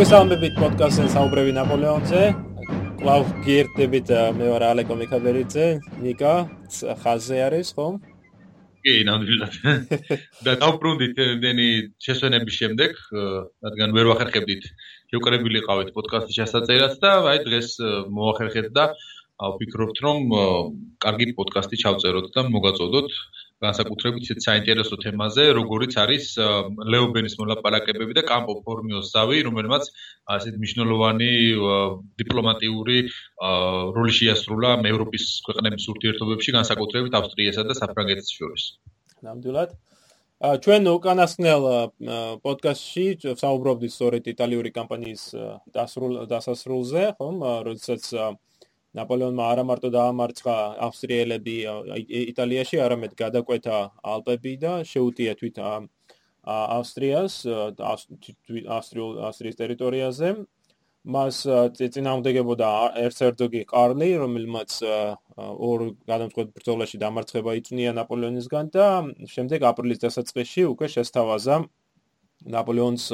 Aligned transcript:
მოგესალმებით 0.00 0.54
პოდკასტზე 0.56 1.02
საუბრები 1.12 1.50
ნაპოლეონზე. 1.52 2.20
კლავ 3.02 3.24
გიერთებით 3.44 4.12
მე 4.38 4.46
ვარ 4.48 4.62
ალეკო 4.70 4.94
მიქაბერიძე, 4.96 5.66
ნიკა 6.00 6.30
ხაზე 7.02 7.40
არის, 7.44 7.72
ხო? 7.76 7.84
კი, 8.80 8.94
ნამდვილად. 9.04 9.58
და 10.46 10.54
დავბრუნდით 10.62 11.20
იმდენი 11.26 11.68
შესვენების 12.00 12.56
შემდეგ, 12.62 12.96
რადგან 13.68 13.92
ვერ 13.98 14.08
ვახერხებდით 14.14 14.64
შევკრებილი 15.12 15.64
ყავით 15.68 15.92
პოდკასტის 15.92 16.40
შესაძლებლად 16.40 16.96
და 17.04 17.12
აი 17.34 17.44
დღეს 17.44 17.76
მოახერხეთ 18.08 18.72
და 18.72 18.88
ვფიქრობთ 19.36 20.00
რომ 20.08 20.32
კარგი 21.04 21.28
პოდკასტი 21.36 21.76
ჩავწეროთ 21.84 22.32
და 22.32 22.48
მოგაწოდოთ 22.48 23.20
განსაკუთრებით 23.60 24.24
ისეთ 24.24 24.40
საინტერესო 24.46 24.96
თემაზე, 25.04 25.44
როგორიც 25.58 25.96
არის 26.00 26.24
ლეობენის 26.92 27.34
მოლაპარაკებები 27.40 28.16
და 28.16 28.22
კამპო 28.30 28.54
ფორმიოს 28.64 29.12
ზავი, 29.12 29.44
რომელმაც 29.48 29.84
ასეთ 30.36 30.54
მნიშვნელოვანი 30.62 31.30
დიპლომატიური 32.22 32.98
როლი 33.98 34.12
შეასრულა 34.20 34.72
ევროპის 34.92 35.24
ქვეყნების 35.44 35.84
ურთიერთობებში, 35.92 36.56
განსაკუთრებით 36.56 37.12
ავსტრიასა 37.20 37.62
და 37.68 37.74
საფრანგეთის 37.84 38.28
შორის. 38.40 38.64
ნამდვილად. 39.28 39.70
ჩვენ 40.40 40.88
უკანასკნელ 40.88 41.64
პოდკასტში 42.40 43.36
საუბრობდით 43.36 43.92
სწორედ 43.92 44.24
იტალიური 44.32 44.70
კამპანიის 44.72 45.24
დასასრულზე, 45.76 47.02
ხომ, 47.20 47.36
როდესაც 47.68 48.04
ნაპოლეონმა 48.98 49.44
არა 49.52 49.64
მარტო 49.70 49.88
დაამარცხა 49.94 50.54
ავსტრიელები 50.86 51.56
იტალიაში, 52.34 52.80
არამედ 52.86 53.12
გადაკვეთა 53.20 53.78
ალპები 54.14 54.54
და 54.64 54.72
შეუტია 54.92 55.34
თვით 55.38 55.60
ავსტრიას 56.50 57.34
ავსტრიულ 58.78 59.12
ავსტრიის 59.28 59.60
ტერიტორიაზე. 59.62 60.28
მას 61.00 61.36
წინააღმდეგებოდა 61.80 62.70
ერცერდოგი 63.00 63.62
კარლი, 63.72 64.08
რომელმაც 64.20 64.70
ორ 65.40 65.78
გადამწყვეტ 66.10 66.48
ბრძოლაში 66.58 67.00
დამარცხება 67.00 67.54
იწვნია 67.56 67.94
ნაპოლეონისგან 67.96 68.68
და 68.74 68.86
შემდეგ 69.24 69.64
აპრილის 69.70 70.02
დასაწყისში 70.04 70.66
უკვე 70.74 70.86
შესთავაზა 70.92 71.56
ნაპოლეონს 72.52 73.04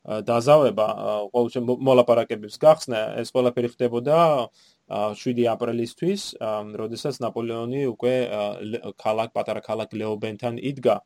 დაზავება 0.00 0.86
ყოველ 1.28 1.76
მოლაპარაკებების 1.88 2.56
გახსნა. 2.56 3.20
ეს 3.20 3.28
ყველაფერი 3.36 3.68
ხდებოდა 3.68 4.16
7 4.90 5.46
აპრილისთვის, 5.54 6.22
როდესაც 6.80 7.20
ნაპოლეონი 7.22 7.82
უკვე 7.94 8.14
ქალაქ 8.98 9.32
პატარა 9.36 9.62
ქალაქ 9.62 9.94
ლეობენთან 9.94 10.58
იდგა. 10.72 10.96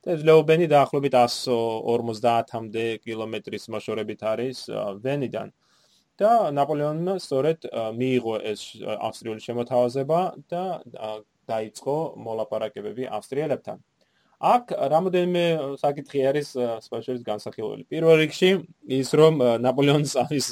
და 0.00 0.16
ლეობენი 0.16 0.66
დაახლოებით 0.72 1.14
150-მდე 1.28 2.84
კილომეტრის 3.04 3.64
მოშორებით 3.68 4.20
არის 4.32 4.58
ვენიდან. 5.04 5.52
და 6.20 6.52
ნაპოლეონმა 6.52 7.16
სწორედ 7.24 7.64
მიიღო 7.96 8.34
ეს 8.52 8.62
ავსტრიული 9.08 9.40
შემოთავაზება 9.40 10.20
და 10.52 10.64
დაიწყო 11.48 11.96
მოლაპარაკებები 12.26 13.08
ავსტრიელებთან. 13.08 13.78
აქ 14.40 14.72
რამოდენიმე 14.72 15.44
საკითხი 15.76 16.20
არის 16.30 16.48
სპეციალისტ 16.80 17.24
განსახილველი. 17.28 17.84
პირველ 17.92 18.16
რიგში 18.24 18.50
ის 18.88 19.10
რომ 19.12 19.34
ნაპოლეონს 19.60 20.16
ამის 20.16 20.46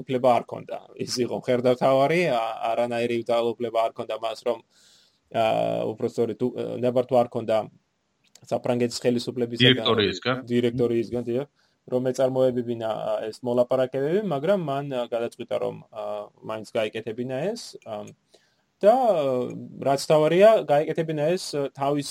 უფლება 0.00 0.28
არ 0.36 0.42
ჰქონდა. 0.48 0.78
ის 0.96 1.12
იყო 1.20 1.36
ხერდათავარი, 1.44 2.20
არანაირი 2.72 3.18
უფლება 3.28 3.78
არ 3.84 3.90
ჰქონდა 3.92 4.16
მას 4.16 4.38
რომ 4.48 4.58
უბრალოდ 5.92 6.40
ნებარ 6.80 7.04
თუ 7.08 7.14
არ 7.20 7.28
ჰქონდა 7.28 7.56
საფრანგეთის 8.48 8.98
ხელისუფლების 9.04 9.58
დირექტორიისგან 9.60 10.36
დირექტორიისგან 10.48 11.22
დიახ 11.28 11.48
რომ 11.92 12.02
ეწარმოებინა 12.10 12.90
ეს 13.28 13.36
მოლაპარაკებები, 13.42 14.20
მაგრამ 14.24 14.60
მან 14.70 14.84
გადაწყვიტა 15.12 15.56
რომ 15.62 15.76
მაინც 16.48 16.68
გაიკეთებინა 16.78 17.36
ეს 17.52 17.76
და 18.82 18.94
რაც 19.86 20.04
თავარია, 20.10 20.50
გაიკეთებინა 20.68 21.26
ეს 21.36 21.44
თავის 21.78 22.10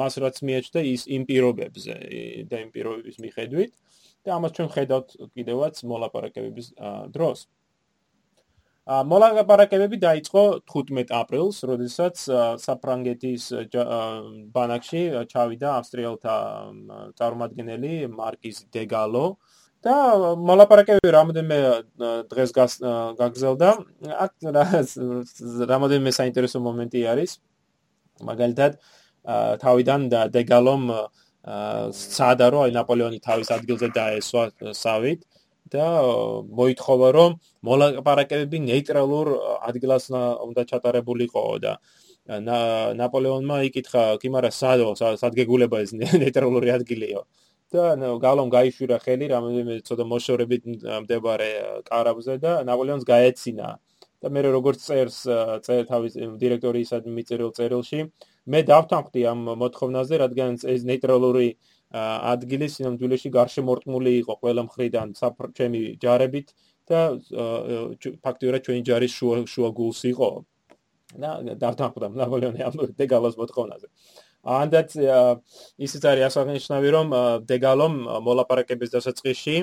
მას 0.00 0.18
რაც 0.24 0.40
მიეჭდა 0.48 0.80
ის 0.90 1.06
იმ 1.16 1.22
პირობებზე 1.30 1.94
და 2.50 2.56
იმ 2.64 2.70
პირობების 2.74 3.20
მიხედვით 3.24 3.72
და 4.24 4.30
ამას 4.38 4.54
ჩვენ 4.56 4.68
ხედავთ 4.74 5.08
კიდევაც 5.36 5.84
მოლაპარაკებების 5.84 6.68
დროს. 7.14 7.46
ა 8.84 9.00
მოლაპარაკებები 9.08 9.96
დაიწყო 9.96 10.42
15 10.68 11.08
აპრილს, 11.16 11.56
როდესაც 11.64 12.20
საფრანგეთის 12.60 13.44
ბანაკში 14.52 15.02
ჩავიდა 15.32 15.68
ავსტრიელთა 15.80 16.34
წარმომადგენელი 17.16 17.92
მარკიზ 18.12 18.58
დეგალო, 18.76 19.24
და 19.84 19.94
მოლაპარაკებები 20.48 21.12
რამოდენმე 21.12 21.58
დღეს 22.32 22.50
გაგზელდა. 23.20 23.70
აქ 24.24 24.32
რამოდენმე 25.72 26.10
საინტერესო 26.18 26.58
მომენტი 26.64 27.00
არის. 27.12 27.36
მაგალითად, 28.24 28.72
თავიდან 29.60 30.00
და 30.08 30.20
დეგალომ 30.32 30.82
სადა 31.92 32.46
რომ 32.54 32.72
ნაპოლეონი 32.72 33.20
თავის 33.20 33.48
ადგილზე 33.52 33.88
დაესვა 33.92 34.72
სავით 34.72 35.20
და 35.74 35.86
მოითხოვა 36.60 37.08
რომ 37.16 37.36
მოლაპარაკებები 37.68 38.58
ნეიტრალურ 38.64 39.26
ადგილას 39.68 40.08
უნდა 40.12 40.62
ჩატარებულიყო 40.72 41.44
და 41.64 41.76
ნაპოლეონმა 42.24 43.56
იკითხა, 43.68 44.16
კი 44.20 44.28
მაგრამ 44.32 44.54
სადო, 44.56 44.88
სადგეგულება 44.96 45.84
ეს 45.84 45.92
ნეიტრალური 45.92 46.72
ადგილიო. 46.72 47.20
და 47.72 47.96
გალომ 48.20 48.48
გაიშვირა 48.52 48.98
ხელი 49.04 49.26
რამოდენიმე 49.32 49.74
ცოტა 49.88 50.04
მოშორებით 50.12 50.62
მდებარე 51.04 51.50
კარაბზე 51.88 52.34
და 52.44 52.52
ნაპოლეონს 52.68 53.04
გაეცინა. 53.08 53.68
და 54.24 54.30
მე 54.32 54.40
როგორც 54.56 54.80
წერს 54.80 55.16
წერ 55.66 55.82
თავის 55.84 56.14
დირექტორიისად 56.40 57.04
მიწერილ 57.12 57.50
წერილში 57.56 57.98
მე 58.48 58.60
დავთანხმდი 58.70 59.20
ამ 59.28 59.40
მოთხოვნაზე 59.60 60.14
რადგან 60.24 60.56
ეს 60.64 60.80
ნეიტრალური 60.88 61.48
ადგილი 62.32 62.68
სინამდვილეში 62.74 63.30
გარშემორტმული 63.36 64.12
იყო 64.22 64.34
ყველა 64.40 64.62
მხრიდან 64.68 65.12
საფრჩემი 65.20 65.82
ჯარებით 66.04 66.56
და 66.88 67.00
ფაქტიურად 68.24 68.64
ჩვენი 68.64 68.82
ჯარის 68.88 69.12
შუა 69.18 69.36
შუა 69.52 69.70
გულს 69.78 70.00
იყო. 70.12 70.30
და 71.14 71.30
დავთანხმდა 71.62 72.06
ნაპოლეონი 72.18 72.60
ამ 72.66 72.74
დეგალოს 72.98 73.36
მოთხოვნაზე 73.38 73.86
ანდაც 74.44 74.96
ისიც 75.80 76.02
არის 76.04 76.24
ასაღნიშნავი 76.28 76.88
რომ 76.94 77.08
დეგალომ 77.48 77.94
მოლაპარაკების 78.28 78.92
დასაწყისში 78.94 79.56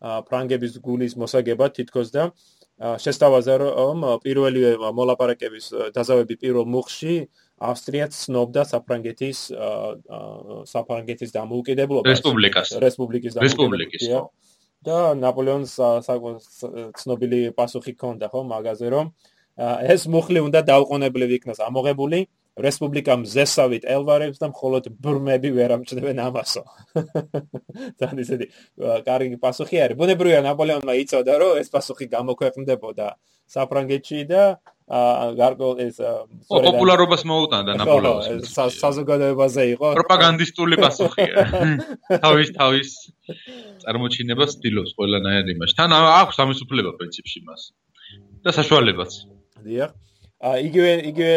ფრანგების 0.00 0.80
გულის 0.84 1.16
მოსაგება 1.20 1.68
თითქოს 1.76 2.08
და 2.12 2.32
შესთავაზა 2.80 3.54
რომ 3.60 3.96
პირველი 4.24 4.60
მოლაპარაკების 4.80 5.92
დაზავები 5.96 6.34
პირველ 6.40 6.64
მუხში 6.64 7.14
ავსტრიაც 7.60 8.12
ცნობდა 8.16 8.62
საფრანგეთის 8.72 9.38
საფრანგეთის 10.72 11.30
დამოუკიდებლობას. 11.36 12.08
რესპუბლიკას. 12.08 12.68
რესპუბლიკის 12.80 13.32
რესპუბლიკის 13.36 14.04
და 14.80 15.12
ნაპოლეონს 15.12 15.76
ცნობილი 16.96 17.40
პასუხი 17.52 17.92
ჰქონდა 18.00 18.26
ხო 18.32 18.40
მაგაზე 18.48 18.88
რომ 18.88 19.12
ეს 19.60 20.08
მუხლი 20.08 20.40
უნდა 20.48 20.64
დაუყოვნებლივ 20.64 21.30
იქნას 21.36 21.60
ამოღებული 21.60 22.24
რესპუბლიკამ 22.64 23.24
ზესავით 23.28 23.84
ელვარებს 23.94 24.40
და 24.42 24.50
მხოლოდ 24.52 24.88
ბრმები 25.04 25.50
ვერ 25.56 25.74
ამჭდებენ 25.76 26.18
ამასო. 26.26 26.62
თან 28.00 28.22
ისეთი 28.24 28.46
კარგი 29.06 29.36
პასუხი 29.42 29.76
არის. 29.84 29.98
ბუნებრივია 30.00 30.40
ნაპოლეონმა 30.48 30.94
იწოდა 31.04 31.34
რომ 31.42 31.60
ეს 31.62 31.68
პასუხი 31.74 32.06
გამოქვეყნდებოდა 32.14 33.08
საფრანგეთში 33.50 34.20
და 34.30 34.42
გარკვეულ 34.90 35.80
ეს 35.86 35.98
პოპულარობას 36.50 37.22
მოუტანდა 37.30 37.72
ნაპოლეონს. 37.78 38.50
საზოგადოებაზე 38.82 39.62
იყო. 39.74 39.88
პროპაგანდისტული 39.98 40.78
პასუხია. 40.84 41.44
თავის 42.24 42.48
თავის 42.58 42.88
წარმოჩინებას 43.86 44.58
ცდილობს 44.58 44.94
ყველანაირ 44.98 45.54
იმაში. 45.54 45.74
თან 45.78 45.94
აქვს 45.94 46.42
ამის 46.42 46.62
უფლება 46.66 46.90
პრინციპში 46.98 47.40
მას. 47.46 47.70
და 48.44 48.50
საშუალებაც. 48.56 49.10
დიახ. 49.64 49.90
იგივე 50.40 50.92
იგივე 51.12 51.32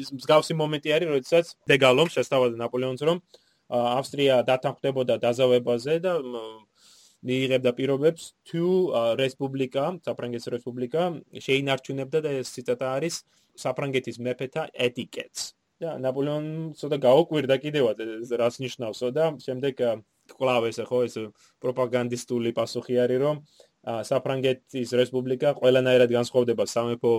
ის 0.00 0.08
მსგავსი 0.16 0.56
მომენტი 0.56 0.94
არის, 0.96 1.08
როდესაც 1.14 1.46
დეგალომ 1.68 2.08
შესთავაზა 2.16 2.56
ნაპოლეონს, 2.62 3.02
რომ 3.04 3.18
ავსტრია 3.72 4.40
დათანხმდებოდა 4.48 5.18
დაზავებაზე 5.20 5.94
და 6.04 6.12
მიიღებდა 7.22 7.70
პირობებს 7.78 8.22
თუ 8.50 8.66
რესპუბლიკა, 9.20 9.84
საფრანგეთის 10.08 10.52
რესპუბლიკა 10.56 11.02
შეინარჩუნებდა 11.46 12.18
და 12.24 12.30
ეს 12.40 12.52
ციტატა 12.56 12.86
არის 12.98 13.22
საფრანგეთის 13.64 14.16
მეფეთა 14.26 14.62
ეტიკეტს. 14.88 15.52
და 15.82 15.98
ნაპოლეონ 15.98 16.44
ცოტა 16.78 16.98
გაუკვირდა 17.02 17.56
კიდევაც 17.58 17.98
რას 18.38 18.58
ნიშნავსო 18.62 19.08
და 19.18 19.24
შემდეგ 19.42 19.82
კლავ 20.38 20.68
ესე 20.70 20.84
ხო 20.86 20.98
ეს 21.06 21.14
პროპაგანდისტული 21.62 22.52
პასუხი 22.58 22.98
არის 23.04 23.18
რომ 23.24 23.40
საფრანგეთის 24.10 24.94
რესპუბლიკა 25.00 25.54
ყველანაირად 25.58 26.14
განსხვავდება 26.18 26.64
სამეფო 26.74 27.12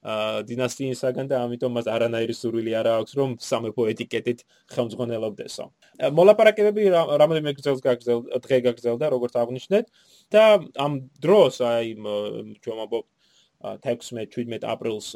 დინასტიისაგან 0.00 1.28
და 1.28 1.44
ამიტომ 1.44 1.72
მას 1.76 1.86
არანაირი 1.92 2.34
სურვილი 2.36 2.72
არ 2.80 2.86
აქვს 2.88 3.12
რომ 3.20 3.30
სამეფო 3.44 3.84
ეტიკეტით 3.92 4.38
ხელმძღვანელობდესო. 4.72 5.64
მოლაპარაკებები 6.16 6.82
რამოდენიმე 7.20 7.52
გზელს 7.60 7.80
გაგზელდა, 7.84 8.40
დღე 8.40 8.58
გაგზელდა, 8.64 9.06
როგორც 9.12 9.34
აღნიშნეთ 9.36 9.86
და 10.32 10.44
ამ 10.80 10.92
დროს 11.20 11.60
აი 11.60 11.88
ჩვენ 12.64 12.78
ამბობ 12.84 13.04
16-17 13.60 14.64
აპრილს 14.64 15.12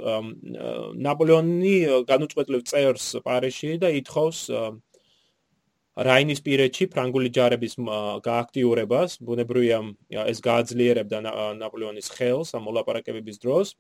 ნაპოლეონი 1.01 2.05
განუწყვეტლივ 2.05 2.61
წერს 2.69 3.07
პარიზში 3.25 3.81
და 3.81 3.89
ითხოვს 4.05 4.41
რაინის 5.95 6.41
პირეთში 6.45 6.91
ფრანგული 6.93 7.31
ჯარების 7.31 7.79
გააქტიურებას, 8.27 9.17
ბუნებრივია 9.25 9.79
ეს 10.29 10.39
გააძლიერებდა 10.45 11.19
ნაპოლეონის 11.57 12.11
ხელს 12.19 12.53
ამ 12.59 12.67
მოლაპარაკებების 12.69 13.39
დროს. 13.39 13.79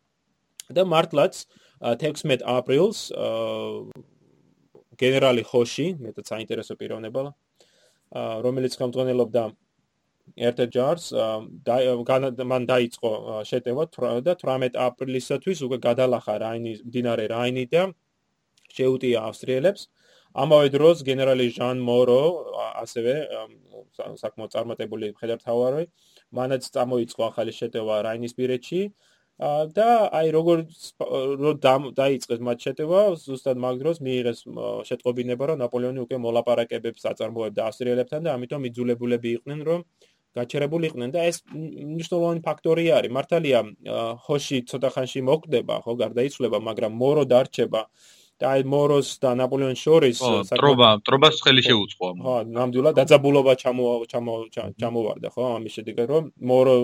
და 0.70 0.82
მართლაც 0.88 1.44
16 1.82 2.44
აპრილს 2.44 3.10
გენერალი 4.94 5.42
ხოში, 5.42 5.86
მეტად 6.00 6.24
საინტერესო 6.30 6.78
პიროვნება, 6.78 7.34
რომელიც 8.46 8.78
ხელმძღვანელობდა 8.78 9.44
ერთ-ერთ 10.48 10.70
ჯარს, 10.72 11.06
მან 12.52 12.62
დაიწყო 12.70 13.10
შეტევა 13.50 13.84
და 14.24 14.32
18 14.38 14.78
აპრილისათვის 14.86 15.58
უკვე 15.66 15.78
გადალახა 15.84 16.34
რაინის 16.44 16.78
დინარე 16.94 17.26
რაინი 17.28 17.64
და 17.68 17.82
შეუტია 18.72 19.18
ავსტრიელებს. 19.28 19.82
ამავე 20.34 20.68
დროს 20.74 21.02
გენერალი 21.06 21.46
ჟან 21.54 21.78
მორო, 21.78 22.22
ასევე 22.82 23.12
საკმაოდ 24.18 24.50
წარმატებული 24.54 25.12
მხედართმთავარი, 25.14 25.84
მანაც 26.34 26.62
წამოიწყო 26.74 27.22
ახალი 27.30 27.52
შეტევა 27.54 27.94
რაინის 28.02 28.34
პირეთში. 28.34 28.80
და 29.34 29.88
აი 30.14 30.28
როგორ 30.30 30.58
დაიწყეს 31.98 32.40
მათ 32.46 32.58
შეტევა, 32.64 33.00
ზუსტად 33.18 33.58
მაგ 33.58 33.74
დროს 33.82 33.98
მიიღეს 34.06 34.40
შეტყობინება, 34.86 35.44
რომ 35.50 35.58
ნაპოლეონი 35.58 36.00
უკვე 36.06 36.16
მოლაპარაკებებს 36.22 37.02
აწარმოებდა 37.10 37.66
ავსტრიელებთან 37.66 38.20
და 38.22 38.34
ამიტომ 38.38 38.62
იძულებულები 38.70 39.28
იყვნენ, 39.38 39.60
რომ 39.66 39.80
გაჩერებული 40.38 40.86
იყვნენ 40.90 41.10
და 41.14 41.20
ეს 41.30 41.42
მნიშვნელოვანი 41.50 42.40
ფაქტორი 42.46 42.84
არის. 42.94 43.10
მართალია, 43.10 43.58
ხოში 44.22 44.58
ცოტა 44.70 44.88
ხანში 44.94 45.20
მოკვდება, 45.26 45.74
ხო, 45.82 45.92
გარდაიცვლება, 45.98 46.58
მაგრამ 46.70 46.92
მორო 46.94 47.24
დარჩება. 47.26 47.82
და 48.34 48.50
აი 48.50 48.62
მოროს 48.66 49.08
და 49.22 49.30
ნაპოლეონის 49.38 49.78
შორის 49.78 50.18
ტრობა, 50.58 50.88
ტრობას 51.06 51.36
ხელი 51.38 51.62
შეუწყო. 51.70 52.06
ხო, 52.18 52.34
ნამდვილად 52.50 52.98
დაძაბულობა 52.98 53.52
ჩამო 53.62 53.86
ჩამო 54.10 54.34
ჩამოვარდა, 54.74 55.28
ხო, 55.30 55.44
ამის 55.54 55.72
შედეგად 55.78 56.06
რომ 56.10 56.24
მორო 56.42 56.74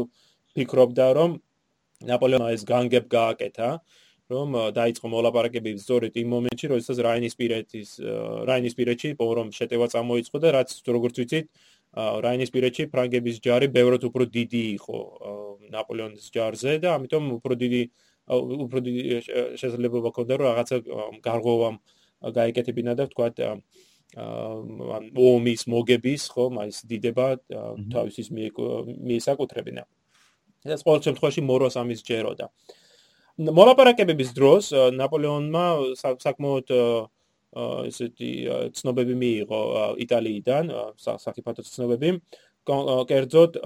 ფიქრობდა, 0.55 1.07
რომ 1.19 1.31
ნაპოლეონმა 2.09 2.53
ეს 2.57 2.63
განგებ 2.69 3.09
გააკეთა, 3.13 3.69
რომ 4.31 4.49
დაიწყო 4.77 5.07
მოლაპარაკებები 5.11 5.81
სწორედ 5.83 6.17
იმ 6.23 6.29
მომენტში, 6.35 6.67
როდესაც 6.71 6.99
რაინის 7.07 7.35
პირეთის 7.41 7.89
რაინის 8.51 8.75
პირეთში 8.79 9.09
პორომ 9.19 9.51
შეტევა 9.57 9.87
წამოიწყო 9.91 10.39
და 10.45 10.49
რაც 10.55 10.71
როგორც 10.87 11.15
ვიცით, 11.21 11.47
რაინის 12.27 12.55
პირეთში 12.55 12.87
ფრანგების 12.95 13.43
ჯარი 13.43 13.69
ბევრად 13.75 14.07
უფრო 14.07 14.25
დიდი 14.31 14.63
იყო 14.79 14.99
ნაპოლეონის 15.75 16.31
ჯარზე 16.31 16.79
და 16.79 16.95
ამიტომ 16.95 17.25
უფრო 17.43 17.55
დიდი 17.59 17.83
უფრო 18.31 18.79
დიდი 18.87 19.03
შესაძლებლობა 19.59 20.09
ჰქონდა 20.15 20.35
რომ 20.39 20.47
რაღაცა 20.47 20.77
გარღვევამ 21.27 21.77
გაიკეთებინა 22.39 22.93
და 22.95 23.11
თქვა 23.11 23.29
ან 24.15 25.05
ომის 25.15 25.67
მოგების 25.71 26.23
ხო 26.35 26.45
მაის 26.55 26.79
დიდება 26.87 27.27
თავისის 27.95 28.31
მიესაკუთრებინა. 28.31 29.83
ეს 30.65 30.85
ყოველ 30.85 31.01
შემთხვევაში 31.07 31.41
მოროს 31.41 31.77
ამის 31.81 32.01
ჯეროდა. 32.05 32.51
მოლაპარაკებების 33.41 34.31
დროს 34.37 34.65
ნაპოლეონმა 35.01 35.65
საკმაოდ 35.97 36.69
ესეთი 37.89 38.31
ცნობები 38.77 39.15
მიიღო 39.17 39.61
იტალიიდან, 40.05 40.65
საფათო 41.01 41.63
ცნობები. 41.65 42.21
კერძოდ 42.69 43.57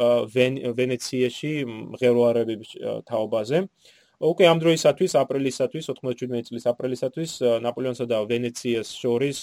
ვენეციაში 0.78 1.52
მღეროარების 1.66 2.70
თაობაზე. 3.10 3.58
ოკეი, 4.24 4.46
ამ 4.46 4.58
დროისათვის, 4.62 5.12
აპრილისათვის, 5.20 5.84
97 5.90 6.46
წლის 6.46 6.64
აპრილისათვის 6.70 7.30
ნაპოლეონსა 7.66 8.06
და 8.08 8.22
ვენეციას 8.24 8.88
შორის 8.94 9.38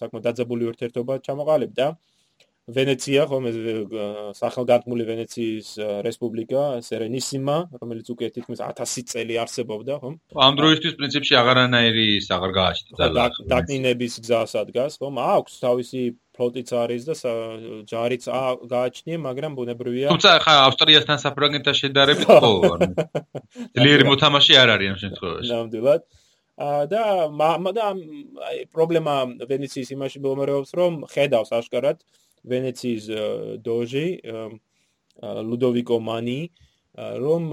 საკმაოდ 0.00 0.22
დაძაბული 0.24 0.64
ურთიერთობა 0.70 1.14
ჩამოყალიბდა. 1.26 1.86
ვენეცია 2.66 3.24
ხომ 3.30 3.44
ეს 3.46 3.56
სახელგანთმული 4.34 5.04
ვენეციის 5.06 5.68
რესპუბლიკა 6.02 6.62
სერენისიმა 6.82 7.56
რომელიც 7.78 8.08
უკვე 8.10 8.30
თითქმის 8.34 8.58
1000 8.58 9.06
წელი 9.12 9.38
არსებობდა 9.38 9.98
ხომ? 10.02 10.14
ამ 10.34 10.52
დროისთვის 10.58 10.96
პრინციპში 10.98 11.38
აღარანაირი 11.38 12.06
აღარ 12.26 12.52
გააჩნდა 12.58 13.28
დაკნინების 13.54 14.14
გზას 14.26 14.56
ადგას 14.66 14.98
ხომ? 14.98 15.14
აქვს 15.36 15.54
თავისი 15.62 16.02
ფლოტიც 16.34 16.68
არის 16.82 17.02
და 17.06 17.14
ჯარიც 17.86 18.24
გააჩნია 18.74 19.18
მაგრამ 19.30 19.52
ბუნებრივია 19.62 20.10
თუმცა 20.10 20.30
ხა 20.42 20.54
ავსტრიასთან 20.66 21.18
საფრანგეთთან 21.22 21.74
შედარებით 21.86 22.26
ხო 22.26 22.50
ძლიერი 23.78 24.04
მოთამაშე 24.10 24.54
არ 24.58 24.68
არის 24.74 24.88
ამ 24.90 24.98
შემთხვევაში. 25.06 25.50
ნამდვილად. 25.54 26.02
და 26.90 27.02
და 27.78 27.86
პრობლემა 28.74 29.14
ვენეციის 29.48 29.88
იმაში 29.96 30.18
მომერეობს 30.24 30.70
რომ 30.74 30.92
ხედავს 31.14 31.52
აშკარად 31.52 32.00
ვენეციის 32.52 33.04
დოჟი 33.66 34.06
ლუდოვიკო 35.22 35.98
მანი 36.10 36.40
რომ 36.96 37.48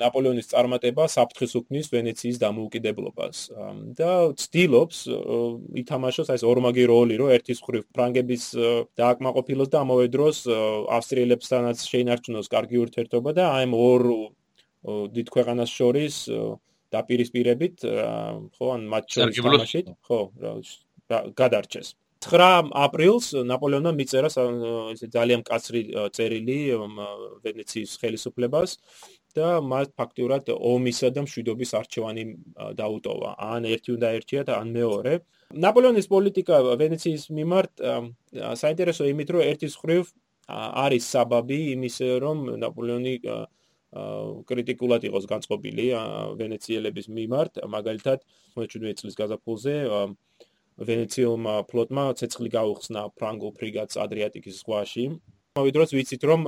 ნაპოლეონის 0.00 0.46
წარმატება 0.52 1.04
საფრთხეს 1.12 1.52
უქმნის 1.60 1.90
ვენეციის 1.92 2.36
დამოუკიდებლობას. 2.40 3.36
და 3.92 4.32
ცდილობს 4.40 4.98
ითამაშოს 5.84 6.32
ეს 6.32 6.42
ორმაგი 6.48 6.84
როლი 6.88 7.14
რომ 7.20 7.28
ერთის 7.36 7.60
მხრივ 7.60 7.84
ფრანგების 7.92 8.44
დააკმაყოფილოს 8.96 9.68
და 9.68 9.84
ამავე 9.84 10.06
დროს 10.08 10.36
ავსტრიელებსთანაც 10.96 11.78
შეინარჩუნოს 11.92 12.48
კარგი 12.48 12.76
ურთიერთობა 12.84 13.30
და 13.36 13.44
აი 13.52 13.64
ამ 13.68 13.72
ორ 13.76 14.02
დიდ 15.12 15.26
ქვეყანას 15.28 15.70
შორის 15.76 16.14
დაპირისპირებით 16.88 17.84
ხო 18.56 18.66
ან 18.74 18.80
მათ 18.88 19.04
შორის 19.12 19.36
თამაშით 19.44 19.86
ხო 20.08 20.20
გადარჩეს 21.36 21.99
9 22.20 22.68
აპრილს 22.76 23.30
ნაპოლეონმა 23.48 23.94
მიწერა 23.96 24.28
ესე 24.92 25.06
ძალიან 25.14 25.40
კაცრი 25.40 25.80
წერილი 26.12 26.56
ვენეციის 27.46 27.94
ხელისუფლებას 28.02 28.74
და 29.38 29.48
მას 29.64 29.88
ფაქტურად 29.96 30.50
ომისა 30.52 31.08
და 31.16 31.24
მშვიდობის 31.24 31.70
არჩევანი 31.80 32.24
დაუტოვა. 32.76 33.30
ან 33.40 33.64
ერთი 33.72 33.90
უნდა 33.96 34.08
ერჩიათ, 34.20 34.48
ან 34.52 34.68
მეორე. 34.76 35.12
ნაპოლეონის 35.64 36.06
პოლიტიკა 36.12 36.56
ვენეციის 36.82 37.24
მიმართ 37.40 37.72
საინტერესო 38.62 39.04
იმით, 39.12 39.28
რომ 39.32 39.40
ერთის 39.50 39.74
ხრივ 39.80 40.04
არის 40.84 41.04
საბაბი 41.14 41.60
იმის, 41.74 41.96
რომ 42.20 42.36
ნაპოლეონი 42.60 43.14
კრიტიკულად 44.50 45.02
იყოს 45.08 45.24
განწყობილი 45.32 45.86
ვენეციელების 46.36 47.06
მიმართ, 47.16 47.64
მაგალითად 47.64 48.18
17 48.60 49.00
წლის 49.00 49.14
გაზაფხულზე 49.16 49.74
ვენეციელმა 50.80 51.54
ფლოტმა 51.70 52.04
ცეცხლი 52.16 52.50
გაუხსნა 52.56 53.00
ფრანგულ 53.20 53.52
ფრიგატს 53.58 54.00
ადრიატიკის 54.00 54.60
ზღვაში. 54.64 55.04
ამავე 55.58 55.70
დროს 55.76 55.90
ვიცით 55.92 56.22
რომ 56.30 56.40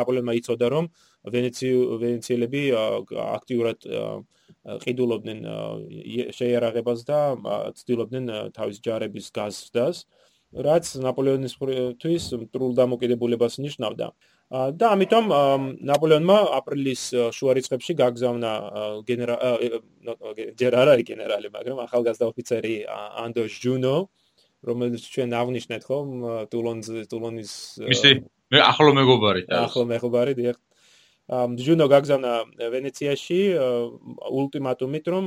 ნაპოლეონმა 0.00 0.32
იცოდა 0.40 0.66
რომ 0.74 0.86
ვენეციელები 1.28 2.62
აქტიურად 2.74 3.78
ყიდულობდნენ 4.84 5.40
შეიარაღებას 6.38 7.00
და 7.10 7.20
ცდილობდნენ 7.78 8.24
თავის 8.56 8.78
ჯარების 8.86 9.26
გაზრდას, 9.38 9.96
რაც 10.66 10.84
ნაპოლეონისთვის 11.06 12.24
მტრულ 12.42 12.72
დამოკიდებულებას 12.80 13.60
ნიშნავდა. 13.62 14.06
და 14.50 14.90
ამიტომ 14.94 15.32
ნაპოლეონმა 15.90 16.36
აპრილის 16.60 17.02
შუა 17.34 17.52
რიცხვებში 17.58 17.96
გაგზავნა 17.98 18.52
გენერალი 19.08 19.70
ჯერარი 20.54 21.02
გენერალი 21.02 21.50
მაგრამ 21.50 21.82
ახალგაზრდა 21.86 22.28
ოფიცერი 22.30 22.76
ანდო 23.26 23.42
ჟუნო 23.50 23.96
რომელიც 24.70 25.02
ჩვენ 25.02 25.34
აღნიშნეთ 25.34 25.82
ხომ 25.82 26.10
ტულონს 26.54 26.86
ტულონის 27.10 27.52
მისი 27.90 28.10
ახლო 28.54 28.90
მეგობარი 28.94 29.42
ახლო 29.50 29.82
მეგობარი 29.90 30.32
დიახ. 30.38 30.56
ჟუნო 31.66 31.86
გაგზავნა 31.90 32.32
ვენეციაში 32.70 33.40
ულტიმატუმით 34.30 35.06
რომ 35.10 35.26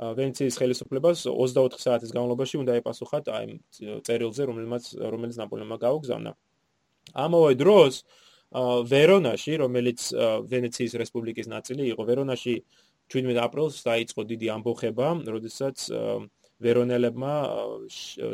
ვენეციის 0.00 0.56
ხელისუფლებას 0.56 1.28
24 1.28 1.76
საათის 1.76 2.14
განმავლობაში 2.16 2.56
უნდა 2.56 2.72
ეპასუხათ 2.80 3.28
აი 3.36 3.60
წერილზე 4.08 4.42
რომელმაც 4.48 4.84
რომელიც 4.96 5.36
ნაპოლეონმა 5.44 5.76
გაუგზავნა. 5.76 6.32
ამავე 7.12 7.52
დროს 7.60 7.94
ვერონაში, 8.50 9.52
რომელიც 9.62 10.00
ვენეციის 10.50 10.94
რესპუბლიკის 10.98 11.46
ნაწილი 11.50 11.86
იყო, 11.94 12.02
ვერონაში 12.02 12.54
17 13.10 13.38
აპრილს 13.42 13.82
დაიწყო 13.86 14.22
დიდი 14.26 14.46
ამბოხება, 14.56 15.08
როდესაც 15.26 15.86
ვერონელებმა 16.60 17.34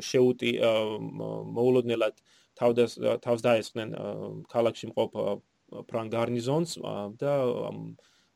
შეუტი 0.00 0.52
მოულოდნელად 1.56 2.14
თავს 2.56 2.96
თავს 3.24 3.40
დაესხნენ 3.44 3.92
ქალაქში 4.48 4.86
მყოფ 4.90 5.10
ფრანგ 5.90 6.10
გარნიზონს 6.16 6.76
და 7.20 7.32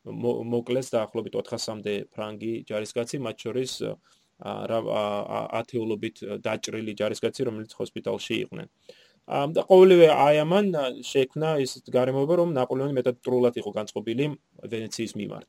მოკლეს 0.05 0.87
დაახლოებით 0.93 1.33
400-მდე 1.37 1.93
ფრანგი 2.13 2.53
ჯარისკაცი, 2.69 3.21
მათ 3.25 3.37
შორის 3.45 3.73
რა 4.41 4.79
ათეულობით 5.61 6.41
დაჭრილი 6.41 6.93
ჯარისკაცი, 6.97 7.41
რომელიც 7.49 7.71
ჰოსპიტალში 7.77 8.35
იყვნენ. 8.45 8.67
და 9.31 9.63
ყოველივე 9.69 10.07
აი 10.11 10.43
ამან 10.43 10.65
შექმნა 11.07 11.55
ის 11.63 11.79
გარემოება, 11.87 12.35
რომ 12.41 12.53
ნაპოლეონი 12.57 12.97
მეტად 12.99 13.23
ტრულად 13.23 13.59
იყო 13.63 13.71
განწყობილი 13.79 14.25
ვენეციის 14.73 15.15
მიმართ. 15.21 15.47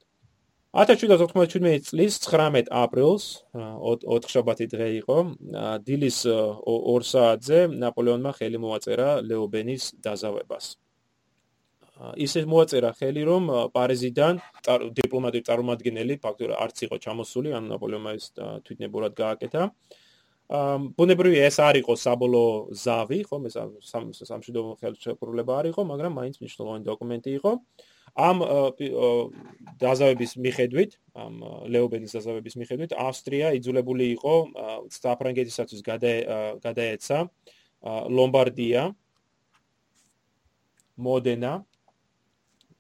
1797 0.73 1.83
წლის 1.85 2.15
19 2.25 2.71
აპრილს 2.73 3.25
4 3.53 4.31
შაბათი 4.33 4.67
დღე 4.73 4.87
იყო 5.03 5.17
დილის 5.85 6.21
2 6.29 7.03
საათზე 7.11 7.59
ნაპოლეონმა 7.83 8.33
ხელი 8.39 8.61
მოაწერა 8.63 9.09
ლეობენის 9.21 9.91
დაზავებას. 10.01 10.67
ისე 12.17 12.41
მოაწერა 12.49 12.91
ხელი 12.99 13.23
რომ 13.29 13.45
პარიზიდან 13.77 14.41
დიპლომატიური 14.97 15.47
წარმომადგენელი 15.49 16.15
ფაქტობრივად 16.25 16.57
არც 16.65 16.77
იყო 16.89 16.97
ჩამოსული, 17.05 17.53
ან 17.53 17.69
ნაპოლეონმა 17.69 18.13
ის 18.17 18.33
თვითნებურად 18.39 19.13
გააკეთა. 19.13 19.63
ბუნებრივი 20.53 21.39
ეს 21.49 21.57
არ 21.65 21.81
იყო 21.81 21.95
საბოლოო 21.97 22.77
ზავი, 22.77 23.19
ხო, 23.25 23.37
მე 23.41 23.51
სამშვიდობო 24.29 24.73
ხელშეკრულება 24.83 25.53
არ 25.63 25.67
იყო, 25.73 25.81
მაგრამ 25.89 26.13
მაინც 26.21 26.37
მნიშვნელოვანი 26.45 26.85
დოკუმენტი 26.93 27.31
იყო. 27.41 27.53
ამ 28.13 28.37
დაზავების 29.81 30.33
მიხედვით, 30.45 30.91
ამ 31.17 31.35
ლეობენის 31.73 32.13
დაზავების 32.13 32.55
მიხედვით, 32.61 32.91
ავსტრია 32.93 33.57
იძულებული 33.57 34.05
იყო 34.21 34.35
საფრანგეთისათვის 34.93 35.81
გადაეცა 36.61 37.19
ლომბარდია, 38.13 38.83
მოდენა 41.01 41.53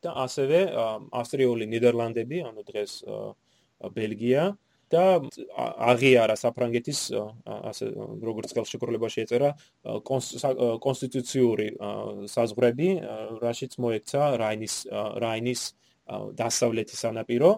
და 0.05 0.11
ასევე 0.29 0.59
ავსტრიული 1.17 1.65
ნიდერლანდები, 1.73 2.39
ანუ 2.53 2.61
დღეს 2.69 2.93
ბელგია 3.97 4.53
და 4.93 5.05
აღიარა 5.91 6.37
საფრანგეთის 6.39 7.01
ასე 7.73 7.91
როგორც 8.23 8.53
ხელშეკრულებაში 8.57 9.25
ეწერა 9.25 9.51
კონსტიტუციური 10.87 11.69
საზღვრები, 12.35 12.89
რაშიც 13.43 13.73
მოექცა 13.83 14.23
რაინის 14.43 14.75
რაინის 15.25 15.63
დასავლეთი 16.37 16.97
სანაპირო, 16.99 17.51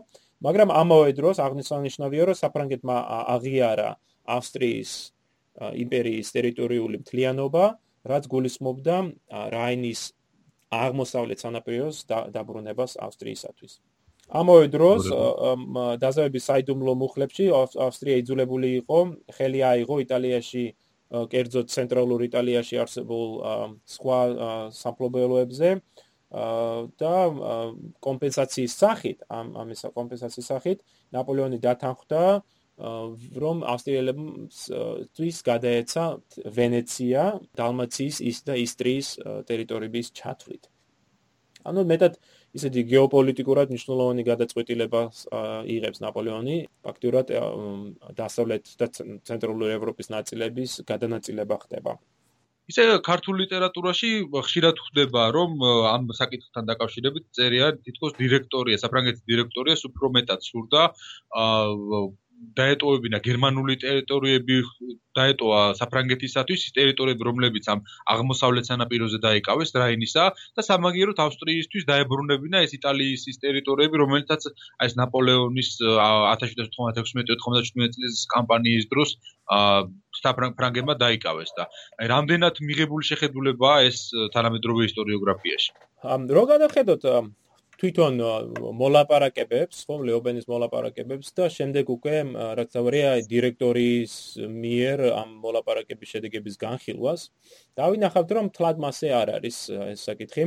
მაგრამ 0.45 0.71
ამავე 0.71 1.11
დროს 1.19 1.41
აღნიშნავია, 1.43 2.23
რომ 2.29 2.37
საფრანგეთმა 2.39 2.97
აღიარა 3.35 3.91
ავსტრიის 4.25 4.93
იმპერიის 5.85 6.29
ტერიტორიული 6.35 6.97
მთლიანობა, 7.03 7.65
რაც 8.05 8.25
გულისხმობდა 8.29 8.97
რაინის 9.55 10.01
აღმოსავლეთ 10.75 11.39
სანაპიროს 11.45 11.97
დაბრუნებას 12.35 12.99
ავსტრიისათვის. 13.07 13.73
ამავე 14.33 14.69
დროს 14.73 15.11
დაზავების 16.01 16.49
საიდუმლო 16.49 16.95
მუხლებში 17.03 17.51
ავსტრია 17.87 18.23
იძულებული 18.23 18.71
იყო 18.81 18.99
ხელი 19.37 19.61
აიღო 19.71 20.01
იტალიაში 20.05 20.65
კერძოდ 21.35 21.71
ცენტრალურ 21.75 22.25
იტალიაში 22.27 22.81
არსებულ 22.85 23.29
სხვა 23.95 24.21
სამფლობელოებზე 24.73 25.71
და 27.05 27.15
კომპენსაციის 28.03 28.73
სახით 28.83 29.25
ამ 29.29 29.55
ამის 29.63 29.87
კომპენსაციის 29.95 30.49
სახით 30.51 30.79
ნაპოლეონი 31.15 31.61
დათანხმდა 31.63 32.25
რომ 33.45 33.63
ავსტრიელებისთვის 33.71 35.37
გადაეცა 35.47 36.05
ვენეცია 36.57 37.23
დალმაციის 37.61 38.17
ის 38.31 38.39
და 38.43 38.55
ისტრიის 38.59 39.09
ტერიტორიების 39.47 40.11
ჩათვლით. 40.11 40.65
ანუ 41.65 41.85
მეტად 41.87 42.19
ისეთი 42.55 42.83
გეოპოლიტიკურად 42.95 43.73
მნიშვნელოვანი 43.75 44.25
გადაწყვეტილება 44.31 45.03
იღებს 45.77 46.03
ნაპოლეონი, 46.05 46.57
ფაქტურად 46.87 47.33
დასავლეთ 48.21 48.75
და 48.81 48.87
ცენტრალური 49.29 49.73
ევროპის 49.79 50.11
ნაწილების 50.17 50.81
გადანაწილება 50.91 51.59
ხდება. 51.67 51.99
ისე 52.73 52.85
ქართულ 53.05 53.35
ლიტერატურაში 53.45 54.11
ხშირად 54.33 54.79
ხვდება, 54.85 55.23
რომ 55.37 55.51
ამ 55.95 56.09
საკითხთან 56.17 56.65
დაკავშირებით 56.71 57.25
წერია 57.37 57.67
თითქოს 57.85 58.15
დირექტორია, 58.17 58.81
საფრანგეთის 58.81 59.25
დირექტორია 59.29 59.77
უფრო 59.89 60.11
მეტად 60.17 60.41
სურდა 60.49 60.83
დაეტოვებინა 62.59 63.19
გერმანული 63.25 63.75
ტერიტორიები 63.85 64.57
დაეტოვა 65.19 65.61
საფრანგეთისათვის 65.79 66.65
ის 66.69 66.75
ტერიტორიები 66.79 67.27
რომლებიც 67.29 67.69
ამ 67.75 67.81
აღმოსავლეთ 68.15 68.65
სანაპიროზე 68.71 69.19
დაიკავეს 69.25 69.71
რაინისა 69.83 70.25
და 70.59 70.65
სამაგიეროდ 70.69 71.23
ავსტრიისთვის 71.27 71.87
დაებრუნებინა 71.91 72.59
ეს 72.67 72.73
იტალიის 72.79 73.23
ის 73.33 73.37
ტერიტორიები 73.45 73.97
რომელთაც 74.03 74.43
აი 74.51 74.91
ეს 74.91 74.95
ნაპოლეონის 75.01 75.71
1796-97 75.85 77.95
წლის 77.95 78.15
კამპანიის 78.35 78.85
დროს 78.93 79.11
საფრანგებმა 80.25 80.95
დაიკავეს 81.05 81.51
და 81.59 81.65
აი 82.01 82.07
რამდენად 82.15 82.55
მიღებული 82.69 83.05
შეხედულებაა 83.13 83.79
ეს 83.91 83.99
თანამედროვე 84.35 84.83
ისტორიოგრაფიაში? 84.91 85.71
რო 86.37 86.43
გადახედოთ 86.53 87.03
თვითონ 87.85 88.15
მოლაპარაკებებს, 88.81 89.83
ხო, 89.85 89.99
ლეობენის 90.09 90.47
მოლაპარაკებებს 90.49 91.35
და 91.37 91.51
შემდეგ 91.53 91.91
უკვე 91.93 92.15
რაც 92.57 92.71
თავია 92.73 93.11
დირექტორის 93.29 94.15
მიერ 94.41 95.03
ამ 95.13 95.35
მოლაპარაკების 95.45 96.09
შედეგების 96.15 96.57
განხილვას. 96.65 97.29
დავინახავთ, 97.77 98.31
რომ 98.39 98.49
თლად 98.57 98.81
მასე 98.81 99.13
არ 99.13 99.29
არის 99.37 99.57
ეს 99.69 100.01
საკითხი. 100.01 100.45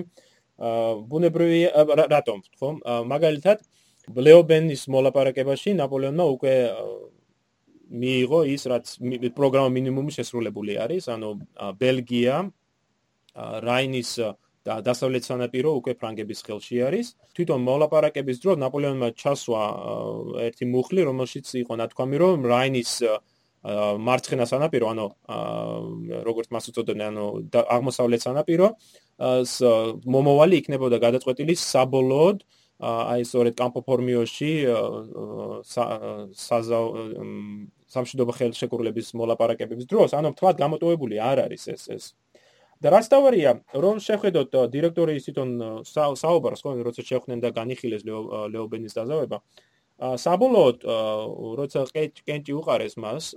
აა 0.57 1.05
ბუნებრივი 1.05 1.61
რატომ, 2.09 2.41
ხო? 2.57 2.69
მაგალითად, 3.05 3.61
ლეობენის 4.17 4.81
მოლაპარაკებაში 4.89 5.77
ნაპოლეონმა 5.77 6.25
უკვე 6.33 6.55
მიიღო 8.01 8.39
ის, 8.49 8.65
რაც 8.65 8.85
პროგრამა 9.37 9.69
მინიმუმი 9.77 10.11
შესრულებული 10.17 10.81
არის, 10.81 11.05
ანუ 11.13 11.29
ბელგია, 11.77 12.49
რაინის 13.37 14.11
და 14.67 14.75
დასავლეთ 14.83 15.23
სანაპირო 15.23 15.71
უკვე 15.79 15.93
ფრანგების 15.95 16.39
ხელში 16.43 16.77
არის. 16.87 17.07
თვითონ 17.35 17.59
მოლაპარაკების 17.63 18.37
დროს 18.43 18.57
ნაპოლეონმა 18.59 19.09
ჩასვა 19.15 19.63
ერთი 20.43 20.65
მუხლი, 20.67 21.01
რომელშიც 21.07 21.47
იყო 21.63 21.73
ნათქვამი, 21.81 22.17
რომ 22.23 22.37
რაინის 22.51 22.91
მარცხენა 24.07 24.45
სანაპირო, 24.47 24.85
ანუ 24.93 25.05
როგორც 26.27 26.47
მას 26.53 26.65
უწოდებენ, 26.71 27.03
ანუ 27.11 27.25
აღმოსავლეთ 27.63 28.21
სანაპირო, 28.27 28.67
მომოვალი 30.13 30.55
იქნებოდა 30.61 30.97
გადაწყვეტილი 31.03 31.53
საბოლოოდ 31.57 32.37
აი 32.77 33.25
სწორედ 33.25 33.53
კამპო 33.57 33.81
ფორმიოში 33.87 34.51
საზავ 36.37 36.85
სამშვიდობო 37.87 38.33
ხელშეკრულების 38.37 39.07
მოლაპარაკებების 39.17 39.87
დროს, 39.89 40.13
ანუ 40.13 40.35
თქვა 40.37 40.51
გამოტოვებული 40.61 41.17
არ 41.17 41.47
არის 41.47 41.63
ეს 41.73 41.83
ეს 41.95 42.03
და 42.81 42.87
რაც 42.93 43.05
თავარია, 43.09 43.51
რომ 43.73 43.97
შეხედოთ 44.03 44.51
დირექტორის 44.73 45.25
თვითონ 45.25 45.49
საუბარს, 45.87 46.61
ხო, 46.61 46.69
როცა 46.85 47.01
შეხვდნენ 47.09 47.39
და 47.41 47.49
განიხილეს 47.57 48.03
ლეობენის 48.05 48.93
დაზავება. 48.93 49.37
საბოლოოდ, 49.97 50.77
როცა 51.57 51.79
კენტი 52.21 52.53
უყარეს 52.53 52.95
მას, 53.01 53.33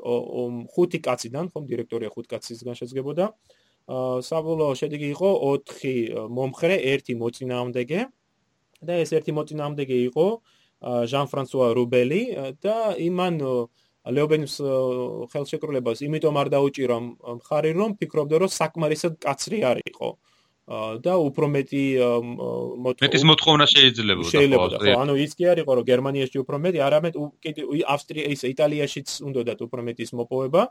ხუთი 0.76 0.98
კაციდან, 1.00 1.48
ხო, 1.48 1.58
დირექტორია 1.64 2.10
ხუთ 2.12 2.26
კაცისგან 2.28 2.76
შეძგებოდა. 2.76 3.24
საბოლოო 4.28 4.72
შედეგი 4.76 5.08
იყო 5.16 5.28
4 5.40 6.28
მომხრე, 6.28 6.74
1 6.94 7.16
მოწინააღმდეგე 7.16 8.00
და 8.84 8.92
ეს 9.02 9.10
ერთი 9.16 9.32
მოწინააღმდეგე 9.34 9.96
იყო 10.12 10.26
ჟან-ფრანსუა 10.80 11.66
რუბელი 11.76 12.22
და 12.60 12.76
იმან 12.96 13.34
ლეობენის 14.08 14.54
ხელშეკრულებას 15.32 16.00
იმიტომ 16.06 16.34
არ 16.40 16.48
დაუჭირო 16.56 16.98
მხარი 17.40 17.72
რომ 17.76 17.90
ფიქრობდა 18.00 18.36
რომ 18.40 18.50
საკმარისად 18.56 19.20
კაცრი 19.20 19.58
არ 19.70 19.78
იყო. 19.84 20.10
და 21.02 21.12
უფრო 21.18 21.46
მეტი 21.50 21.84
მეტის 23.02 23.22
მოთხოვნა 23.26 23.64
შეიძლება 23.74 24.22
შეიძლება 24.30 24.66
ხო 24.78 24.92
ანუ 25.02 25.14
ის 25.18 25.32
კი 25.34 25.44
არ 25.50 25.58
იყო 25.66 25.72
რომ 25.76 25.84
გერმანიაში 25.90 26.36
უფრო 26.46 26.56
მეტი 26.62 26.78
არამედ 26.86 27.14
ავსტრია 27.94 28.26
ის 28.30 28.40
იტალიაშიც 28.54 29.08
უნდათ 29.26 29.58
უფრო 29.66 29.80
მეტის 29.82 30.10
მოპოვება. 30.14 30.62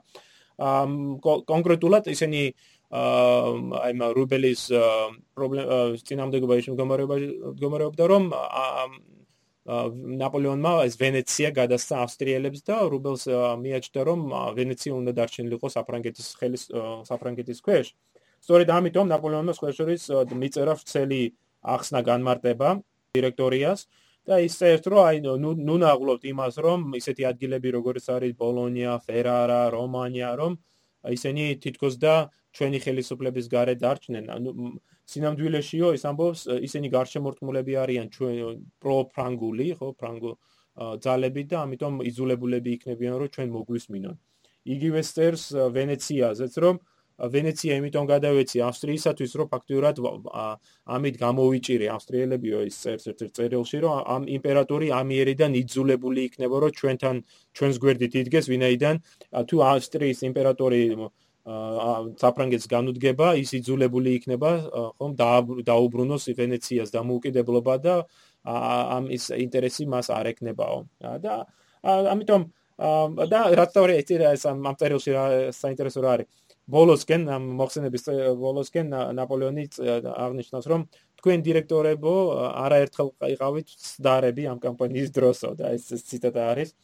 კონკრეტულად 1.52 2.08
ისინი 2.16 2.42
აი 2.90 3.94
მა 4.00 4.08
რუბელის 4.16 4.62
პრობლემა 5.36 6.00
წინამდებობაში 6.08 6.70
მდგომარეობდა 6.74 8.04
რომ 8.08 8.24
ნაპოლეონმა 9.70 10.72
ეს 10.90 10.96
ვენეცია 10.98 11.50
გადასცა 11.54 11.96
ავსტრიელებს 12.04 12.62
და 12.66 12.78
რუბელს 12.90 13.24
მიაჩნდა 13.64 14.02
რომ 14.10 14.22
ვენეცია 14.58 14.94
უნდა 14.98 15.12
დარჩენილიყო 15.20 15.68
საფრანგეთის 15.76 16.28
ხელის 16.40 16.64
საფრანგეთის 17.10 17.60
ქვეშ. 17.66 17.88
სწორედ 18.40 18.70
ამიტომ 18.74 19.08
ნაპოლეონმა 19.14 19.54
სხვაშორის 19.54 20.04
მიწერა 20.42 20.74
ვრცელი 20.80 21.22
ახსნა 21.76 22.00
განმარტება 22.10 22.70
დირექტორიას 23.14 23.80
და 24.26 24.40
ის 24.46 24.54
წერს 24.58 24.86
რომ 24.90 25.02
აი 25.06 25.18
ნუ 25.44 25.76
ნაღლობთ 25.86 26.24
იმას 26.34 26.56
რომ 26.66 26.80
ისეთი 27.02 27.24
ადგილები 27.32 27.70
როგორც 27.78 28.06
არის 28.16 28.34
ბოლონია, 28.42 28.94
ფერარა, 29.06 29.62
რომანია 29.76 30.30
რომ 30.40 30.58
ისინი 31.14 31.44
თითქოს 31.64 31.96
და 32.02 32.16
ჩვენი 32.56 32.80
ხელისუფლების 32.86 33.46
გარეთ 33.54 33.78
დარჩნენ. 33.86 34.26
ანუ 34.34 34.50
სინამდვილეშიო 35.10 35.90
ის 35.98 36.04
ამბობს 36.12 36.42
ისინი 36.70 36.92
გარშემორტმულები 36.96 37.74
არიან 37.84 38.08
ჩვენ 38.16 38.62
პროფრანგული, 38.84 39.68
ხო, 39.80 39.90
ფრანგო 40.00 40.34
ძალები 41.06 41.44
და 41.52 41.58
ამიტომ 41.66 42.04
იზოლებულები 42.12 42.70
იქნებიან 42.78 43.16
რომ 43.22 43.34
ჩვენ 43.36 43.50
მოგვისმინონ. 43.58 44.16
იგივე 44.76 45.02
სტერს 45.10 45.44
ვენეციაზეც 45.76 46.54
რომ 46.64 46.76
ვენეცია 47.20 47.78
იმიტომ 47.80 48.06
გადავეცი 48.10 48.62
ავსტრიისათვის 48.64 49.32
რომ 49.40 49.48
ფაქტიურად 49.54 49.98
ამით 50.96 51.16
გამოვიჭირი 51.24 51.88
ავსტრიელებიო 51.96 52.60
ის 52.70 52.78
წერს 52.84 53.10
ერთ-ერთ 53.12 53.34
წერილში 53.40 53.82
რომ 53.84 54.04
ამ 54.16 54.28
იმპერატორი 54.40 54.88
ამიერიდან 55.00 55.58
იძულებული 55.62 56.24
იქნება 56.30 56.62
რომ 56.64 56.76
ჩვენთან 56.80 57.16
ჩვენს 57.60 57.82
გვერდით 57.84 58.14
იდგეს 58.24 58.46
ვინაიდან 58.54 59.02
თუ 59.52 59.58
ავსტრიის 59.74 60.24
იმპერატორი 60.32 60.80
საფრანგეთს 61.46 62.68
განუდგება 62.70 63.34
ის 63.40 63.54
იძულებული 63.60 64.16
იქნება 64.20 64.52
ხომ 65.00 65.16
დაუბრუნოს 65.66 66.30
ვენეციას 66.38 66.92
დამოუკიდებლობა 66.94 67.76
და 67.86 67.96
ამ 68.46 69.10
ის 69.16 69.32
ინტერესი 69.34 69.88
მას 69.90 70.12
არ 70.14 70.34
ეკნებაო 70.36 70.84
და 71.24 71.46
ამიტომ 71.88 72.44
და 73.32 73.40
რაც 73.60 73.72
თორე 73.76 74.00
ეს 74.00 74.46
ამ 74.48 74.64
წერილში 74.80 75.12
საინტერესო 75.52 76.00
რა 76.04 76.12
არის. 76.16 76.28
ბოლოსკენ 76.70 77.24
ამ 77.34 77.46
მოხსენების 77.60 78.04
ბოლოსკენ 78.38 78.92
ნაპოლეონი 79.18 79.64
აღნიშნავს 80.26 80.68
რომ 80.70 80.82
თქვენ 81.20 81.44
დირექტორებო 81.48 82.14
არაერთხელ 82.66 83.10
იყავით 83.36 83.74
დარები 84.06 84.44
ამ 84.54 84.60
კამპანიის 84.66 85.10
დროსო 85.16 85.56
და 85.58 85.74
ეს 85.74 85.90
ციტატა 85.90 86.46
არის 86.54 86.76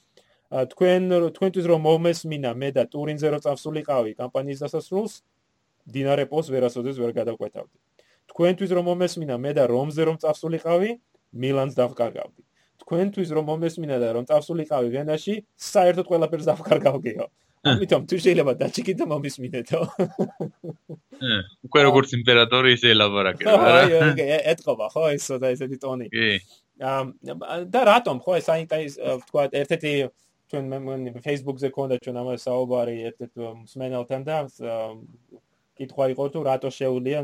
თქვენ 0.72 1.10
თქვენთვის 1.36 1.66
რომ 1.72 1.82
მომესმინა 1.84 2.52
მე 2.56 2.70
და 2.78 2.84
ტურინზე 2.88 3.28
რო 3.34 3.40
წავსულიყავი 3.46 4.12
კამპანიის 4.20 4.64
დასასრულს 4.64 5.14
დინარე 5.96 6.26
პოს 6.32 6.52
ვერასოდეს 6.54 7.00
ვერ 7.02 7.12
გადაყვეთავდი 7.20 7.76
თქვენთვის 8.32 8.72
რომ 8.78 8.86
მომესმინა 8.90 9.36
მე 9.46 9.52
და 9.60 9.64
რომზე 9.68 10.04
რომ 10.10 10.18
წავსულიყავი 10.24 10.92
მილანს 11.44 11.76
დავკარგავდი 11.80 12.42
თქვენთვის 12.86 13.30
რომ 13.36 13.46
მომესმინა 13.52 13.98
და 14.00 14.10
რომ 14.16 14.30
წავსულიყავი 14.32 14.88
ვენაში 14.96 15.34
საერთოდ 15.72 16.06
ყველაფერს 16.12 16.48
დავკარგავდიო 16.52 17.26
ამიტომ 17.66 18.04
თუ 18.10 18.18
შეიძლება 18.22 18.54
დაჭიქით 18.62 18.98
და 19.02 19.06
მომისმინეთო. 19.10 19.80
უკვე 21.66 21.82
როგორც 21.88 22.10
იმპერატორი 22.14 22.70
ისე 22.78 22.92
ელაბორაკე. 22.94 23.46
აი, 23.50 23.96
აი, 24.06 24.28
ეთქობა 24.54 24.86
ხო 24.94 25.06
ისო 25.18 25.40
და 25.42 25.50
ესეთი 25.56 25.78
ტონი. 25.82 26.08
კი. 26.14 26.30
და 27.74 27.82
რატომ 27.90 28.22
ხო 28.22 28.38
ეს 28.38 28.48
აინტერეს 28.54 28.96
თქვა 29.02 29.44
ერთ-ერთი 29.62 29.94
ჩვენ 30.52 30.64
მე 30.72 31.22
Facebook-ზე 31.26 31.70
ქონდა 31.76 31.96
ჩვენ 32.06 32.18
ამას 32.22 32.46
საუბარი 32.48 32.96
ერთ-ერთ 33.10 33.34
მსმენელთან 33.66 34.22
და 34.30 34.38
კითხვა 35.76 36.06
იყო 36.14 36.26
თუ 36.34 36.40
რატო 36.48 36.70
შეუძლია 36.72 37.20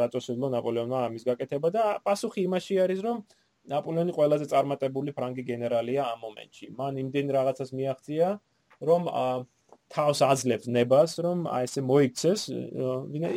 რატო 0.00 0.20
შეძლო 0.26 0.48
ნაპოლეონმა 0.54 0.98
ამის 1.08 1.24
გაკეთება 1.26 1.68
და 1.74 1.84
პასუხი 2.06 2.46
იმაში 2.46 2.74
არის 2.84 3.00
რომ 3.06 3.16
ნაპოლეონი 3.72 4.12
ყველაზე 4.14 4.46
წარმატებული 4.52 5.10
ფრანგი 5.16 5.42
გენერალია 5.50 6.02
ამ 6.12 6.18
მომენტში. 6.26 6.66
მან 6.78 6.92
იმდენ 7.02 7.26
რაღაცას 7.36 7.70
მიაღწია 7.74 8.28
რომ 8.88 9.02
თავს 9.90 10.18
აძლევს 10.26 10.66
ნებას, 10.76 11.12
რომ 11.22 11.46
აი 11.46 11.66
ესე 11.66 11.80
მოიქცეს, 11.86 12.40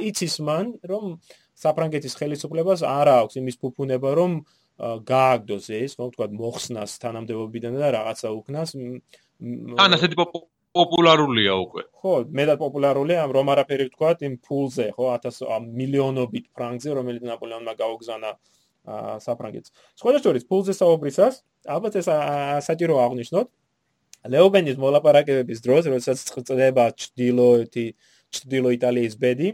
იცის 0.09 0.35
მან, 0.47 0.65
რომ 0.91 1.03
საფრანგეთის 1.63 2.17
ხელისუფლებას 2.19 2.81
არ 2.89 3.07
აქვს 3.21 3.37
იმის 3.41 3.55
ფუფუნება, 3.61 4.09
რომ 4.17 4.31
გააგდოს 4.79 5.65
ეს, 5.75 5.91
ხო 5.99 6.09
ვთქვა, 6.09 6.27
მოხსნას 6.39 6.91
თანამდებობიდან 7.03 7.73
და 7.77 7.87
რაღაცა 7.97 8.29
უკნას. 8.33 8.69
ან 9.39 9.95
ასეთი 9.95 10.15
პოპულარულია 10.75 11.53
უკვე. 11.55 11.83
ხო, 11.99 12.13
მეტად 12.29 12.57
პოპულარულია 12.61 13.23
ამ 13.25 13.31
რომ 13.33 13.47
არაფერი 13.55 13.85
ვთქვა 13.89 14.09
იმ 14.27 14.35
ფულზე, 14.45 14.85
ხო, 14.95 15.05
1000 15.15 15.65
მილიონობით 15.79 16.45
ფრანკზე, 16.53 16.89
რომელიც 16.93 17.23
ნაპოლეონმა 17.25 17.73
გაუგზავნა 17.79 18.31
საფრანგეთს. 19.25 19.69
სხვადასხვა 19.99 20.43
ფულზე 20.49 20.73
საუბრისას, 20.75 21.33
ალბათ 21.67 21.93
ეს 21.99 22.07
სატირო 22.67 22.95
აღნიშნოთ. 23.05 23.47
ლეობენის 24.29 24.77
მოლაპარაკებების 24.83 25.59
დროს, 25.63 25.83
როდესაც 25.87 26.19
წდება 26.27 26.85
ჩრდილოეთი 26.91 27.85
ჩრდილო 28.35 28.69
იტალიის 28.75 29.15
ბედი, 29.15 29.49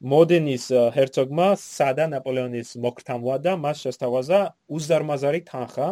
მოდენის 0.00 0.64
ჰერცოგმა 0.96 1.48
სადა 1.56 2.04
ნაპოლეონის 2.12 2.76
მოქრთამვლა 2.84 3.36
და 3.44 3.52
მას 3.56 3.76
შესთავაზა 3.84 4.40
უზარმაზარი 4.68 5.40
თანხა 5.48 5.88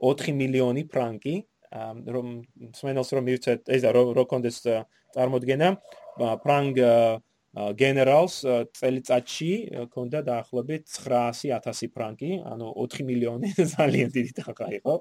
4 0.00 0.32
მილიონი 0.40 0.82
ფრანკი, 0.88 1.34
რომ 1.72 2.26
სმენელს 2.76 3.10
რომ 3.16 3.24
მივცეთ 3.26 3.70
ეს 3.76 3.82
რო 3.90 4.24
კონდეს 4.30 4.58
წარმოდგენა, 5.16 5.68
ფრანგ 6.42 6.76
გენერალს 7.56 8.34
წელიწადში 8.76 9.52
ქონდა 9.92 10.20
დაახლოებით 10.28 10.84
900000 10.92 11.88
ფრანკი, 11.96 12.30
ანუ 12.44 12.68
4 12.76 13.06
მილიონი 13.08 13.48
ძალიან 13.76 14.08
დიდი 14.12 14.32
თანხა 14.36 14.68
იყო. 14.80 14.94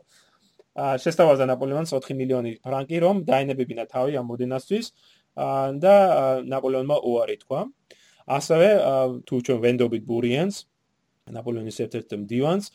შესთავაზა 0.75 1.45
ნაპოლეონს 1.51 1.91
4 1.95 2.15
მილიონი 2.19 2.51
ფრანკი 2.63 2.97
რომ 3.03 3.15
დაინებებინა 3.27 3.83
თავი 3.91 4.15
ამ 4.19 4.25
მოდენასთვის 4.31 4.85
და 5.83 5.95
ნაპოლეონმა 6.47 6.97
უარი 7.03 7.37
თქვა. 7.43 7.61
ასევე 8.25 8.69
თუ 9.27 9.35
ჩვენ 9.45 9.59
ვენდობით 9.61 10.03
ბურიენს 10.09 10.55
ნაპოლეონის 11.35 11.77
ერთ-ერთ 11.85 12.09
მდივანს 12.25 12.65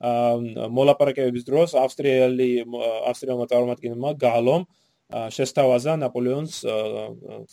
მოლაპარაკებების 0.00 1.44
დროს 1.48 1.76
ავსტრიელი 1.80 2.50
ავსტრიელმა 3.10 3.46
წარმომადგენელმა 3.52 4.10
გალომ 4.20 4.66
შესთავაზა 5.32 5.96
ნაპოლეონს 6.02 6.60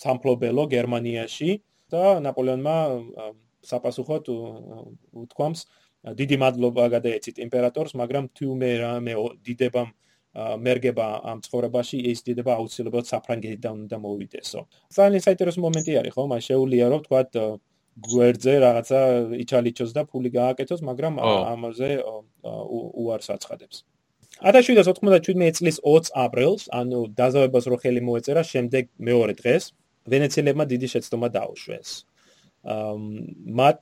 სამფლობელო 0.03 0.67
გერმანიაში 0.73 1.51
და 1.93 2.19
ნაპოლეონმა 2.25 2.77
საპასუხოდ 3.63 4.29
უთქვამს 4.33 5.65
დიდი 6.03 6.35
მადლობა 6.41 6.87
გადაეცით 6.99 7.39
იმპერატორს, 7.47 7.95
მაგრამ 7.95 8.25
თუ 8.35 8.55
მე 8.59 8.71
რამე 8.83 9.13
დიდებამ 9.47 9.89
მერგება 10.33 11.07
ამ 11.31 11.39
ცხოვრებაში 11.45 11.97
ის 12.11 12.25
დიდება 12.27 12.57
აუცილებლად 12.59 13.05
საფრანგეთიდან 13.07 13.73
უნდა 13.85 13.97
მოვიდესო. 14.03 14.59
ძალიან 14.97 15.23
საინტერესო 15.23 15.59
მომენტი 15.63 15.93
არის, 16.01 16.13
ხო? 16.17 16.23
მას 16.27 16.43
შეუძლია 16.49 16.85
რომ 16.91 17.01
თქვა 17.05 17.21
გვერდზე 17.93 18.53
რაღაცა 18.59 18.99
იჩალიჩოს 19.43 19.91
და 19.93 20.01
ფული 20.09 20.29
გააკეთოს, 20.33 20.81
მაგრამ 20.81 21.19
ამაზე 21.23 21.89
უარს 22.43 23.29
აცხადებს. 23.35 23.83
1797 24.41 25.53
წლის 25.53 25.77
20 25.85 26.09
აპრილს, 26.17 26.67
ანუ 26.73 27.13
დაზავებას 27.13 27.65
რო 27.69 27.77
ხელი 27.83 28.01
მოეწერა, 28.01 28.41
შემდეგ 28.43 28.89
მეორე 28.97 29.33
დღეს 29.37 29.63
ვენეციელებმა 30.09 30.65
დიდი 30.67 30.87
შეცდომა 30.89 31.27
დაუშვეს. 31.37 31.89
მათ 32.63 33.79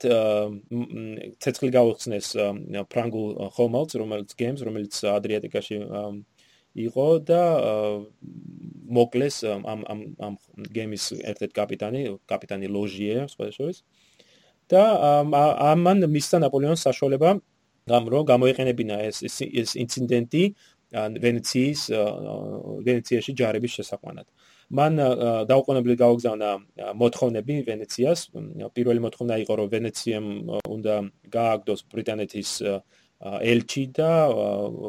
ცეცხლი 1.38 1.70
გაუხსნეს 1.70 2.28
ფრანგულ 2.90 3.28
ხომალდს, 3.56 3.94
რომელიც 4.02 4.30
გემს, 4.34 4.60
რომელიც 4.66 4.94
ადრიატიკაში 5.06 5.78
იყო 6.82 7.06
და 7.22 7.42
მოკლეს 8.98 9.36
ამ 9.46 9.82
ამ 9.86 10.00
ამ 10.18 10.34
გემის 10.76 11.04
ერთ-ერთი 11.20 11.54
კაპიტანი, 11.54 12.00
კაპიტანი 12.26 12.66
ლოჟიე, 12.66 13.28
სხვა 13.32 13.50
შორის. 13.54 13.78
და 14.72 14.82
ამან 15.72 16.06
მისცა 16.16 16.42
ნაპოლეონს 16.44 16.84
საშუალება 16.88 17.30
გამ 17.90 18.04
რო 18.12 18.20
გამოიყენებინა 18.32 18.96
ეს 19.08 19.18
ეს 19.26 19.70
ინციდენტი 19.84 20.42
ვენეციის 20.92 21.80
ვენეციაში 22.86 23.32
ჯარების 23.40 23.72
შესაყვანად. 23.78 24.26
მან 24.72 24.92
დაუყოვნებლივ 25.48 25.96
გაუგზავნა 26.04 26.48
მოთხოვნები 27.00 27.54
ვენეციას. 27.68 28.20
პირველი 28.76 29.00
მოთხოვნა 29.04 29.34
იყო, 29.44 29.52
რომ 29.60 29.66
ვენეციამ 29.74 30.26
უნდა 30.68 30.94
გააგდოს 31.36 31.80
ბრიტანეთის 31.92 32.50
ელჩი 33.22 33.84
და 33.96 34.10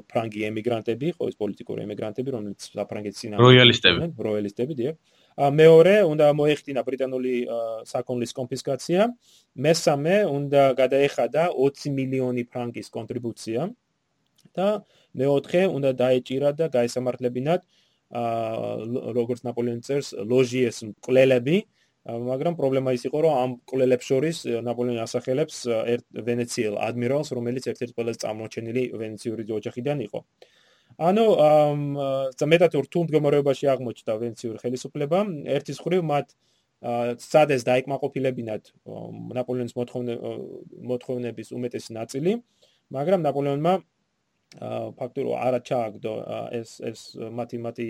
ფრანგი 0.09 0.39
ემიგრანტები, 0.49 1.07
ხო 1.17 1.23
ის 1.31 1.35
პოლიტიკური 1.37 1.79
ემიგრანტები, 1.85 2.29
რომელიც 2.35 2.59
საფრანგეთის 2.73 3.19
ძინა 3.23 3.35
როიალისტები, 3.37 4.07
როიალისტები, 4.27 4.73
დიახ. 4.79 4.95
მეორე 5.37 5.95
უნდა 6.05 6.27
მოეხდინა 6.37 6.81
ბრიტანული 6.85 7.33
საქონლის 7.89 8.31
კონფისკაცია. 8.37 9.01
მესამე 9.57 10.15
უნდა 10.29 10.63
გადაეხადა 10.77 11.43
20 11.57 11.89
მილიონი 11.97 12.43
ფრანგის 12.49 12.87
კონტრიბუცია 12.93 13.69
და 14.53 14.67
მეოთხე 15.13 15.61
უნდა 15.77 15.91
დაეჭირა 16.01 16.49
და 16.57 16.65
გაესამართლებინათ 16.73 17.61
აა 18.13 19.13
როგორც 19.17 19.41
ნაპოლეონი 19.47 19.81
წერს 19.81 20.13
ლოჟიეს 20.13 20.77
მკვლელები 20.89 21.57
მაგრამ 22.03 22.53
პრობლემა 22.59 22.93
ის 22.93 23.05
იყო 23.09 23.19
რომ 23.25 23.33
ამ 23.41 23.51
მკვლელებს 23.57 24.05
შორის 24.11 24.37
ნაპოლეონი 24.67 25.01
ასახელებს 25.05 25.55
ერთ 25.93 26.05
ვენეციელ 26.27 26.75
ადმირალს 26.87 27.29
რომელიც 27.37 27.63
ერთ-ერთი 27.73 27.93
ყველაზე 27.97 28.19
წარმოჩენილი 28.25 28.83
ვენეციური 29.01 29.43
ოჯახიდან 29.59 29.97
იყო 30.07 30.19
ანუ 30.97 31.25
აა 31.43 32.47
მეტად 32.53 32.75
რთულ 32.85 33.05
მდგომარეობაში 33.07 33.69
აღმოჩნდა 33.73 34.13
ვენეციური 34.23 34.59
ხელისუფლება 34.63 35.19
ერთის 35.57 35.79
ხრივ 35.83 36.03
მათ 36.09 36.27
სადეს 37.23 37.63
დაიკმაყოფილებინათ 37.69 38.63
ნაპოლეონის 39.39 39.75
მოთხოვნების 40.91 41.49
უმეტესი 41.57 41.91
ნაწილი 41.97 42.31
მაგრამ 42.93 43.23
ნაპოლეონმა 43.25 43.73
ფაქტობრივად 44.99 45.39
არ 45.47 45.53
აჩააგდო 45.59 46.13
ეს 46.59 46.69
ეს 46.89 46.99
მათი 47.39 47.57
მათი 47.65 47.89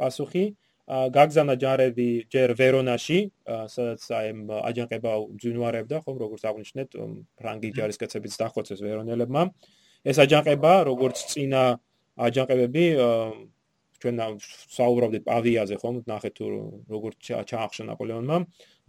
პასუხი 0.00 0.44
გაგზავნა 0.90 1.54
ჯარები 1.54 2.08
ჯერ 2.34 2.54
ვერონაში, 2.58 3.18
სადაც 3.46 4.02
აი 4.10 4.30
აჯანყება 4.58 5.12
ძინვარებდა, 5.38 6.00
ხომ 6.02 6.16
როგორც 6.18 6.42
აღნიშნეთ, 6.50 6.88
ფრანგი 7.38 7.70
ჯარისკაცებიც 7.78 8.34
დახოცეს 8.42 8.82
ვერონელებმა. 8.82 9.42
ეს 10.02 10.16
აჯანყება, 10.18 10.72
როგორც 10.90 11.16
წინა 11.30 11.78
აჯანყებები, 12.26 12.84
ჩვენ 14.00 14.16
საუბრობდით 14.72 15.24
პავიაზე, 15.28 15.76
ხომ, 15.80 15.96
ნახეთ 16.08 16.32
თუ 16.40 16.46
როგორც 16.88 17.16
ჩაახშა 17.48 17.84
ნაპოლეონმა. 17.90 18.36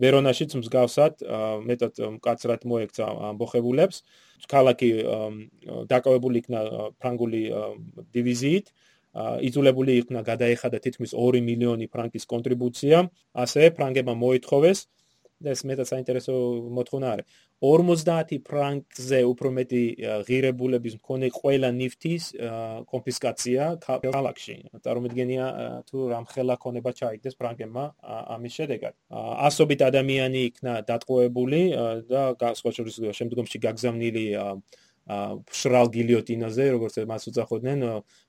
ვერონაშიც 0.01 0.55
მსგავსად, 0.61 1.13
მეტად 1.67 1.93
მკაცრად 2.15 2.61
მოექცა 2.71 3.05
ამბოხებულებს. 3.31 3.97
ქალაქი 4.47 4.89
დაკავებული 5.91 6.35
იქნა 6.41 6.59
ფრანგული 6.99 7.41
დივიზიით. 8.15 8.71
იზოლებული 9.43 9.91
იქნა 10.01 10.23
გადაეხადა 10.23 10.77
თითქმის 10.79 11.11
2 11.11 11.43
მილიონი 11.43 11.85
ფრანკის 11.91 12.23
კონტრიბუცია. 12.31 13.11
ასე 13.35 13.75
ფრანგებმა 13.75 14.15
მოითხოვეს 14.15 14.87
ეს 15.45 15.63
მეტად 15.65 15.87
საინტერესო 15.89 16.33
მოთხოვნა 16.77 17.07
არის. 17.13 17.25
50 17.61 18.39
ფრანკზე 18.41 19.19
უფრო 19.31 19.49
მეტი 19.57 19.83
ღირებულების 20.27 20.93
მქონე 20.97 21.27
ყველა 21.29 21.69
ნიფტის 21.77 22.23
კონფისკაცია 22.91 23.61
ქალაქში. 23.85 24.55
წარმოგიდგენია 24.85 25.45
თუ 25.87 25.97
რამხელა 26.13 26.55
ქონება 26.57 26.91
ჩაიგდეს 26.99 27.35
ფრანგებმა 27.37 27.83
ამის 28.35 28.53
შედეგად. 28.59 28.93
ასობით 29.47 29.81
ადამიანი 29.89 30.39
იქნა 30.49 30.73
დატყვევებული 30.89 31.61
და 32.11 32.23
გასხოჩურის 32.41 32.97
შემდგომში 33.17 33.57
გაგზავნილი 33.65 34.25
შრალ 35.51 35.87
გილიოტინაზე, 35.91 36.65
როგორც 36.77 36.95
მას 37.09 37.23
უძახოდნენ 37.29 37.79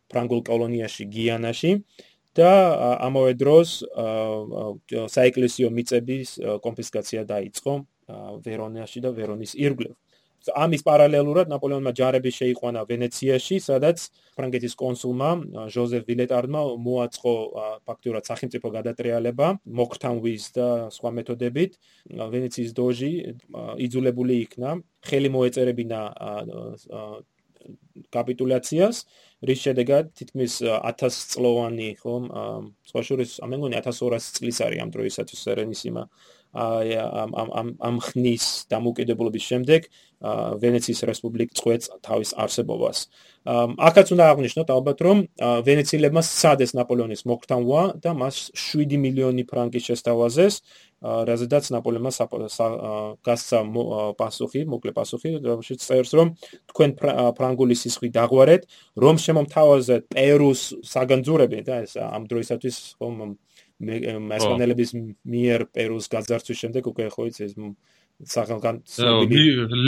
ფრანგულ 0.08 0.40
კოლონიაში 0.44 1.04
გიანაში. 1.08 1.70
და 2.38 2.52
ამავე 3.06 3.32
დროს 3.42 3.68
საეკლესიო 5.16 5.68
მიწების 5.76 6.28
კონფისკაცია 6.64 7.22
დაიწყო 7.28 7.72
ვერონაში 8.44 8.98
და 9.04 9.10
ვერონის 9.16 9.52
ირგვლივ. 9.56 9.94
ამის 10.42 10.82
პარალელურად 10.82 11.46
ნაპოლეონმა 11.52 11.92
ჯარები 11.94 12.30
შეიყვანა 12.34 12.82
ვენეციაში, 12.90 13.56
სადაც 13.62 14.10
ფრანგეთის 14.34 14.74
კონსულმა 14.74 15.30
ჟოზეფ 15.70 16.02
ვილეტარმა 16.10 16.60
მოაწყო 16.82 17.34
ფაქტურად 17.86 18.26
სახელმწიფო 18.26 18.68
გადატრიალება, 18.74 19.46
მოკრთანვის 19.62 20.44
და 20.58 20.68
სხვა 20.90 21.10
მეთოდებით. 21.18 21.72
ვენეციის 22.34 22.70
დოჟი 22.74 23.12
იძულებული 23.86 24.34
იქნა 24.42 24.70
ხელი 25.06 25.30
მოეწერებინა 25.30 26.00
კაპიტულაციას 28.10 28.96
რის 29.42 29.62
შედეგად 29.66 30.12
თითქმის 30.18 30.60
1000 30.62 31.16
წლოვანი 31.32 31.88
ხომ 32.02 32.28
სხვაშორის 32.90 33.32
მე 33.50 33.58
მგონი 33.58 33.80
1200 33.80 34.36
წლის 34.38 34.60
არის 34.66 34.82
ამ 34.84 34.92
დროისათვის 34.94 35.42
სერენისიმა 35.48 36.04
ამ 36.52 37.30
ამ 37.32 37.68
ამ 37.80 37.96
ხნის 38.04 38.68
დამოუკიდებლობის 38.68 39.44
შემდეგ 39.50 39.88
ვენეციის 40.22 41.00
რესპუბლიკა 41.08 41.56
წყვეტს 41.58 41.86
თავის 42.06 42.30
არსებობას. 42.38 42.98
აქაც 43.88 44.06
უნდა 44.14 44.24
აღნიშნოთ 44.30 44.68
ალბათ 44.70 44.98
რომ 45.02 45.18
ვენეციელებმა 45.66 46.22
სცადეს 46.22 46.76
ნაპოლეონის 46.78 47.26
მოკრთანვა 47.26 47.82
და 48.04 48.10
მას 48.14 48.36
7 48.54 49.00
მილიონი 49.02 49.42
ფრანკის 49.50 49.82
შესთავაზეს 49.90 50.54
რაზედაც 51.02 51.64
ნაპოლეონმა 51.74 52.12
გასცა 53.26 53.58
პასუხი, 54.14 54.62
მოკლე 54.70 54.92
პასუხი, 54.94 55.30
რომელშიც 55.42 55.80
წერს 55.82 56.12
რომ 56.14 56.28
თქვენ 56.70 56.90
ფრანგული 57.34 57.74
სისხლი 57.74 58.14
დაღვარეთ, 58.14 58.62
რომ 59.02 59.16
შემომთავაზეთ 59.18 60.02
პერუს 60.14 60.60
საგანძურები 60.86 61.66
და 61.66 61.82
ეს 61.82 61.98
ამ 61.98 62.30
დროისათვის 62.30 62.76
ხომ 63.02 63.34
მასპანელების 63.82 64.90
მიერ 65.34 65.66
პერუს 65.74 66.06
გაძარცვის 66.12 66.58
შემდეგ 66.62 66.88
უკვე 66.92 67.06
ხო 67.12 67.26
იცი 67.30 67.42
ეს 67.48 67.54
სახელგან 68.22 68.82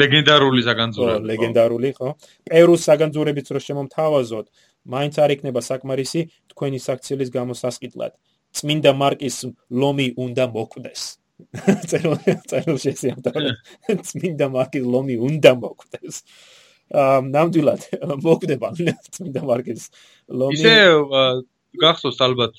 ლეგენდარული 0.00 0.62
საგანძურები 0.66 1.22
ხო. 1.22 1.26
ლეგენდარული 1.30 1.90
ხო. 1.94 2.08
პერუს 2.50 2.86
საგანძურებიც 2.88 3.46
რო 3.54 3.60
შემომთავაზოთ 3.68 4.46
მაინც 4.94 5.14
არ 5.22 5.30
იქნება 5.38 5.60
საკმარისი 5.62 6.20
თქვენი 6.50 6.78
საქციელის 6.82 7.30
გამოსასყიდლად 7.30 8.12
წმინდა 8.54 8.92
მარკის 8.98 9.36
ლომი 9.70 10.08
უნდა 10.18 10.44
მოკვდეს. 10.54 11.02
წერილ 11.90 12.14
წერილ 12.50 12.76
შესიამთავრე 12.78 13.50
წმინდა 14.08 14.46
მარკის 14.56 14.84
ლომი 14.86 15.16
უნდა 15.28 15.52
მოკვდეს. 15.62 16.22
ამ 16.94 17.30
ნამდვილად 17.34 17.82
მოკვდება 18.26 18.68
წმინდა 19.14 19.42
მარკის 19.50 19.82
ლომი. 20.28 20.58
ისე 20.58 20.74
გახსოვს 21.82 22.18
ალბათ 22.26 22.54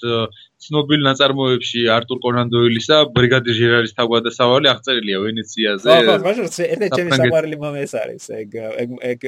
ცნობილ 0.66 1.02
ნაწარმოებში 1.06 1.86
არტურ 1.96 2.20
კონან 2.24 2.52
დოილისა 2.54 2.98
ბრიგადი 3.16 3.56
ჟერარის 3.60 3.94
თავგადასავალი 4.00 4.72
აღწერილია 4.74 5.18
ვენეციაზე. 5.26 5.88
ხო, 5.88 6.02
ხო, 6.04 6.16
მაგრამ 6.26 6.46
ეს 6.50 6.96
ჩემი 6.98 7.12
საყვარელი 7.20 7.58
მომენტი 7.64 7.98
არის. 8.04 8.26
ეგ 8.42 8.50
ეგ 8.84 8.90
ეგ 9.12 9.20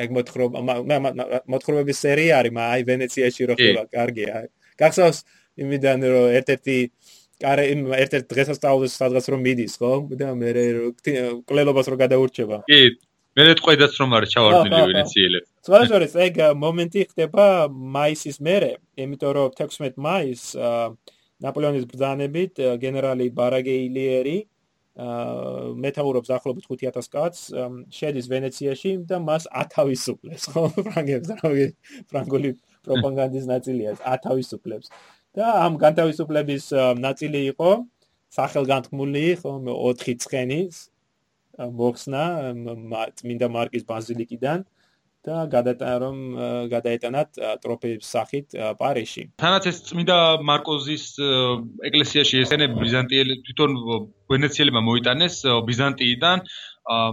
ეგ 0.00 0.08
მოთხრობების 0.16 1.98
სერია 1.98 2.40
არის, 2.40 2.52
მაგრამ 2.56 2.72
აი 2.74 2.82
ვენეციაში 2.90 3.42
რო 3.50 3.54
ხდება, 3.58 3.82
კარგია. 3.90 4.34
გახსოვს 4.80 5.18
იმიდან 5.60 5.98
რომ 6.08 6.26
ერთ-ერთი 6.40 6.76
კარე 7.40 7.64
ერთ-ერთ 7.72 8.26
დღესასწაულს 8.30 8.96
სადღაც 9.00 9.26
რომ 9.32 9.40
მიდის, 9.44 9.74
ხო? 9.80 9.92
და 10.20 10.28
მე 10.36 10.50
კლელობას 11.48 11.86
რო 11.88 11.96
გადაურჩება. 12.00 12.58
კი, 12.68 12.80
მე 13.38 13.42
რეთყვედაც 13.46 13.92
რომ 14.00 14.14
არის 14.18 14.32
ჩავარდნილი 14.34 14.82
ვენეციელებს. 14.90 15.48
სწორედ 15.86 16.14
ეგ 16.26 16.38
მომენტი 16.58 17.00
ხდება 17.10 17.46
მაისის 17.70 18.38
მერე, 18.42 18.72
იმიტომ 18.98 19.30
რომ 19.36 19.52
16 19.60 20.00
მაის 20.06 20.42
ნაპოლეონის 21.40 21.84
ბრძანებით 21.90 22.60
გენერალი 22.82 23.26
ბარაგეილიერი 23.38 24.38
მეტაურობს 25.80 26.32
ახლობით 26.34 26.66
5000 26.68 27.08
კაცს 27.14 27.42
შედის 27.94 28.26
ვენეციაში 28.28 28.92
და 29.08 29.20
მას 29.22 29.46
ათავისუფლებს 29.62 30.44
ხო? 30.52 30.64
ფრანგებს 30.90 31.30
რა 31.40 31.52
ფრანგული 32.10 32.50
პროპაგანდის 32.84 33.46
ნაწილია 33.48 33.94
1000 34.02 34.90
და 35.38 35.46
ამ 35.64 35.78
განთავისუფლების 35.78 36.64
ნაწილი 36.98 37.40
იყო 37.54 37.70
სახელგანთქმული 38.34 39.24
ხო 39.40 39.52
4 40.02 40.18
ცხენის 40.26 40.90
მოხსნა 41.60 42.22
წმინდა 43.20 43.48
მარკის 43.56 43.84
ბაზილიკიდან 43.90 44.64
და 45.20 45.36
გადატანა 45.52 45.96
რომ 46.00 46.16
გადაეტანათ 46.72 47.40
ტროფეების 47.60 48.08
სახით 48.08 48.56
პარიში. 48.80 49.24
თანაც 49.42 49.68
ეს 49.68 49.78
წმინდა 49.88 50.16
მარკოზის 50.48 51.04
ეკლესიაში 51.88 52.40
ესენები 52.44 52.80
ბიზანტიელი 52.80 53.34
თვითონ 53.44 53.76
ვენეციელებმა 54.32 54.82
მოიტანეს 54.88 55.36
ბიზანტიიდან 55.68 56.38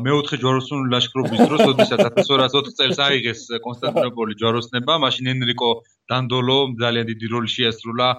მეოთხე 0.07 0.39
ჯვაროსნული 0.41 0.87
ლაშქრობის 0.95 1.39
დროს, 1.43 1.61
როდესაც 1.69 1.99
1204 2.07 2.71
წელს 2.79 2.99
აიღეს 3.07 3.41
კონსტანტინოპოლი 3.65 4.39
ჯვაროსნება, 4.39 4.93
მაშინ 5.03 5.25
ენრიკო 5.35 5.69
დანდოლო 6.07 6.57
ძალიან 6.81 7.05
დიდი 7.11 7.27
როლი 7.35 7.49
შეასრულა 7.51 8.09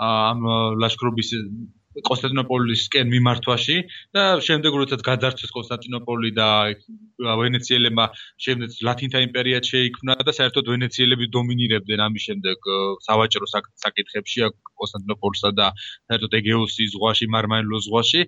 ამ 0.00 0.40
ლაშქრობის 0.80 1.28
კონსტანტინოპოლისკენ 2.02 3.06
მიმართვაში 3.14 3.76
და 4.16 4.22
შემდეგ 4.42 4.78
როდესაც 4.80 5.00
გაძარცვეს 5.06 5.54
კონსტანტინოპოლი 5.54 6.30
და 6.34 6.48
ვენეციელებმა 7.22 8.06
შემდეგ 8.46 8.68
ლათინთა 8.88 9.22
იმპერია 9.28 9.62
შეიქმნა 9.62 10.18
და 10.26 10.32
საერთოდ 10.34 10.70
ვენეციელები 10.74 11.30
დომინირებდნენ 11.36 12.00
ამის 12.08 12.22
შემდეგ 12.28 12.58
სავაჭრო 13.06 13.46
საკითხებში 13.54 14.48
კონსტანტინოპოლსა 14.74 15.50
და 15.54 15.70
საერთოდ 16.10 16.32
ეგეოსის 16.40 16.94
ზღვაში, 16.94 17.26
მარმარილოს 17.34 17.86
ზღვაში. 17.88 18.22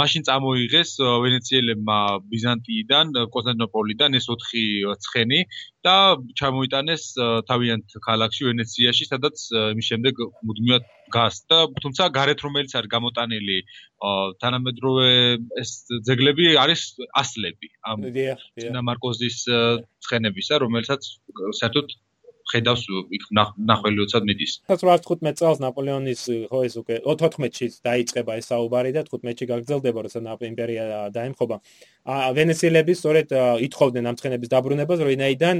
მაშინ 0.00 0.22
წამოიღეს 0.28 0.90
ვენეციელებმა 1.24 1.98
ბიზანტიიდან, 2.32 3.06
კონსტანტინოპოლიდან 3.34 4.20
ეს 4.20 4.28
4 4.28 4.96
ცხენი 5.06 5.40
და 5.84 5.96
ჩამოიტანეს 6.40 7.02
თავიანთ 7.48 7.96
ქალაქში 8.06 8.46
ვენეციაში, 8.48 9.08
სადაც 9.10 9.42
იმის 9.52 9.88
შემდეგ 9.92 10.22
მუდმივად 10.48 10.86
გას 11.12 11.42
და 11.52 11.58
თუმცა 11.84 12.08
გარეთ 12.16 12.44
რომელიც 12.46 12.72
არის 12.80 12.92
გამოტანილი 12.94 13.58
თანამედროვე 14.44 15.10
ეს 15.60 15.70
ძეგლები 16.08 16.48
არის 16.64 16.82
ასლები 17.20 17.68
ამ 17.92 18.08
ძინა 18.16 18.80
მარკოზის 18.88 19.38
ცხენებისა, 20.06 20.60
რომელსაც 20.64 21.02
საერთოდ 21.60 21.92
ხედავს 22.52 22.84
იქ 23.16 23.24
ნახველიოცად 23.70 24.22
მიდის. 24.28 24.52
1915 24.68 25.40
წელს 25.40 25.58
ნაპოლეონის 25.64 26.22
ხო 26.50 26.60
ეს 26.68 26.74
უკვე 26.80 27.00
14-ში 27.04 27.66
დაიწყება 27.88 28.38
ეს 28.40 28.46
საუბარი 28.52 28.90
და 28.96 29.04
15-ში 29.08 29.44
გაგრძელდება 29.52 29.98
როცა 30.04 30.20
ნაპოლეონის 30.24 30.52
იმპერია 30.54 30.84
დაემხობა. 31.14 31.56
ა 32.04 32.14
ვენეციელები 32.36 32.92
სწორედ 32.94 33.28
ითხოვდნენ 33.66 34.04
ამ 34.10 34.16
ცხენების 34.20 34.52
დაბრუნებას, 34.54 35.00
როინაიდან 35.08 35.56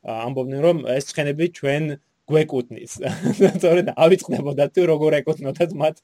ამბობდნენ 0.00 0.60
რომ 0.66 0.76
ეს 0.90 1.04
ცხენები 1.12 1.44
ჩვენ 1.54 1.84
გვეკუტნის. 2.30 2.92
სწორედ 3.58 3.90
ავიწყდებოდა 3.94 4.64
თუ 4.74 4.86
როგორ 4.90 5.16
ეკუტნოდათ 5.20 5.70
მათ. 5.82 5.96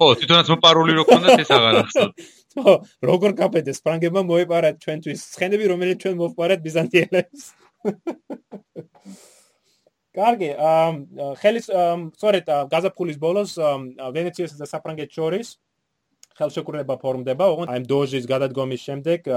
ხო, 0.00 0.08
თვითონაც 0.20 0.52
მოპარული 0.54 0.96
რო 0.98 1.04
ქონდათ 1.10 1.42
ეს 1.44 1.50
აღარ 1.56 1.80
ახსოვთ. 1.84 2.14
ხო, 2.60 2.74
როგორ 3.10 3.36
კაპეტეს 3.40 3.82
ფრანგებმა 3.84 4.22
მოეპარათ 4.30 4.80
ჩვენთვის 4.84 5.26
ცხენები, 5.36 5.64
რომელიც 5.74 5.96
ჩვენ 6.04 6.16
მოვპარეთ 6.22 6.64
ბიზანტიელებს. 6.64 7.42
კარგი, 10.16 10.50
ხელის 11.40 11.66
სწორედ 11.70 12.48
გაზაფხულის 12.72 13.18
ბოლოს 13.22 13.54
ვენეციასა 14.16 14.56
და 14.58 14.66
საფრანგეთს 14.66 15.14
შორის 15.14 15.48
ხელშეკრულება 16.40 16.96
ფორმდება, 17.02 17.46
ოღონდ 17.52 17.70
აი 17.70 17.84
დოჟის 17.90 18.26
გადადგომის 18.30 18.80
შემდეგ 18.88 19.28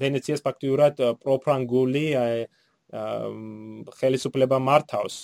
ვენეციას 0.00 0.40
ფაქტიურად 0.46 1.02
პროფრანგული 1.22 2.04
აი 2.18 2.38
ხელისუფლება 3.98 4.58
მართავს 4.62 5.16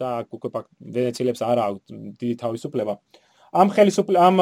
და 0.00 0.10
უკვე 0.28 0.64
ვენეციელებს 0.96 1.42
არ 1.44 1.58
აქვს 1.64 1.82
დიდი 2.20 2.36
თავისუფლება. 2.42 2.94
ამ 3.48 3.68
ხელისუფლება 3.72 4.24
ამ 4.28 4.36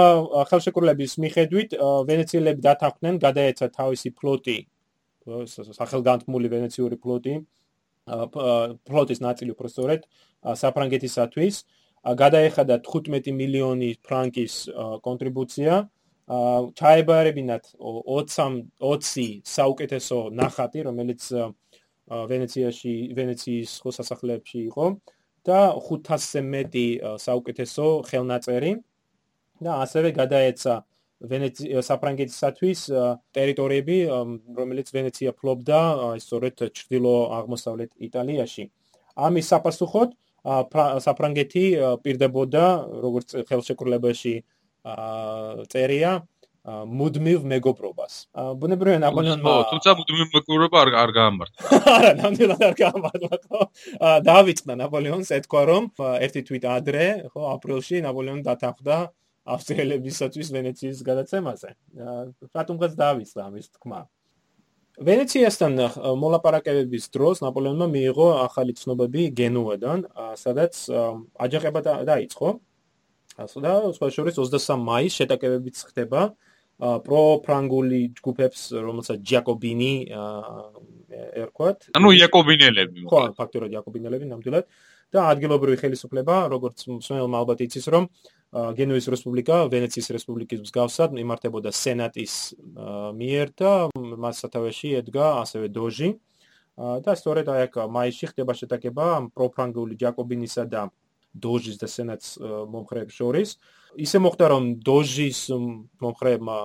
ხელშეკრულების 0.51 1.13
მიხედვით 1.23 1.71
ვენეციელები 2.11 2.61
დათანხმდნენ 2.67 3.19
გადაეცა 3.23 3.67
თავისი 3.79 4.11
ფლოტი 4.19 4.59
სახელგანთმული 5.79 6.49
ვენეციური 6.55 6.97
ფლოტი 7.03 7.35
ფლოტის 8.07 9.21
ნაწილი 9.21 9.51
უბრალოდ 9.57 10.03
საფრანგეთისათვის. 10.63 11.55
გადაეხადა 12.07 12.79
15 12.87 13.33
მილიონი 13.35 13.91
ფრანკის 14.07 14.55
კონტრიბუცია. 15.03 15.89
ჩაებარებინათ 16.27 17.65
20 17.79 18.71
20 18.83 19.43
საუკეთესო 19.47 20.19
ნახატი 20.35 20.83
რომელიც 20.87 21.23
ვენეციაში 22.07 22.95
ვენეციის 23.19 23.71
ხოსასახლეებში 23.83 24.59
იყო 24.71 24.87
და 25.47 25.61
500-ზე 25.79 26.41
მეტი 26.43 26.87
საუკეთესო 27.23 27.87
ხელნაწერი 28.11 28.73
და 29.63 29.73
ასევე 29.87 30.11
გადაეცა 30.19 30.75
საფრანგეთისათვის 31.17 32.81
ტერიტორიები 33.37 33.97
რომელიც 34.59 34.93
ვენეცია 34.93 35.33
ფლობდა 35.33 35.81
სწორედ 36.21 36.67
ჩრდილო 36.77 37.15
აღმოსავლეთ 37.41 37.91
იტალიაში 38.09 38.69
ამის 39.17 39.49
საპასუხოდ 39.53 40.13
საფრანგეთი 41.07 41.65
პირდებოდა 42.05 42.65
როგორც 43.03 43.37
ხელშეკრულებაში 43.49 44.35
წერია 45.73 46.13
მუდმივ 46.67 47.45
მეგობრობას. 47.47 48.15
ბუნებრივია 48.59 48.99
ნაპოლეონმა 49.05 49.51
თუმცა 49.71 49.91
მუდმივ 49.99 50.31
მეგობრობა 50.35 50.81
არ 50.83 50.89
არ 51.03 51.11
გაამართა. 51.15 51.59
არა, 51.97 52.11
ნამდვილად 52.21 52.63
არ 52.69 52.75
გაამართა, 52.81 53.39
ხო? 53.47 53.61
დავიწყდა 54.27 54.75
ნაპოლეონს 54.83 55.31
ეთქვა 55.39 55.63
რომ 55.71 55.85
ერთი 56.27 56.43
თვით 56.51 56.67
ადრე, 56.67 57.07
ხო, 57.31 57.43
აპრილში 57.55 58.03
ნაპოლეონი 58.03 58.43
დათანხმდა 58.51 58.99
ავსტრიელებისათვის 59.47 60.49
ვენეციის 60.57 60.99
გადაცემაზე. 61.07 61.71
რატომღაც 62.51 62.93
დავიწყდა 62.99 63.43
ამის 63.47 63.67
თქმა. 63.79 64.01
ვენეციასთან 64.97 65.73
მოლაპარაკებების 66.23 67.05
დროს 67.13 67.45
ნაპოლეონმა 67.45 67.87
მიიღო 67.93 68.29
ახალი 68.49 68.73
ცნობები 68.73 69.23
გენუედან, 69.39 70.09
სადაც 70.41 70.75
აჯანყება 71.37 71.81
დაიწყო. 72.09 72.49
ასე 73.37 73.59
და 73.61 73.73
სხვა 73.93 74.09
შორის 74.17 74.35
23 74.41 74.81
მაისს 74.81 75.17
შეტაკებებიც 75.21 75.77
ხდება 75.93 76.21
პროფრანგული 76.81 78.01
ჯგუფებს, 78.17 78.61
რომელსაც 78.73 79.19
ჯაკობინი 79.21 79.93
ერქვათ. 81.45 81.93
ანუ 81.97 82.09
იაკობინელები. 82.17 83.05
ხო, 83.05 83.21
ფაქტურად 83.37 83.71
იაკობინელები 83.77 84.25
ნამდვილად 84.33 84.65
და 85.15 85.31
ადგილობრივი 85.33 85.79
ხელისუფლება, 85.83 86.37
როგორც 86.51 86.87
მსმენელმა 86.91 87.37
ალბათ 87.43 87.63
იცის, 87.67 87.87
რომ 87.95 88.09
გენუის 88.57 89.07
რესპუბლიკა 89.13 89.57
ვენეციის 89.73 90.09
რესპუბლიკის 90.17 90.63
მსგავსად 90.67 91.17
იმართებოდა 91.21 91.71
სენატის 91.75 92.35
მიერ 93.19 93.53
და 93.59 93.73
მას 93.95 94.45
სათავეში 94.45 94.95
ედგა 95.03 95.27
ასევე 95.43 95.69
დოჟი. 95.75 96.11
და 96.77 97.13
სწორედ 97.17 97.49
აი 97.49 97.61
აქ 97.67 97.75
მაისში 97.89 98.27
ხდება 98.37 98.53
შეტაკება 98.53 99.33
პროფრანგული 99.33 99.97
ჯაკობინისა 99.97 100.65
და 100.69 100.83
დოჟის 101.33 101.81
და 101.81 101.89
სენატს 101.89 102.29
მომხრეებს 102.73 103.15
შორის. 103.17 103.49
ისე 103.97 104.19
მოხდა 104.21 104.45
რომ 104.53 104.65
დოჟის 104.85 105.41
მომხრეებმა 106.05 106.57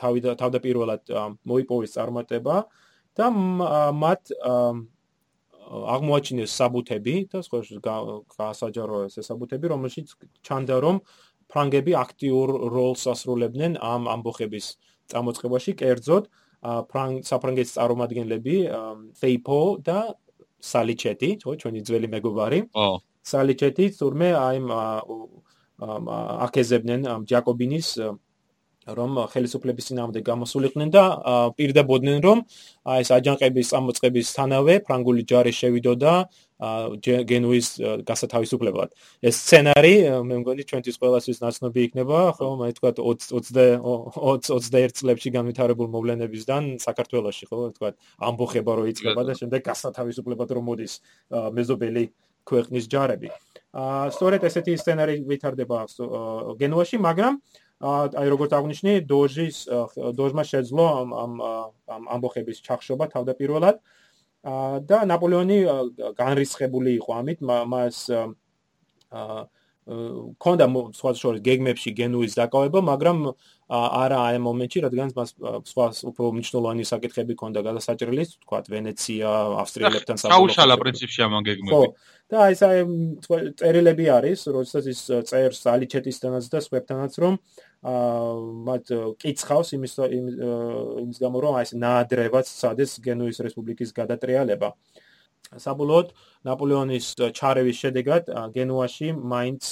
თავი 0.00 0.20
და 0.24 0.34
თავდაპირველად 0.34 1.02
მოიპოვეს 1.46 1.94
წარმატება 1.94 2.56
და 3.14 3.26
მათ 3.30 4.22
აღმოაჩინეს 5.94 6.50
საბუთები 6.60 7.14
და 7.32 7.42
სხვა 7.46 7.60
გასაჯაროეს 8.36 9.18
ეს 9.20 9.28
საბუთები 9.30 9.70
რომელშიც 9.74 10.16
ჩანდა 10.46 10.76
რომ 10.84 11.00
ფრანგები 11.52 11.92
აქტიურ 12.04 12.48
როლს 12.74 13.04
ასრულებდნენ 13.14 13.78
ამ 13.80 14.08
ამბოხების 14.14 14.66
წამოწყებაში 15.12 15.72
კერძოდ 15.80 16.28
ფრანგ 16.90 17.24
საფრანგეთის 17.28 17.76
წარმომადგენლები 17.76 18.56
ფეიპო 19.20 19.60
და 19.88 19.98
სალიჩეტი 20.64 21.30
ხო 21.44 21.52
ჩვენი 21.60 21.80
ძველი 21.84 22.08
მეგობარი. 22.16 22.60
ხო 22.72 22.88
სალიჩეტი 23.24 23.84
თურმე 23.98 24.28
აი 24.36 24.58
აკეზებდნენ 26.46 27.00
ჯაკობინის 27.30 27.88
რომ 28.86 29.10
ხელისუფლების 29.32 29.88
ძინავდე 29.90 30.20
გამოსულიყვნენ 30.24 30.88
და 30.92 31.04
პირდებოდნენ 31.56 32.18
რომ 32.24 32.38
ეს 33.00 33.08
აჯანყების 33.16 33.70
წამოწყების 33.72 34.26
თანავე 34.36 34.74
ფრანგული 34.84 35.22
ჯარი 35.24 35.52
შევიდოდა 35.56 36.12
გენუის 37.02 37.68
გასათავისუფლებლად. 38.08 38.94
ეს 39.20 39.36
სცენარი 39.42 39.94
მე 40.22 40.34
მგონი 40.40 40.62
ჩვენთვის 40.70 40.96
ყველასთვის 41.02 41.38
ნაცნობი 41.42 41.80
იქნება, 41.90 42.18
ხო, 42.38 42.46
მე 42.60 42.68
თქვა 42.78 42.90
20 42.94 43.34
20 43.34 43.82
21 44.14 44.94
წლებში 44.94 45.28
განვითარებულ 45.34 45.88
მოვლენებისგან 45.90 46.78
საქართველოში, 46.78 47.44
ხო, 47.50 47.74
თქვა 47.74 47.88
ამბოხება 48.22 48.72
რო 48.78 48.84
იწყება 48.94 49.22
და 49.26 49.32
შემდეგ 49.34 49.60
გასათავისუფლებლად 49.66 50.50
რომ 50.54 50.64
მოდის 50.70 50.92
მეზობელი 51.58 52.04
ქვეყნის 52.44 52.84
ჯარები. 52.92 53.28
აა 53.74 54.14
სწორედ 54.14 54.46
ესეთი 54.46 54.78
სცენარი 54.78 55.14
ვითარდება 55.26 55.78
გენუაში, 56.60 56.96
მაგრამ 57.02 57.40
აი 57.84 58.28
როგორც 58.32 58.52
აღნიშნე, 58.56 58.92
დოჟის 59.04 59.56
დოჟმა 60.16 60.44
შეძლო 60.48 60.84
ამ 61.00 61.10
ამ 61.16 62.02
ამბოხების 62.16 62.58
ჩახშობა 62.64 63.12
თავდაპირველად. 63.12 63.76
და 64.88 64.98
ნაპოლეონი 65.08 65.58
განრისხებული 66.16 66.90
იყო 67.00 67.10
ამით, 67.20 67.38
მას 67.44 67.96
კონდა 69.84 70.66
სხვა 70.96 71.10
შორის 71.12 71.40
გეგმებში 71.44 71.90
გენუის 71.92 72.36
დაკავება, 72.40 72.80
მაგრამ 72.88 73.18
არა 73.68 74.18
აი 74.28 74.38
მომენტში, 74.40 74.78
რადგან 74.84 75.12
მას 75.16 75.30
სხვა 75.68 75.86
უფრო 76.08 76.30
მნიშვნელოვანი 76.36 76.84
საკითხები 76.88 77.36
ქონდა 77.36 77.60
გადასაჭრელი, 77.68 78.24
თქვა 78.44 78.58
ვენეცია, 78.72 79.28
ავსტრიელებთან 79.60 80.16
საბოლოო. 80.24 80.36
საუშალა 80.36 80.74
პრინციპში 80.80 81.20
ამ 81.28 81.32
გეგმები. 81.44 81.72
ხო. 81.76 81.84
და 82.32 82.36
აი 82.48 82.52
ეს 82.56 82.62
აი 82.64 82.76
წერილები 83.60 84.06
არის, 84.08 84.40
როდესაც 84.48 84.84
ის 84.88 85.00
წერს 85.28 85.60
ალიჩეტისთანაც 85.68 86.44
და 86.48 86.58
სვებთანაც, 86.64 87.12
რომ 87.20 87.32
მათ 87.84 88.84
კიცხავს 89.20 89.68
იმის 89.76 89.92
იმის 90.00 91.18
გამო, 91.20 91.36
რომ 91.44 91.54
აი 91.60 91.64
ეს 91.68 91.72
ნაადრევად 91.76 92.46
სადეს 92.48 92.96
გენუის 93.04 93.44
რესპუბლიკის 93.44 93.92
გადატრიალება. 93.92 94.72
საბოლოოდ 95.52 96.08
ნაპოლეონის 96.48 97.06
ჩარევის 97.36 97.76
შედეგად 97.84 98.32
გენუაში 98.56 99.08
მაინც 99.12 99.62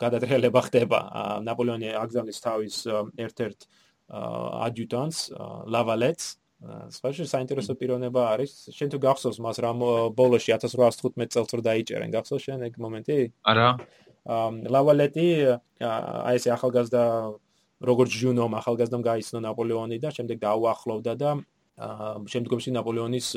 გადატრიალება 0.00 0.60
ხდება. 0.64 1.00
ნაპოლეონი 1.44 1.92
აგზავნის 1.92 2.38
თავის 2.40 2.74
ერთ-ერთ 3.20 3.60
ადიუტანტს 4.08 5.20
ლავალეტს. 5.68 6.26
სპეციალ 6.88 7.28
საინტერესო 7.28 7.76
პიროვნება 7.76 8.22
არის. 8.32 8.72
შენ 8.72 8.96
თუ 8.96 8.98
გახსოვს 9.04 9.38
მას 9.44 9.56
რა 9.60 9.70
ბოლოში 10.16 10.56
1815 10.56 11.28
წელს 11.36 11.50
რო 11.52 11.62
დაიჭერენ, 11.68 12.08
გახსოვს 12.16 12.42
შენ 12.48 12.58
ეგ 12.64 12.80
მომენტი? 12.80 13.16
არა. 13.44 13.68
ლავალეტი 14.26 15.26
აი 15.80 16.36
ესე 16.38 16.50
ახალგაზრდა 16.56 17.02
როგორც 17.86 18.10
ჟუნომ 18.22 18.56
ახალგაზრდამ 18.60 19.02
გაიცნო 19.04 19.38
ნაპოლეონი 19.46 19.98
და 20.02 20.10
შემდეგ 20.16 20.40
დაუახლოვდა 20.42 21.12
და 21.20 21.30
შემდგომში 22.32 22.72
ნაპოლეონის 22.72 23.28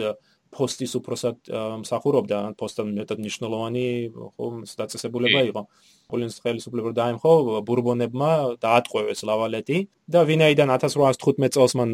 პოსტის 0.49 0.95
უფროსად 0.97 1.49
მსახურობდა. 1.84 2.38
ან 2.49 2.54
პოსტთან 2.58 2.88
მეტად 2.97 3.19
მნიშვნელოვანი 3.21 3.86
ხომ 4.34 4.56
დაწესებულება 4.65 5.41
იყო. 5.52 5.62
პოლონეთის 6.10 6.41
ხელისუფლებამ 6.41 6.95
დაემხო 6.97 7.34
ბურბონებმა 7.67 8.32
დაატყვევეს 8.63 9.21
ლავალეტი 9.30 9.78
და 10.10 10.19
ვინაიდან 10.25 10.69
1815 10.73 11.54
წელს 11.54 11.73
მან 11.78 11.89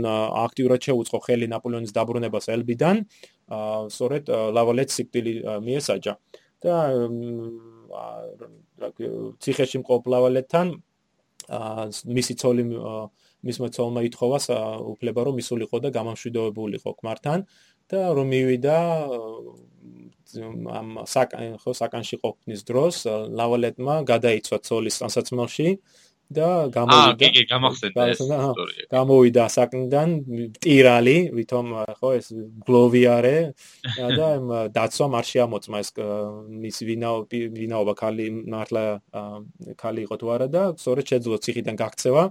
აქტიურად 0.45 0.79
შეუწყო 0.87 1.19
ხელი 1.25 1.47
ნაპოლეონის 1.51 1.91
დაბრუნებას 1.91 2.45
ელბიდან 2.55 2.95
სწორედ 3.91 4.23
ლავალეტს 4.55 4.93
სიკვდილი 4.95 5.33
მიესაჯა. 5.67 6.13
და 6.63 6.75
ციხეში 9.41 9.81
მყოფ 9.83 10.09
ლავალეტთან 10.13 10.67
მისი 12.17 12.33
ცოლი 12.41 12.63
მისმა 13.45 13.69
ცოლმა 13.75 14.01
ითხოვა 14.09 14.39
უფლება 14.93 15.21
რომ 15.29 15.35
ისულიყო 15.43 15.77
და 15.85 15.89
გამამშვიდობებულიყო 15.93 16.91
ქმართან 16.99 17.45
და 17.91 17.99
რომ 18.17 18.27
მივიდა 18.33 18.77
ამ 20.79 20.89
საკან 21.05 21.61
ხო 21.61 21.71
საკანში 21.77 22.17
ყოფნის 22.23 22.61
დროს 22.65 22.95
ლავალეტმა 23.39 23.95
გადაიცვა 24.09 24.57
ცოლის 24.65 24.97
ანსაცმელში 25.05 25.67
და 26.33 26.73
გამოვიდა. 26.73 27.13
აა, 27.13 27.17
კი, 27.21 27.27
კი, 27.35 27.43
გამახსენდა 27.49 28.01
ეს 28.09 28.19
ისტორია. 28.25 28.85
გამოვიდა 28.89 29.43
საკნიდან 29.45 30.09
ტირალი, 30.57 31.17
ვითომ 31.37 31.67
ხო 32.01 32.09
ეს 32.17 32.27
გლოვიარე 32.65 33.37
და 34.17 34.25
ამ 34.37 34.45
დაცვა 34.73 35.07
არ 35.21 35.25
შეამოწმა 35.31 35.77
ეს 35.85 35.89
მის 36.65 36.77
ვინაო 36.89 37.17
ვინაობა 37.29 37.93
ქალი 37.93 38.25
მართლა 38.49 38.83
ქალი 39.77 40.01
იყო 40.09 40.15
თუ 40.17 40.27
არა 40.33 40.47
და 40.49 40.63
სწორედ 40.81 41.05
შეძლო 41.13 41.37
ციხიდან 41.45 41.75
გაქცევა. 41.77 42.23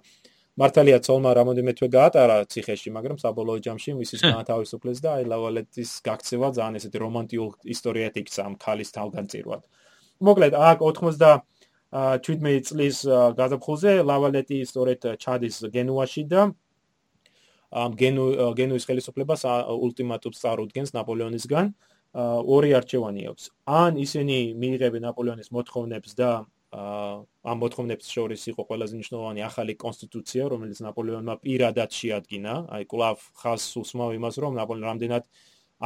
მართალია 0.55 0.99
ცოლმა 1.03 1.31
რამოდენმე 1.35 1.73
თვე 1.75 1.89
გაატარა 1.91 2.37
ციხეში, 2.47 2.91
მაგრამ 2.95 3.19
საბოლოო 3.19 3.59
ჯამში 3.59 3.91
მისის 3.99 4.23
განთავისუფლეს 4.23 4.99
და 5.03 5.19
აი 5.19 5.25
ლავალეტის 5.27 5.91
გაქცევა 6.07 6.49
ძალიან 6.55 6.79
ესეთი 6.79 6.99
რომანტიულ 7.03 7.51
ისტორიად 7.75 8.15
იქცა 8.23 8.41
ამ 8.47 8.55
ქალის 8.63 8.95
თავგანწირვად. 8.95 9.63
მოკლედ, 10.23 10.55
აქ 10.55 10.79
90 10.87 11.43
17 11.95 12.69
წლის 12.69 12.97
გაზაფხულზე 13.39 14.03
ლავალეტი 14.03 14.59
სწორედ 14.67 15.07
ჩადის 15.23 15.63
გენუაში 15.71 16.25
და 16.27 16.51
ამ 17.75 17.95
გენუ 17.99 18.25
გენუის 18.59 18.87
ხელისუფლებას 18.87 19.43
ულტიმატუმს 19.87 20.39
წარუდგენს 20.43 20.91
ნაპოლეონისგან. 20.95 21.67
ორი 22.55 22.71
არჩევანი 22.79 23.23
აქვს. 23.31 23.45
ან 23.67 23.93
ისინი 23.99 24.55
მიიღებენ 24.55 25.03
ნაპოლეონის 25.07 25.49
მოთხოვნებს 25.51 26.11
და 26.15 26.47
ამ 26.75 27.57
მოთხოვნებს 27.63 28.07
შორის 28.15 28.43
იყო 28.51 28.63
ყველაზე 28.69 28.95
მნიშვნელოვანი 28.99 29.41
ახალი 29.51 29.75
კონსტიტუცია 29.75 30.43
რომელიც 30.51 30.79
ნაპოლეონმა 30.87 31.35
პირადად 31.43 31.91
შეადგინა. 31.91 32.55
აი 32.75 32.83
კლავ 32.91 33.19
ხას 33.39 33.63
უსმავ 33.83 34.11
იმას 34.19 34.35
რომ 34.43 34.53
ნაპოლეონი 34.59 34.87
რამდენად 34.91 35.25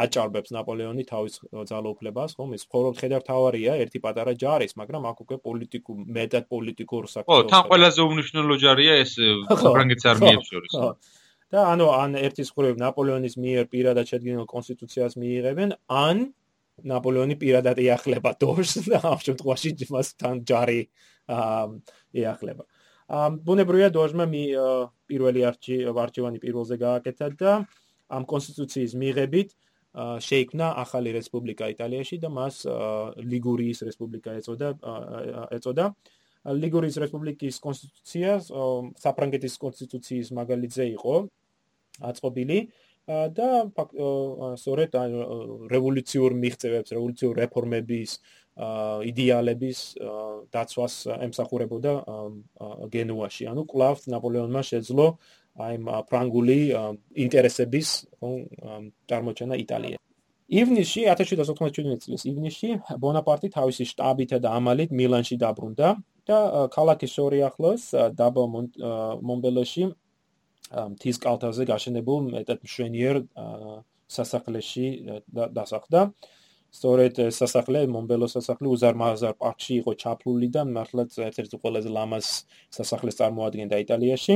აჭარბებს 0.03 0.51
ნაპოლეონი 0.55 1.05
თავის 1.09 1.35
ძალაუფლებას, 1.71 2.35
ხომ? 2.39 2.51
ის 2.57 2.65
მხოლოდ 2.69 2.95
ხედართავარია, 3.01 3.73
ერთი 3.83 3.99
პატარა 4.05 4.33
ჯარის, 4.43 4.73
მაგრამ 4.81 5.03
აქ 5.11 5.19
უკვე 5.25 5.37
პოლიტიკურ 5.47 5.97
მეტად 6.19 6.45
პოლიტიკურ 6.55 7.03
საქმეა. 7.15 7.29
ხო, 7.29 7.49
თან 7.53 7.63
ყველაზე 7.69 8.01
უმნიშვნელო 8.09 8.57
ჯარია 8.65 8.95
ეს 9.03 9.13
ფრანგეთის 9.49 10.07
არმიებს 10.13 10.49
შორის. 10.53 10.73
და 11.49 11.61
ანუ 11.73 11.87
ან 11.97 12.11
ერთის 12.21 12.49
ხრივ 12.53 12.77
ნაპოლეონის 12.77 13.35
მიერ 13.41 13.65
პირადად 13.73 14.05
შედგენილ 14.05 14.45
კონსტიტუციას 14.45 15.17
მიიღებენ, 15.17 15.71
ან 15.89 16.17
ნაპოლეონი 16.85 17.37
პირადად 17.41 17.79
ეახლება 17.83 18.35
დორს 18.39 18.85
და 18.87 19.01
ამ 19.03 19.19
შემთხვევაში 19.25 19.71
მას 19.91 20.09
თან 20.21 20.45
ჯარი 20.45 20.83
ეახლება. 21.29 22.65
ამ 23.09 23.41
ბუნებრივია 23.41 23.89
დორმა 23.89 24.29
მი 24.29 24.43
პირველი 25.09 25.41
არჩევანი 25.49 26.39
პირველზე 26.45 26.77
გააკეთა 26.77 27.27
და 27.41 27.53
ამ 28.13 28.23
კონსტიტუციის 28.29 28.93
მიღებით 29.01 29.49
შეიქმნა 29.97 30.67
ახალი 30.85 31.11
რესპუბლიკა 31.17 31.73
იტალიაში 31.75 32.17
და 32.23 32.29
მას 32.29 32.65
ლიგურიის 33.33 33.79
რესპუბლიკა 33.89 34.37
ეწოდა 34.41 34.69
ეწოდა 35.57 35.87
ლიგურიის 36.49 36.97
რესპუბლიკის 37.03 37.57
კონსტიტუცია 37.65 38.31
საფრანგეთის 39.05 39.55
კონსტიტუციის 39.65 40.29
მაგალითზე 40.39 40.85
იყო 40.97 41.15
აწყობილი 42.11 42.59
და 43.09 43.49
სწორედ 44.61 44.93
რევოლუციურ 45.73 46.35
მიღწევებს, 46.37 46.93
რევოლუციურ 46.93 47.35
რეფორმების 47.41 48.11
იდეალების 49.09 49.79
დაცვას 50.53 50.95
ემსახურებოდა 51.25 51.93
გენუაში. 52.93 53.49
ანუ 53.49 53.63
კლავ 53.65 53.97
ნაპოლეონმა 54.13 54.63
შეძლო 54.71 55.07
აი 55.59 55.79
ფრანგული 56.11 56.59
ინტერესების 57.25 57.89
წარმოჩენა 59.11 59.55
იტალიაში. 59.65 60.03
ივნისში 60.49 61.03
1797 61.13 61.99
წლის 62.03 62.23
ივნისში 62.25 62.69
ბონაპარტი 63.03 63.51
თავისი 63.53 63.85
შტაბით 63.91 64.31
და 64.45 64.53
ამალით 64.57 64.95
მილანში 64.97 65.37
დაბრუნდა 65.45 65.89
და 66.29 66.39
ქალაქის 66.73 67.13
შორი 67.17 67.43
ახლოს 67.49 67.83
დაბა 68.21 68.45
მონბელოში 69.29 69.85
მთის 70.95 71.21
კალთაზე 71.25 71.69
გაშენებულ 71.69 72.33
მეტად 72.33 72.65
მშვენიერ 72.65 73.21
სასახლეში 74.17 74.89
დასახლდა. 75.59 76.01
სწორედ 76.69 77.33
სასახლე 77.33 77.81
მონბელოს 77.89 78.35
სასახლე 78.37 78.69
უზარმაზარ 78.69 79.35
პარკში 79.41 79.73
იყო 79.81 79.93
ჩაფლული 80.03 80.49
და 80.53 80.65
მართლაც 80.69 81.15
ერთ-ერთი 81.29 81.57
ყველაზე 81.63 81.89
ლამაზ 81.97 82.27
სასახლეს 82.77 83.17
წარმოადგენდა 83.21 83.77
იტალიაში. 83.85 84.35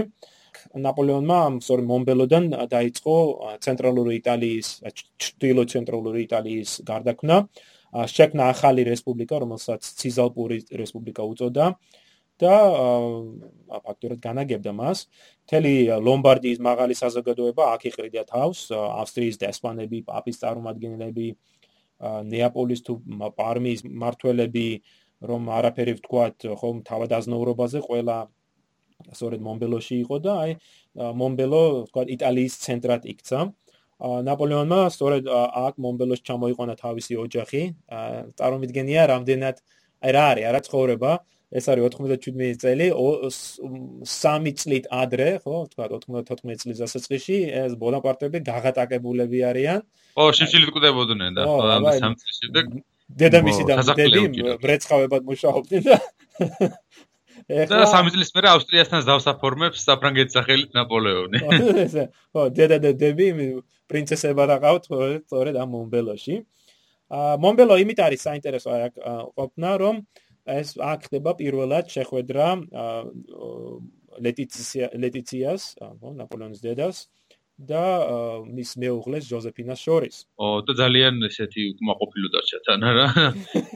ნაპოლეონმა 0.87 1.39
სწორედ 1.65 1.87
მომბელოდან 1.91 2.45
დაიწყო 2.73 3.15
ცენტრალური 3.65 4.17
იტალიის 4.21 4.69
ჩრდილო 5.25 5.65
ცენტრალური 5.73 6.25
იტალიის 6.27 6.71
გარდაქმნა. 6.91 7.37
შექმნა 7.93 8.45
ახალი 8.55 8.83
რესპუბლიკა 8.89 9.37
რომელსაც 9.45 9.83
ციზალპური 10.01 10.59
რესპუბლიკა 10.83 11.23
უწოდა 11.33 11.67
და 12.43 12.55
ფაქტურად 13.87 14.19
განაგებდა 14.27 14.73
მას. 14.73 14.99
მთელი 15.47 15.73
ლომბარდიის 16.07 16.59
მაღალი 16.69 16.95
საზოგადოება 17.03 17.63
აქ 17.75 17.83
იყრიდა 17.93 18.23
თავს 18.33 18.59
ავსტრიის 18.73 19.37
და 19.41 19.53
ესპანები 19.53 19.99
პაპის 20.09 20.41
წარმომადგენლები 20.43 21.27
ნეაპოლის 22.03 22.81
თუ 22.87 22.95
პარმის 23.39 23.85
მართველები 23.87 24.67
რომ 25.23 25.43
არაფერი 25.59 25.93
ვთქვათ 25.99 26.47
ხომ 26.61 26.83
თავადაზნაურობაზე 26.89 27.83
ყველა 27.87 28.17
სწორედ 29.11 29.41
მომბელოში 29.47 29.97
იყო 30.05 30.17
და 30.23 30.33
აი 30.45 30.53
მომბელო 31.21 31.63
თქვა 31.91 32.03
იტალიის 32.17 32.55
ცენტრად 32.65 33.03
იქცა. 33.13 33.39
ნაპოლეონმა 34.03 34.81
სწორედ 34.95 35.29
აქ 35.33 35.75
მომბელოში 35.85 36.25
ჩამოიყონა 36.29 36.75
თავისი 36.79 37.15
ოჯახი. 37.25 37.63
წარმოვიდგენია 38.39 39.03
რამდენად 39.13 39.57
აი 40.03 40.11
რა 40.17 40.25
არის, 40.33 40.45
არა 40.51 40.61
ცხოვრება. 40.69 41.13
ეს 41.53 41.69
არის 41.69 41.85
97 41.93 42.57
წელი, 42.57 42.87
3 44.09 44.53
წლით 44.57 44.87
ადრე, 44.89 45.29
ხო, 45.45 45.57
თქვა 45.69 45.85
94 45.93 46.57
წლის 46.63 46.79
დასაწყისში, 46.81 47.39
ეს 47.61 47.73
ბონაპარტები 47.77 48.41
გაღატაკებულები 48.41 49.39
არიან. 49.53 49.85
ო, 50.17 50.23
შეშილით 50.33 50.73
კვდებოდნენ 50.73 51.37
და 51.37 51.45
ხო, 51.45 51.61
ამ 51.77 51.85
3 51.93 52.17
წლის 52.17 52.37
შემდეგ 52.41 52.65
დედამისი 53.21 53.65
და 53.69 53.77
დედი 53.97 54.23
ბრეცხავებად 54.63 55.29
მუშაობდნენ 55.29 55.83
და 55.89 55.97
და 57.49 57.87
სამი 57.91 58.13
წლის 58.15 58.33
მერე 58.37 58.49
ავსტრიასთან 58.53 59.05
დავსაფორმებს 59.09 59.85
საფრანგეთის 59.89 60.37
სახელით 60.39 60.75
ნაპოლეონი. 60.77 61.41
ხო, 62.33 62.43
დედა 62.57 62.79
და 62.83 62.93
დები 62.99 63.29
პრინცესება 63.91 64.47
რაყავთ 64.53 64.89
სწორედ 64.89 65.59
ამ 65.63 65.73
მომბელოში. 65.77 66.37
აა 67.13 67.35
მომბელო 67.45 67.77
იმით 67.83 67.99
არის 68.07 68.21
საინტერესო 68.29 68.71
ყოფნა, 69.37 69.71
რომ 69.83 70.05
ეს 70.49 70.77
აქ 70.81 71.01
ხდება 71.09 71.31
პირველად 71.41 71.91
შეხვედრა 71.93 72.47
ლეტიცია 74.23 74.87
ლეტიციას, 74.97 75.63
ხო, 75.81 76.09
ნაპოლეონის 76.21 76.61
დედას 76.65 77.07
და 77.59 77.85
მის 78.49 78.71
მეუღლეს 78.81 79.25
ჟოზეფინას 79.29 79.81
შორის. 79.87 80.17
ო, 80.41 80.47
და 80.67 80.73
ძალიან 80.83 81.15
ესეთი 81.29 81.63
უკმაყოფილო 81.77 82.29
დარჩა 82.35 82.59
თან 82.67 82.83
რა 82.99 83.07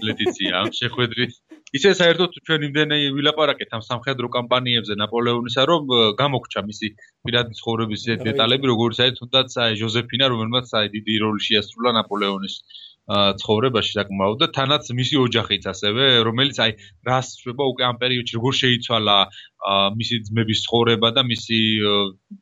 ლეტიცია 0.07 0.53
ამ 0.63 0.71
შეხვედრის 0.81 1.35
ისე 1.77 1.91
საერთოდ 1.99 2.31
ჩვენ 2.47 2.61
იმდენი 2.69 2.97
ვილაპარაკეთ 3.17 3.71
ამ 3.77 3.83
სამხედრო 3.91 4.31
კამპანიებზე 4.37 4.95
ნაპოლეონისა 5.03 5.63
რომ 5.71 5.83
გამოგჩა 6.21 6.61
მისი 6.71 6.89
პირადი 7.27 7.59
ცხოვრების 7.61 8.03
დეტალები 8.27 8.71
როგორც 8.73 8.97
აი 9.07 9.11
თუნდაც 9.19 9.51
აი 9.67 9.73
ჟოზეფინა 9.83 10.27
რომელმაც 10.33 10.67
აი 10.81 10.87
დიდი 10.97 11.15
როლი 11.27 11.41
შეასრულა 11.49 11.91
ნაპოლეონის 11.99 12.55
ცხოვრებაში 13.07 13.93
საკმაოდ 13.95 14.41
და 14.43 14.47
თანაც 14.51 14.91
მისი 14.91 15.17
ოჯახიც 15.23 15.67
ასევე 15.71 16.05
რომელიც 16.27 16.57
აი 16.59 16.73
რას 17.07 17.29
შვება 17.39 17.65
უკვე 17.73 17.85
ამ 17.87 17.99
პერიოდში 18.03 18.35
როგორ 18.39 18.55
შეიცვალა 18.61 19.19
მისი 19.99 20.17
ძმების 20.27 20.63
ცხოვრება 20.67 21.09
და 21.15 21.23
მისი 21.27 21.61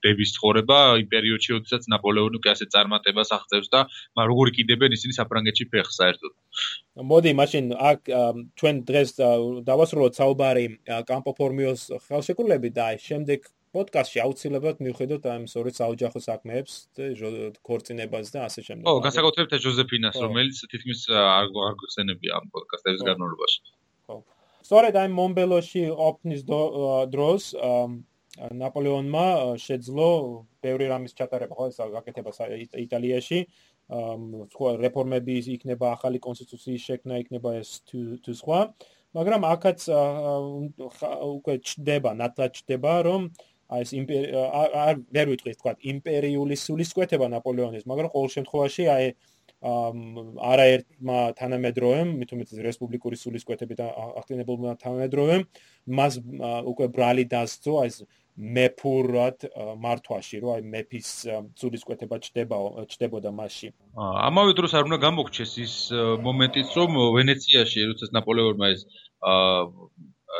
დების 0.05 0.31
ცხოვრება 0.37 0.79
იმ 1.05 1.09
პერიოდში 1.13 1.51
როდესაც 1.57 1.89
ნაპოლეონი 1.93 2.41
უკვე 2.41 2.51
ასე 2.55 2.67
წარმატებას 2.73 3.33
აღწევს 3.37 3.69
და 3.77 3.81
მაგრამ 4.17 4.31
როგორ 4.33 4.53
იყიდებენ 4.55 4.97
ისინი 4.97 5.13
საფრანგეთში 5.21 5.65
ფეხს 5.69 6.01
საერთოდ. 6.01 6.33
მოდი 7.13 7.31
მაშინ 7.41 7.65
აქ 7.91 8.01
ჩვენ 8.57 8.77
დღეს 8.89 9.11
დავასრულოთ 9.69 10.13
საუბარი 10.21 10.67
კამპო 11.13 11.33
ფორმიოს 11.41 11.83
ხელშეკრულებით 12.09 12.73
და 12.73 12.83
აი 12.89 12.97
შემდეგ 13.05 13.41
პოდკასტში 13.75 14.19
აუცილებლად 14.25 14.81
მივხვდეთ 14.87 15.27
ამ 15.35 15.45
სწორი 15.51 15.73
საოჯახო 15.75 16.21
საქმეებს 16.23 16.75
და 16.95 17.11
ქორწინებას 17.67 18.31
და 18.35 18.47
ასე 18.49 18.61
შემდეგ. 18.67 18.85
ო, 18.87 19.03
განსაკუთრებით 19.07 19.61
ჟოზეფინას, 19.67 20.17
რომელიც 20.25 20.57
თითქმის 20.71 21.01
არ 21.11 21.47
არ 21.67 21.75
გხსენებია 21.83 22.33
ამ 22.39 22.47
პოდკასტების 22.55 23.03
განმავლობაში. 23.09 23.61
ხო. 24.07 24.17
სწორედ 24.65 24.95
ამ 25.03 25.13
მომბელოში 25.19 25.85
ოპნის 26.09 26.41
დროს 27.15 27.43
ნაპოლეონმა 28.35 29.27
შეძლო 29.63 30.09
ბევრი 30.65 30.87
რამის 30.91 31.15
ჩატარება, 31.15 31.55
ხო, 31.55 31.65
ეს 31.71 31.79
გაკეთება 31.79 32.31
იტალიაში. 32.87 33.47
სხვა 33.85 34.69
რეფორმები 34.81 35.35
იქნება, 35.55 35.93
ახალი 35.93 36.19
კონსტიტუციის 36.27 36.83
შექმნა 36.89 37.21
იქნება 37.21 37.61
ეს 37.61 37.85
თუ 37.85 38.33
სხვა. 38.33 38.73
მაგრამ 39.15 39.43
აქაც 39.47 39.81
უკვე 41.37 41.55
ჩდება, 41.63 42.11
ნათლად 42.19 42.51
ჩდება, 42.59 42.93
რომ 43.07 43.31
აი 43.75 43.85
ეს 43.85 43.91
იმპერია 44.01 44.43
არ 44.87 44.95
ვერ 45.15 45.27
ვიტყვი 45.35 45.55
თქვა 45.61 45.73
იმპერიული 45.95 46.57
სულისკვეთება 46.65 47.27
ნაპოლეონის, 47.35 47.87
მაგრამ 47.91 48.13
ყოველ 48.15 48.31
შემთხვევაში 48.37 48.85
აი 48.97 49.07
არაერთმა 49.65 51.19
თანამედროვემ, 51.41 52.09
მithumetes 52.21 52.59
რესპუბლიკური 52.61 53.17
სულისკვეთებით 53.17 53.81
აღტენებულმა 53.81 54.75
თანამედროვემ 54.83 55.47
მას 55.89 56.21
უკვე 56.69 56.87
ბრალი 56.93 57.25
დასწო 57.33 57.75
ეს 57.89 57.97
მეფურად 58.35 59.47
მართვაში, 59.81 60.37
რომ 60.43 60.51
აი 60.55 60.63
მეფის 60.75 61.09
სულისკვეთება 61.61 62.17
ჩდება 62.25 62.57
ჩდებოდა 62.93 63.31
მასში. 63.41 63.69
ამავე 63.97 64.53
დროს 64.59 64.73
არ 64.75 64.85
უნდა 64.91 64.99
გამოგჩეს 65.07 65.53
ის 65.65 65.75
მომენტიც, 66.29 66.69
რომ 66.77 66.91
ვენეციაში, 67.17 67.79
როდესაც 67.89 68.11
ნაპოლეონმა 68.19 68.67
ეს 68.75 68.81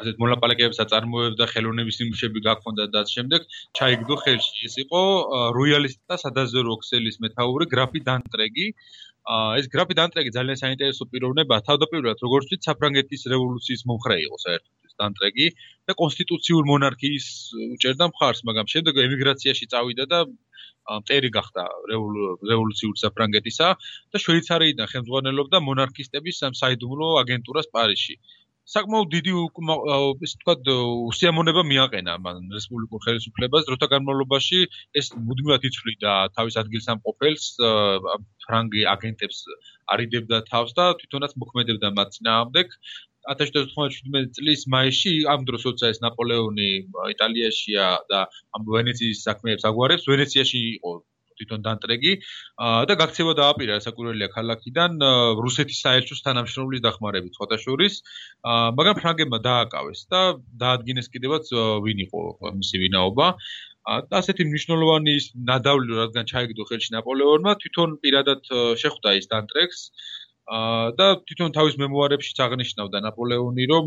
ასეთ 0.01 0.21
მონაპოლეკებს 0.23 0.81
აწარმოებდა 0.85 1.47
ხელოვნების 1.53 1.99
ნიმუშები 2.01 2.41
გაქონდა 2.49 2.85
და 2.95 3.03
ამ 3.05 3.11
შემდეგ 3.15 3.41
ჩაიგდო 3.79 4.15
ხელში. 4.23 4.55
ეს 4.69 4.75
იყო 4.85 5.01
როიალისტთა 5.59 6.17
სადაზვერო 6.25 6.75
ქსელის 6.83 7.17
მეთაური 7.25 7.65
გრაფი 7.75 8.01
დანტრეგი. 8.11 8.67
ეს 9.59 9.67
გრაფი 9.75 9.95
დანტრეგი 10.01 10.31
ძალიან 10.39 10.59
საინტერესო 10.65 11.05
პიროვნება. 11.13 11.55
თავდაპირველად 11.69 12.19
როგორც 12.27 12.45
ვთქვით 12.47 12.63
საფრანგეთის 12.69 13.23
რევოლუციის 13.35 13.83
მომხრე 13.91 14.17
იყო 14.27 14.37
საერთოდ 14.47 14.73
დანტრეგი 15.03 15.47
და 15.89 15.95
კონსტიტუციურ 16.01 16.67
მონარქიის 16.71 17.27
უჭერდა 17.77 18.07
მხარს 18.13 18.45
მაგრამ 18.49 18.71
შემდეგ 18.75 19.01
ემიგრაციაში 19.07 19.67
წავიდა 19.75 20.07
და 20.13 20.21
მტერი 21.01 21.31
გახდა 21.37 21.65
რევოლუციურ 21.91 22.95
საფრანგეთისა 23.03 23.69
და 24.15 24.23
შვეიცარიიდან 24.25 24.91
ხელმძღვანელობდა 24.93 25.61
მონარქისტების 25.69 26.43
საიდუმლო 26.61 27.09
აგენტურას 27.25 27.71
პარიზში 27.77 28.17
საკმაოდ 28.73 29.09
დიდი 29.13 29.33
ისე 30.25 30.37
ვთქვათ 30.39 30.69
უსიამონება 30.75 31.63
მიაყენა 31.71 32.15
მან 32.27 32.47
რესპუბლიკურ 32.57 33.03
ხელისუფლებას 33.07 33.67
დროთა 33.69 33.89
განმავლობაში 33.95 34.61
ეს 35.01 35.11
მუდმივად 35.29 35.67
იცვლიდა 35.69 36.13
თავის 36.39 36.57
ადგილს 36.63 36.89
ამ 36.95 37.03
ყოფილს 37.09 37.49
ფრანგი 38.47 38.87
აგენტებს 38.95 39.43
არიდებდა 39.97 40.41
თავს 40.49 40.73
და 40.81 40.87
თვითონაც 41.03 41.37
მოქმედებდა 41.45 41.93
მათ 41.99 42.17
წინააღმდეგ 42.17 42.79
1797 43.33 44.33
წლის 44.37 44.65
მაისში 44.77 45.13
ამ 45.35 45.45
დროს 45.49 45.63
როცა 45.69 45.93
ეს 45.93 46.01
ნაპოლეონი 46.05 46.71
იტალიაშია 47.15 47.87
და 48.13 48.21
ამ 48.57 48.69
ვენეციის 48.77 49.25
საქმეებს 49.29 49.65
აგვარებს. 49.71 50.09
ვენეციაში 50.13 50.61
იყო 50.77 50.93
თვითონ 51.39 51.61
დანტრეგი. 51.67 52.13
და 52.89 52.95
გაქცევა 53.03 53.33
დააპირა 53.41 53.77
საკურველია 53.87 54.29
ქალაქიდან 54.37 54.93
რუსეთის 55.45 55.79
საერთო 55.85 56.15
თანამშრომლის 56.27 56.85
დახმარებით 56.87 57.39
ხოთაშურის 57.41 57.95
მაგრამ 58.79 58.99
ფრანგებმა 59.01 59.39
დააკავეს 59.49 60.01
და 60.15 60.23
დაადგინეს 60.65 61.09
კიდევაც 61.15 61.45
ვინ 61.85 61.99
იყო 62.07 62.23
მისი 62.59 62.77
ვინაობა. 62.85 63.29
და 63.85 64.15
ასეთი 64.17 64.43
მნიშვნელოვანი 64.49 65.15
ნადავლი 65.49 65.93
რადგან 66.03 66.25
ჩაიგდო 66.33 66.65
ხელში 66.69 66.91
ნაპოლეონმა 66.97 67.53
თვითონ 67.63 67.99
პირადად 68.01 68.41
შეხვდა 68.83 69.11
ის 69.21 69.27
დანტრეგს. 69.33 69.81
და 70.99 71.07
თვითონ 71.29 71.55
თავის 71.57 71.77
მემუარებში 71.81 72.35
აღნიშნავდა 72.47 72.99
ნაპოლეონი 73.07 73.65
რომ 73.73 73.87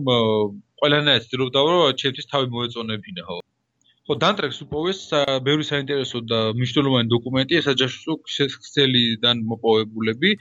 ყველანაირად 0.81 1.25
ცდილობდა 1.25 1.59
რომ 1.67 1.97
ჩემთვის 2.01 2.29
თავი 2.33 2.49
მოეწონებინა 2.53 3.23
ხო 4.07 4.15
დანტრექს 4.23 4.61
უპოვეს 4.63 4.99
ბევრი 5.43 5.65
საინტერესო 5.67 6.19
და 6.31 6.37
მნიშვნელოვანი 6.55 7.09
დოკუმენტი 7.11 7.57
ესაჯაშო 7.59 8.13
ქსელიდან 8.23 9.41
მოპოვებულები. 9.51 10.31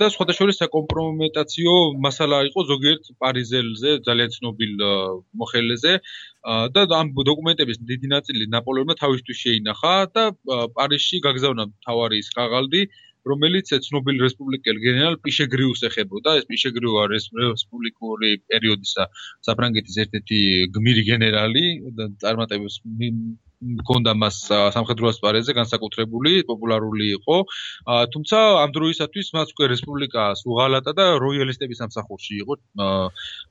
და 0.00 0.06
სხვადასხვა 0.10 0.54
საკომპრომენტაციო 0.58 1.74
მასალა 2.06 2.38
იყო 2.50 2.60
ზოგიერთ 2.70 3.04
პარიზელზე 3.22 3.90
ძალიან 4.08 4.30
ცნობილ 4.36 4.72
მოხელეზე. 5.38 5.92
და 6.74 6.82
ამ 6.98 7.14
დოკუმენტების 7.30 7.78
დიდი 7.90 8.08
ნაწილი 8.16 8.50
ნაპოლეონმა 8.50 8.94
თავისთვის 9.02 9.38
შეინახა 9.44 9.94
და 10.10 10.24
პარიზში 10.74 11.22
გაგზავნა 11.26 11.64
თავარი 11.86 12.18
ის 12.18 12.28
ყაღალდი 12.34 12.82
რომელიც 13.30 13.72
ცნობილ 13.86 14.20
რესპუბლიკელ 14.26 14.76
გენერალ 14.84 15.16
პიშეგრიუს 15.24 15.80
ეხებოდა. 15.88 16.36
ეს 16.40 16.44
პიშეგრიუ 16.50 16.92
არის 17.04 17.24
რესპუბლიკური 17.44 18.30
პერიოდისა 18.50 19.02
საფრანგეთის 19.48 19.96
ერთ-ერთი 20.04 20.40
გმირი 20.76 21.02
გენერალი 21.10 21.64
და 21.96 22.04
წარმატებებს 22.22 22.76
მქონდა 23.64 24.12
მას 24.20 24.36
სამხედრო 24.76 25.08
ასპარეზზე 25.12 25.52
განსაკუთრებული 25.56 26.32
პოპულარული 26.50 27.06
იყო. 27.18 27.36
თუმცა 28.14 28.38
ამ 28.64 28.70
დროისათვის 28.76 29.26
მას 29.36 29.54
უკვე 29.54 29.66
რესპუბლიკას 29.74 30.44
უღალატა 30.50 30.92
და 30.98 31.06
როიალისტების 31.24 31.80
სამსახურში 31.82 32.34
იყო 32.44 32.54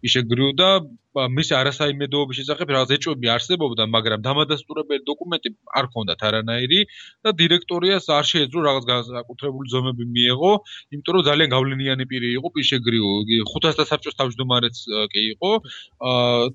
იშეგრიუ 0.10 0.50
და 0.62 0.70
მის 1.18 1.50
არასაიმედოობის 1.58 2.40
შესახებ 2.42 2.68
რაღაც 2.76 2.94
ეჭვები 2.98 3.28
არსებობდა 3.36 3.84
მაგრამ 3.96 4.20
დამადასტურებელი 4.28 5.04
დოკუმენტი 5.10 5.50
არ 5.80 5.86
ჰქონდათ 5.90 6.20
არანაირი 6.30 6.80
და 7.26 7.30
დირექტორიას 7.42 8.06
არ 8.18 8.26
შეეძლო 8.32 8.60
რაღაც 8.70 8.84
განსაკუთრებული 8.94 9.68
ზომები 9.74 10.06
მიეღო 10.14 10.52
იმიტომ 10.94 11.14
რომ 11.18 11.24
ძალიან 11.30 11.50
გავლენიანი 11.56 12.06
პირი 12.14 12.30
იყო 12.38 12.48
პიშეგრიუ 12.54 13.10
500 13.50 13.90
საბჭოს 13.90 14.18
თავმჯდომარეც 14.22 14.76
კი 15.14 15.22
იყო 15.34 15.52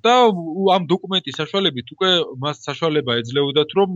და 0.06 0.14
ამ 0.78 0.82
დოკუმენტის 0.94 1.38
საშუალებით 1.42 1.86
უკვე 1.98 2.10
მას 2.38 2.56
საშუალება 2.68 3.20
ეძლევა 3.22 3.48
შევდათ 3.48 3.70
რომ 3.76 3.90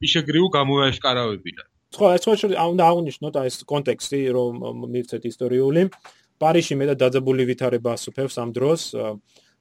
პიშეგრიუ 0.00 0.46
გამოაშკარავებინა. 0.52 1.62
ხო, 1.96 2.06
ეს 2.16 2.24
ხო 2.26 2.34
უნდა 2.72 2.84
აღნიშნოთ 2.90 3.34
ეს 3.46 3.56
კონტექსტი 3.64 4.20
რომ 4.36 4.52
მივცეთ 4.92 5.22
ისტორიული. 5.32 5.88
პარიში 6.42 6.74
მე 6.78 6.86
და 6.90 6.94
დაძაბული 7.02 7.44
ვითარება 7.50 7.96
ასუფევს 7.96 8.36
ამ 8.42 8.50
დროს. 8.56 8.80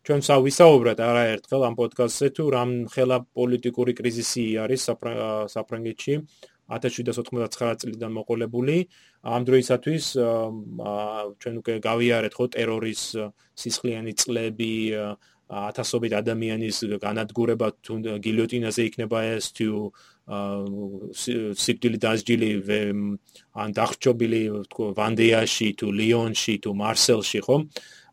ჩვენ 0.06 0.22
ვისაუბრეთ 0.22 1.00
არაერთხელ 1.02 1.62
ამ 1.66 1.76
პოდკასტზე 1.82 2.28
თუ 2.38 2.44
რამ 2.54 2.72
ხელა 2.94 3.18
პოლიტიკური 3.34 3.94
კრიზისი 3.98 4.46
არის 4.62 4.82
საფრანგეთში 5.50 6.14
1799 6.70 7.82
წლიდან 7.82 8.12
მოყოლებული. 8.18 8.78
ამ 9.26 9.42
დროისათვის 9.50 10.06
ჩვენ 11.42 11.56
უკვე 11.62 11.74
გავიარეთ 11.90 12.34
ხო 12.38 12.46
ტერორის 12.54 13.02
სისხლიანი 13.58 14.14
წლები, 14.14 14.74
ათასობით 15.46 16.14
ადამიანის 16.22 16.78
განადგურება 17.02 17.68
თუ 17.86 17.94
გილიოტინაზე 18.26 18.82
იქნება 18.90 19.20
ეს 19.38 19.54
თუ 19.54 19.94
სიკვდილი 20.26 21.98
დასჯილი 22.02 22.50
ან 23.62 23.70
დახრჩობილი 23.78 24.42
თქო 24.72 24.84
ვანდეაში 24.98 25.68
თუ 25.78 25.88
ლიონში 25.94 26.56
თუ 26.66 26.72
მარსელში 26.82 27.42
ხო 27.46 27.58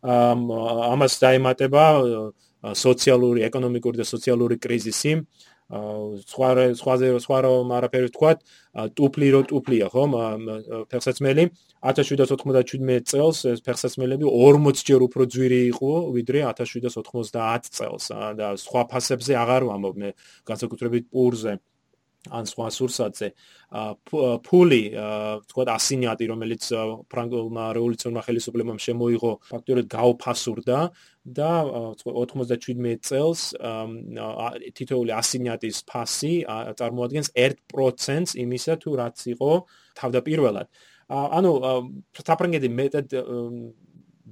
ამას 0.02 1.16
დაემატება 1.24 1.84
სოციალური 2.74 3.46
ეკონომიკური 3.48 3.96
და 4.02 4.06
სოციალური 4.06 4.58
კრიზისი. 4.60 5.24
სხვა 5.72 6.48
სხვა 6.76 6.94
სხვა 7.24 7.38
რომ 7.48 7.70
არაფერი 7.72 8.08
ვთქვა 8.12 8.32
ტუფლი 8.92 9.28
რო 9.32 9.40
ტუფლია 9.48 9.88
ხო 9.88 10.04
ფეხსაცმელი. 10.92 11.44
1797 11.80 13.08
წელს 13.08 13.38
ეს 13.56 13.60
ფეხსაცმელები 13.64 14.28
40 14.28 14.84
ჯერ 14.84 15.00
უფრო 15.08 15.22
ძვირი 15.32 15.60
იყო 15.72 15.92
ვიდრე 16.12 16.44
1790 16.52 17.72
წელს. 17.72 18.04
და 18.36 18.46
სხვა 18.60 18.82
ფასებზე 18.92 19.32
აღარ 19.32 19.62
ვამბობ 19.72 19.94
მე 19.96 20.10
განსაკუთრებით 20.44 21.08
პურზე 21.08 21.56
ან 22.30 22.46
სხვა 22.46 22.66
სურსათზე. 22.70 23.28
ფული 24.46 24.82
თქვა 25.50 25.64
ასინიატი 25.74 26.24
რომელიც 26.30 26.62
ფრანგულმა 27.10 27.64
რევოლუციურმა 27.74 28.22
ხელისუფლებამ 28.26 28.78
შემოიღო 28.78 29.32
ფაქტობრივად 29.50 29.86
გაოფასურდა 29.90 30.78
და 31.24 31.52
97 32.04 33.00
წელს 33.02 33.40
თითოეული 34.76 35.12
ასინიატის 35.18 35.76
ფასი 35.88 36.34
წარმოადგენს 36.78 37.28
1%-ს 37.34 38.38
იმისა 38.38 38.72
თუ 38.82 38.90
რაც 39.02 39.18
იყო 39.34 39.50
თავდაპირველად. 39.98 40.66
ანუ 41.10 41.50
საფრანგეთი 42.22 42.68
მეტად 42.70 43.06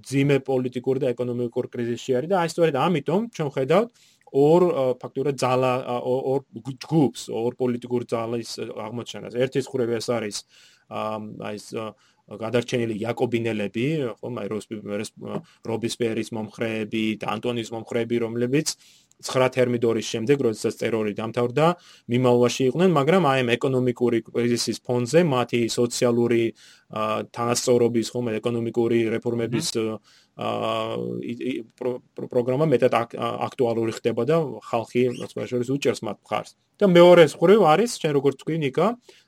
ძიმე 0.06 0.38
პოლიტიკური 0.46 1.02
და 1.02 1.10
ეკონომიკური 1.12 1.68
კრიზისში 1.74 2.14
არის 2.16 2.30
და 2.30 2.36
აი 2.40 2.48
სწორედ 2.54 2.74
ამიტომ 2.80 3.20
ჩვენ 3.34 3.48
ხედავთ 3.56 3.88
ორ 4.32 4.60
ფაქტურად 5.02 5.36
ძალა 5.42 5.72
ორ 6.06 6.40
ჯგუფს 6.84 7.28
ორ 7.34 7.56
პოლიტიკურ 7.60 8.06
ძალის 8.06 8.50
აღმოჩენას. 8.86 9.34
ერთის 9.34 9.66
ხურები 9.66 9.98
ეს 9.98 10.08
არის 10.10 10.36
აი 10.90 11.56
ეს 11.58 11.66
გადარჩენილი 12.30 12.94
იაკობინელები 13.02 13.86
ხომ 14.22 14.34
აი 14.38 14.48
რობისპიერის 15.66 16.28
მომხრეები 16.36 17.04
და 17.18 17.26
ანტონის 17.34 17.72
მომხრეები 17.74 18.16
რომლებიც 18.22 18.76
9 19.20 19.52
თერმიდორის 19.52 20.06
შემდეგ, 20.08 20.42
როდესაც 20.48 20.74
ტერორი 20.80 21.12
დამთავრდა, 21.18 21.66
მიმალვაში 22.08 22.62
იყვნენ, 22.72 22.90
მაგრამ 22.96 23.26
აი 23.28 23.40
ამ 23.44 23.50
ეკონომიკური 23.56 24.18
კრიზისის 24.24 24.80
ფონზე 24.80 25.20
მათი 25.28 25.60
სოციალური 25.68 26.44
თანასწორობის, 27.36 28.06
ხომ, 28.14 28.32
ეკონომიკური 28.40 29.00
რეფორმების 29.12 29.66
პროგრამა 32.30 32.66
მეტად 32.70 32.92
აქტუალური 33.18 33.92
ხდება 33.96 34.22
და 34.24 34.36
ხალხი, 34.64 35.02
ასე 35.26 35.46
შორის, 35.50 35.68
უჭერს 35.74 36.00
მათ 36.06 36.18
მხარს. 36.24 36.54
და 36.80 36.86
მეორე 36.88 37.24
მხრივ 37.28 37.60
არის, 37.60 37.90
ჩვენ 38.00 38.12
როგორც 38.16 38.36
თქვი, 38.40 38.56
ნიკა, 38.64 38.86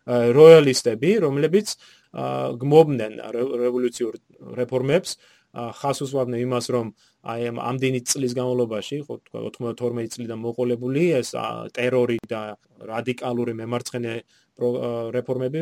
როიალისტები, 0.08 1.10
რომლებიც 1.20 1.68
გმობდნენ 2.12 3.12
რევოლუციურ 3.60 4.14
რეფორმებს 4.56 5.10
ხას 5.52 5.98
უსვამდნენ 6.04 6.40
იმას, 6.46 6.66
რომ 6.72 6.86
აი 7.22 7.40
ამ 7.52 7.58
ამდენი 7.60 8.00
წლის 8.08 8.32
განმავლობაში, 8.38 8.96
ხო 9.04 9.14
თქვა 9.28 9.72
92 9.76 10.08
წლიდან 10.14 10.38
მოყოლებული 10.40 11.02
ეს 11.20 11.36
ტერორი 11.76 12.18
და 12.24 12.56
რადიკალური 12.80 13.52
მემარცხენე 13.60 14.14
რეფორმები 15.16 15.60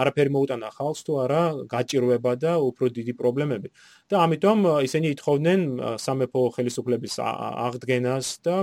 არაფერი 0.00 0.30
მოუტანა 0.34 0.68
ხალხს 0.74 1.02
თუ 1.06 1.12
არა 1.24 1.42
გაჭირვება 1.66 2.32
და 2.38 2.52
უფრო 2.62 2.88
დიდი 2.94 3.12
პრობლემები. 3.18 3.68
და 4.08 4.16
ამიტომ 4.24 4.58
ისინი 4.86 5.06
ითხოვდნენ 5.14 5.60
სამეფო 5.98 6.42
ხელისუფლების 6.54 7.14
აღდგენას 7.18 8.26
და 8.46 8.56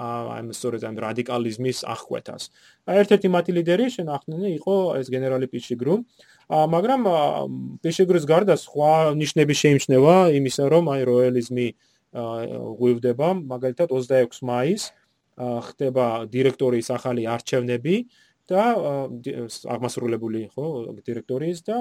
აი 0.00 0.52
სწორედ 0.56 0.82
ამ 0.84 0.96
რადიკალიზმის 1.00 1.78
აღკვეთას. 1.92 2.42
ერთ-ერთი 2.88 3.28
მათი 3.28 3.50
ლიდერი 3.56 3.86
შენახდნენ 3.96 4.42
იყო 4.60 4.76
ეს 5.00 5.06
გენერალი 5.12 5.46
პიშიგრუ. 5.52 5.94
მაგრამ 6.50 7.06
პიშიგრუს 7.82 8.24
გარდა 8.26 8.58
სხვა 8.58 9.14
ნიშნები 9.14 9.54
შეიმჩნევა 9.54 10.16
იმისა, 10.34 10.64
რომ 10.66 10.84
აი 10.90 11.02
როიალიზმი 11.06 11.66
ღვივდება, 12.10 13.28
მაგალითად 13.46 13.94
26 13.94 14.42
მაისს 14.42 14.90
ხდება 15.38 16.06
დირექტორის 16.26 16.90
ახალი 16.90 17.22
არჩევნები 17.30 17.96
და 18.50 18.62
აღმასრულებელი 19.70 20.42
ხო 20.50 20.66
დირექტორის 21.06 21.58
და 21.70 21.76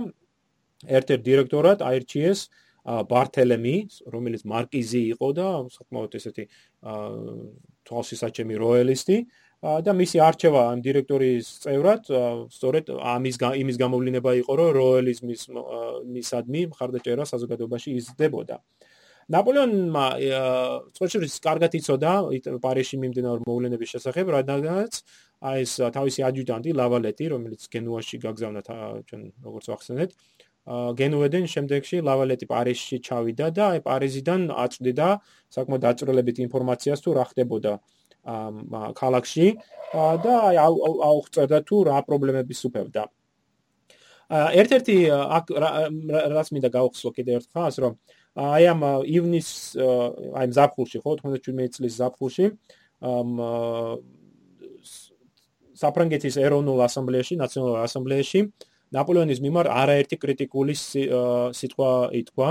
ერთ-ერთ 0.85 1.21
დირექტორად 1.25 1.79
აირჩიეს 1.81 2.39
ბართელემი, 3.09 3.77
რომელიც 4.05 4.41
მარკიზი 4.45 5.01
იყო 5.17 5.27
და 5.33 5.47
საკმაოდ 5.73 6.11
ესეთი 6.15 6.45
თვალსაჩემი 7.89 8.55
როიალისტი 8.61 9.17
და 9.59 9.91
მისი 9.91 10.21
არჩევა 10.23 10.61
ამ 10.71 10.81
დირექტორის 10.83 11.47
წევრად 11.67 12.07
სწორედ 12.47 12.91
ამის 12.95 13.35
იმის 13.43 13.77
გამოვლინება 13.81 14.31
იყო 14.39 14.53
რომ 14.55 14.69
როიალიზმის 14.79 15.41
მისადმი 16.15 16.61
მხარდაჭერა 16.71 17.27
საზოგადოებაში 17.27 17.89
იზრდებოდა. 17.99 18.55
ნაპოლეონმა 19.29 20.05
სწორედ 20.95 21.33
კარგად 21.43 21.71
იცოდა 21.75 22.13
პარიზში 22.63 22.97
მიმდინარე 23.03 23.43
მოვლენების 23.45 23.89
შესახებ, 23.93 24.25
რადგანაც 24.37 24.93
აი 25.43 25.59
ეს 25.67 25.73
თავისი 25.95 26.19
ადიუტანტი 26.29 26.71
ლავალეტი, 26.79 27.25
რომელიც 27.35 27.61
გენუაში 27.67 28.15
გაგზავნა 28.25 28.61
ჩვენ 29.11 29.21
როგორც 29.43 29.65
ვახსენეთ, 29.69 30.09
გენუედენ 30.69 31.45
შემდეგში 31.51 31.97
ლავალეტი 32.07 32.45
პარიზში 32.49 32.97
ჩავიდა 33.05 33.47
და 33.59 33.63
აი 33.75 33.79
პარიზიდან 33.85 34.41
აწვდიდა 34.63 35.07
საკმაოდ 35.55 35.81
დაწვრილებითი 35.85 36.41
ინფორმაციას 36.47 36.99
თუ 37.05 37.09
რა 37.19 37.25
ხდებოდა 37.29 37.73
ქალაქში 38.25 39.47
და 39.93 40.33
აი 40.49 40.57
აუხწერდა 40.59 41.59
თუ 41.65 41.77
რა 41.89 41.97
პრობლემები 42.07 42.53
სუფევდა. 42.53 43.03
ერთ-ერთი 44.29 44.95
რაც 45.09 46.47
მინდა 46.53 46.69
გავხსო 46.69 47.09
კიდევ 47.17 47.41
ერთხელ 47.41 47.73
რომ 47.83 47.93
აი 48.37 48.63
ამ 48.69 48.81
ივნის 49.09 49.49
აი 50.37 50.47
ზაფხულში 50.53 51.01
ხო 51.01 51.11
97 51.17 51.73
წლის 51.73 51.93
ზაფხულში 51.97 52.45
საფრანგეთის 55.79 56.35
ეროვნულ 56.43 56.83
ასამბლეაში, 56.85 57.39
ნაციონალურ 57.39 57.79
ასამბლეაში 57.87 58.41
ნაპოლეონის 58.95 59.39
მიმართ 59.43 59.69
არაერთი 59.69 60.17
კრიტიკული 60.19 60.75
სიტყვა 60.75 61.91
ითქვა, 62.19 62.49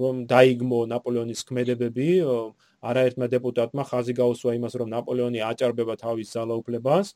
რომ 0.00 0.24
დაიგმო 0.30 0.80
ნაპოლეონის 0.90 1.40
ქმედებები, 1.48 2.08
არაერთმა 2.80 3.26
დეპუტატმა 3.34 3.82
ხაზი 3.90 4.14
გაუსვა 4.20 4.50
იმას, 4.56 4.74
რომ 4.80 4.88
ნაპოლეონი 4.94 5.40
აჭარბება 5.50 5.94
თავის 6.00 6.28
ძალაუფლებას 6.32 7.06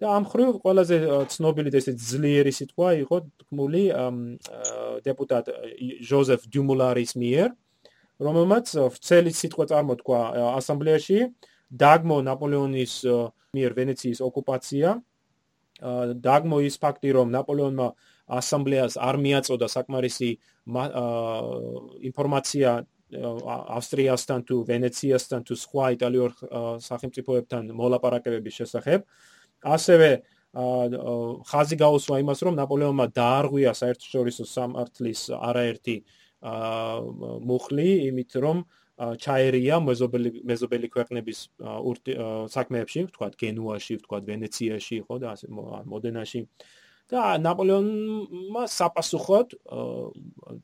და 0.00 0.06
ამ 0.16 0.24
ხრივ 0.32 0.50
ყველაზე 0.64 0.96
ცნობილი 1.28 1.70
და 1.72 1.78
ესეთი 1.80 2.04
ძლიერი 2.10 2.52
სიტყვა 2.56 2.88
იყო 3.04 3.16
თქმული 3.44 3.82
დეპუტატ 5.04 5.44
ჟოზეფ 6.08 6.40
დიუმულარის 6.48 7.12
მიერ, 7.20 7.48
რომელმაც 8.24 8.66
ვცელი 8.96 9.32
სიტყვა 9.36 9.64
წარმოთქვა 9.72 10.20
ასამბლეაში, 10.56 11.18
დაგმო 11.70 12.16
ნაპოლეონის 12.28 12.94
მიერ 13.56 13.72
ვენეციის 13.76 14.18
ოკუპაცია. 14.24 14.88
დაგმო 16.24 16.56
ის 16.68 16.76
ფაქტი 16.80 17.10
რომ 17.16 17.28
ნაპოლეონმა 17.36 17.86
ასამბლეას 18.40 18.94
არ 19.00 19.16
მიაწოდა 19.20 19.66
საკმარისი 19.68 20.30
ინფორმაცია 22.08 22.70
ავსტრიასთან 23.10 24.40
თუ 24.48 24.56
ვენეციასთან 24.70 25.40
თუ 25.48 25.54
სხვა 25.64 25.86
იტალიურ 25.96 26.30
სახელმწიფოებთან 26.86 27.72
მოლაპარაკებების 27.80 28.54
შესახებ 28.60 29.06
ასევე 29.76 30.10
ხაზი 31.50 31.76
გაუსვა 31.78 32.16
იმას 32.24 32.40
რომ 32.46 32.54
ნაპოლეონმა 32.58 33.06
დაარღვია 33.14 33.72
საერთაშორისო 33.80 34.44
სამართლის 34.50 35.22
არაერთი 35.38 35.96
მუხლი 37.50 37.88
იმით 38.10 38.32
რომ 38.44 38.64
ჩაერია 39.00 39.80
მეზობელი 39.80 40.30
მეზობელი 40.44 40.88
ქვეყნების 40.92 41.38
საქმეებში, 42.52 43.04
ვთქვათ, 43.08 43.36
გენუაში, 43.40 43.94
ვთქვათ, 44.00 44.26
ვენეციაში, 44.28 44.96
ხო 45.08 45.16
და 45.22 45.32
ასე 45.32 45.48
მოდენაში. 45.92 46.40
და 47.10 47.24
ნაპოლეონმა 47.42 48.64
საპასუხოდ 48.70 49.56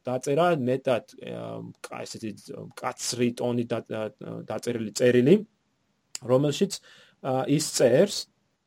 დაწერა 0.07 0.47
მეტად 0.69 1.17
ესეთი 1.99 2.31
კაცრი 2.79 3.29
ტონი 3.41 3.67
დაწერილი 3.67 4.95
წერილი, 5.01 5.37
რომელშიც 6.33 6.79
ის 7.59 7.69
წერს 7.79 8.23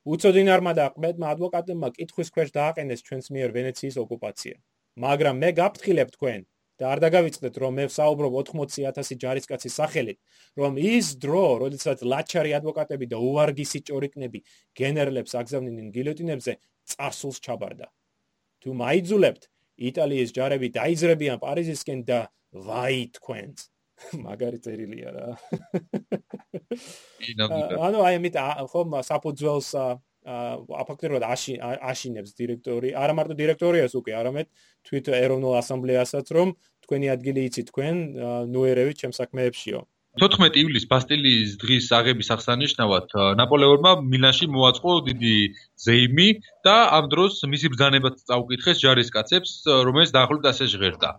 უწოდინარმა 0.09 0.75
და 0.75 0.91
ყმედმა 0.95 1.33
ადვოკატებმა 1.35 1.91
კითხვის 1.95 2.31
ქვეშ 2.35 2.53
დააყენეს 2.55 3.03
ჩვენს 3.07 3.27
მიერ 3.35 3.55
ვენეციის 3.55 3.99
ოკუპაცია. 4.03 4.55
მაგრამ 4.99 5.35
მე 5.39 5.49
გაფრთხილებ 5.59 6.09
თქვენ, 6.15 6.41
და 6.79 6.87
არ 6.95 6.99
დაგავიწყდეთ 7.03 7.55
რომ 7.59 7.73
მე 7.75 7.85
ვსაუბრობ 7.91 8.35
80000 8.39 9.19
ჯარისკაცის 9.19 9.73
სახელით 9.79 10.17
რომ 10.59 10.79
ის 10.79 11.07
დრო 11.19 11.43
როდესაც 11.63 12.03
ლაჩარი 12.07 12.55
ადვოკატები 12.55 13.05
და 13.11 13.19
უვარგისი 13.19 13.79
ჭორიკნები 13.89 14.39
გენერლებს 14.79 15.35
აგზავნინენ 15.41 15.89
გილოტინებზე 15.97 16.53
წარსულს 16.93 17.39
ჩაბარდა. 17.45 17.87
თუ 18.59 18.69
მაიძულებთ 18.75 19.43
იტალიის 19.89 20.29
ჯარები 20.35 20.67
დაიძრებიან 20.75 21.37
პარიზისკენ 21.39 21.99
და 22.09 22.19
ვაი 22.51 23.01
თქვენს 23.15 23.59
მაგარი 24.25 24.59
წერილია 24.63 25.09
რა. 25.15 25.27
ანუ 27.87 27.99
აი 28.07 28.19
მე 28.23 28.29
ხომ 28.71 28.99
საფუძველს 29.07 29.71
აფაქტირებად 30.29 31.23
აში 31.25 31.55
აშინებს 31.63 32.35
დირექტორი, 32.35 32.91
არა 32.93 33.13
მარტო 33.17 33.35
დირექტორიას 33.39 33.95
უკვე, 33.95 34.13
არამედ 34.19 34.47
თვით 34.85 35.05
ეროვნულ 35.15 35.55
ასამბლეასაც, 35.61 36.27
რომ 36.35 36.53
თქვენი 36.85 37.07
ადგილი 37.15 37.45
იცით 37.49 37.71
თქვენ 37.71 37.95
ნუერევი 38.51 38.93
ჩემ 38.99 39.13
საქმეებშიო. 39.15 39.79
14 40.19 40.57
ივლისს 40.59 40.87
ბასტილიის 40.91 41.51
დღის 41.61 41.85
აღების 41.97 42.29
აღსანიშნავად 42.35 43.13
ნაპოლეონმა 43.39 43.91
მილანში 44.13 44.47
მოაწყო 44.55 44.95
დიდი 45.07 45.35
ზეიმი 45.85 46.27
და 46.67 46.75
ამ 46.97 47.07
დროს 47.13 47.39
მისი 47.53 47.71
ბრძანებაც 47.75 48.25
წაუკითხეს 48.31 48.81
ჯარისკაცებს, 48.83 49.51
რომელიც 49.87 50.11
დაახლოებით 50.17 50.49
ასე 50.51 50.65
ჟღერდა. 50.73 51.09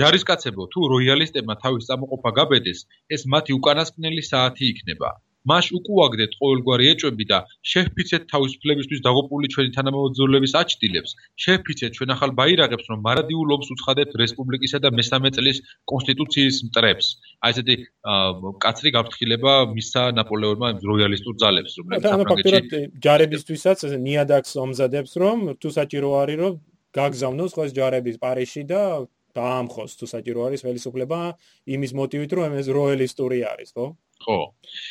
ჯარისკაცებო, 0.00 0.62
თუ 0.72 0.80
როიალისტებმა 0.94 1.54
თავის 1.64 1.90
წამოყოფა 1.92 2.30
გაბედეს, 2.40 2.78
ეს 3.12 3.28
მათი 3.34 3.52
უკანასკნელი 3.60 4.22
საათი 4.32 4.64
იქნება. 4.72 5.12
მას 5.50 5.66
უკუაგდეთ 5.78 6.32
ყოველგვარი 6.40 6.84
ეჭვები 6.92 7.24
და 7.32 7.38
შეფიცეთ 7.72 8.22
თავისუფლებისთვის 8.32 9.00
დაღუპული 9.06 9.46
ჩვენი 9.54 9.70
თანამოძრაობის 9.76 10.52
აჩდილებს. 10.62 11.10
შეფიცეთ 11.44 11.90
ჩვენ 11.98 12.10
ახალ 12.14 12.30
ბაირაღებს, 12.38 12.86
რომ 12.90 12.98
მარადიულ 13.06 13.48
ომს 13.56 13.68
უცხადებთ 13.74 14.12
რესპუბლიკისა 14.22 14.78
და 14.84 14.88
მესამე 14.98 15.28
წლის 15.36 15.58
კონსტიტუციის 15.90 16.56
მტრებს. 16.68 17.06
აი 17.42 17.50
ესეთი 17.52 17.74
კაცრი 18.64 18.88
გაფრთხილება 18.96 19.52
მისცა 19.76 20.02
ნაპოლეონმა 20.18 20.68
როიალისტურ 20.90 21.34
ძალებს, 21.42 21.72
რომლებიც 21.78 22.06
საფრანგეთში 22.12 22.80
ჯარებისთვისაც 23.06 23.78
ნიადაქს 24.06 24.52
ომზადებს, 24.64 25.12
რომ 25.22 25.38
თუ 25.60 25.68
საჭირო 25.78 26.10
არის, 26.22 26.38
რომ 26.42 26.52
გაგზავნოს 26.92 27.52
ხო 27.56 27.62
ეს 27.66 27.72
ჯარები 27.78 28.10
პარიზში 28.22 28.62
და 28.68 28.82
დაამხოს 29.32 29.92
თუ 29.96 30.06
საჭირო 30.12 30.40
არის 30.46 30.60
ხელისუფლება 30.64 31.20
იმის 31.74 31.92
მოტივით, 31.96 32.32
რომ 32.36 32.56
ეს 32.60 32.66
როიალისტური 32.76 33.38
არის, 33.48 33.70
ხო? 33.76 33.86
ხო. 34.24 34.38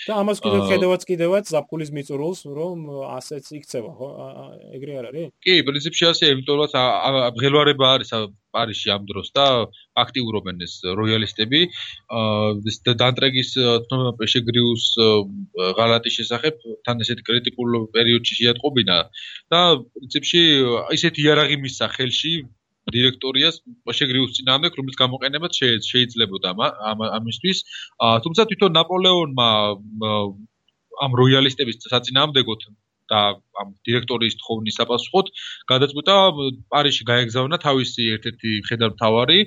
და 0.07 0.13
ამას 0.21 0.39
კიდევ 0.43 0.61
ხედავთ 0.69 1.01
კიდევაც 1.09 1.45
ზაფხულის 1.53 1.89
მიწურულს, 1.95 2.41
რომ 2.57 2.77
ასეც 3.17 3.45
იქცევა, 3.57 3.91
ხო? 3.97 4.09
ეგრე 4.77 4.93
არ 5.01 5.05
არის? 5.09 5.27
კი, 5.41 5.55
პრინციპში 5.67 6.05
ასე, 6.11 6.31
იმიტომ 6.35 6.55
რომ 6.61 6.69
აღელვარება 7.31 7.87
არის 7.95 8.11
პარიზში 8.51 8.91
ამ 8.95 9.03
დროს 9.09 9.27
და 9.35 9.45
აქტიურობენ 10.03 10.63
ეს 10.65 10.73
როიალისტები. 10.99 11.61
აა 12.19 12.95
დანტრეგის 13.01 13.51
თქმა 13.87 14.11
პეშეგრიუს 14.19 14.85
ღალატის 15.79 16.17
შესახებ 16.19 16.55
თან 16.85 17.03
ესეთ 17.05 17.23
კრიტიკულ 17.27 17.69
პერიოდში 17.95 18.39
შეატყობინა 18.41 18.97
და 19.55 19.61
პრინციპში 19.81 20.43
ისეთი 20.99 21.19
იარაღი 21.27 21.57
მისცა 21.63 21.87
ხელში 21.95 22.33
დირექტორიას 22.89 23.61
შეგრიუს 23.99 24.35
წინამდე 24.37 24.73
რომელიც 24.73 24.95
გამოყენებად 25.03 25.51
შეიძლებოდა 25.87 26.49
ამისთვის 27.21 27.57
თუმცა 28.25 28.47
თვითონ 28.51 28.77
ნაპოლეონმა 28.79 29.49
ამ 31.05 31.11
როიალისტების 31.21 31.85
საწინააღმდეგოდ 31.93 32.61
და 33.11 33.21
ამ 33.61 33.73
დირექტორის 33.87 34.37
თხოვნის 34.39 34.77
საპასუხოდ 34.79 35.31
გადაწყვიტა 35.71 36.15
პარიზში 36.71 37.03
გაეგზავნა 37.11 37.57
თავისი 37.65 38.07
ერთ-ერთი 38.15 38.51
ხედავთავარი, 38.69 39.39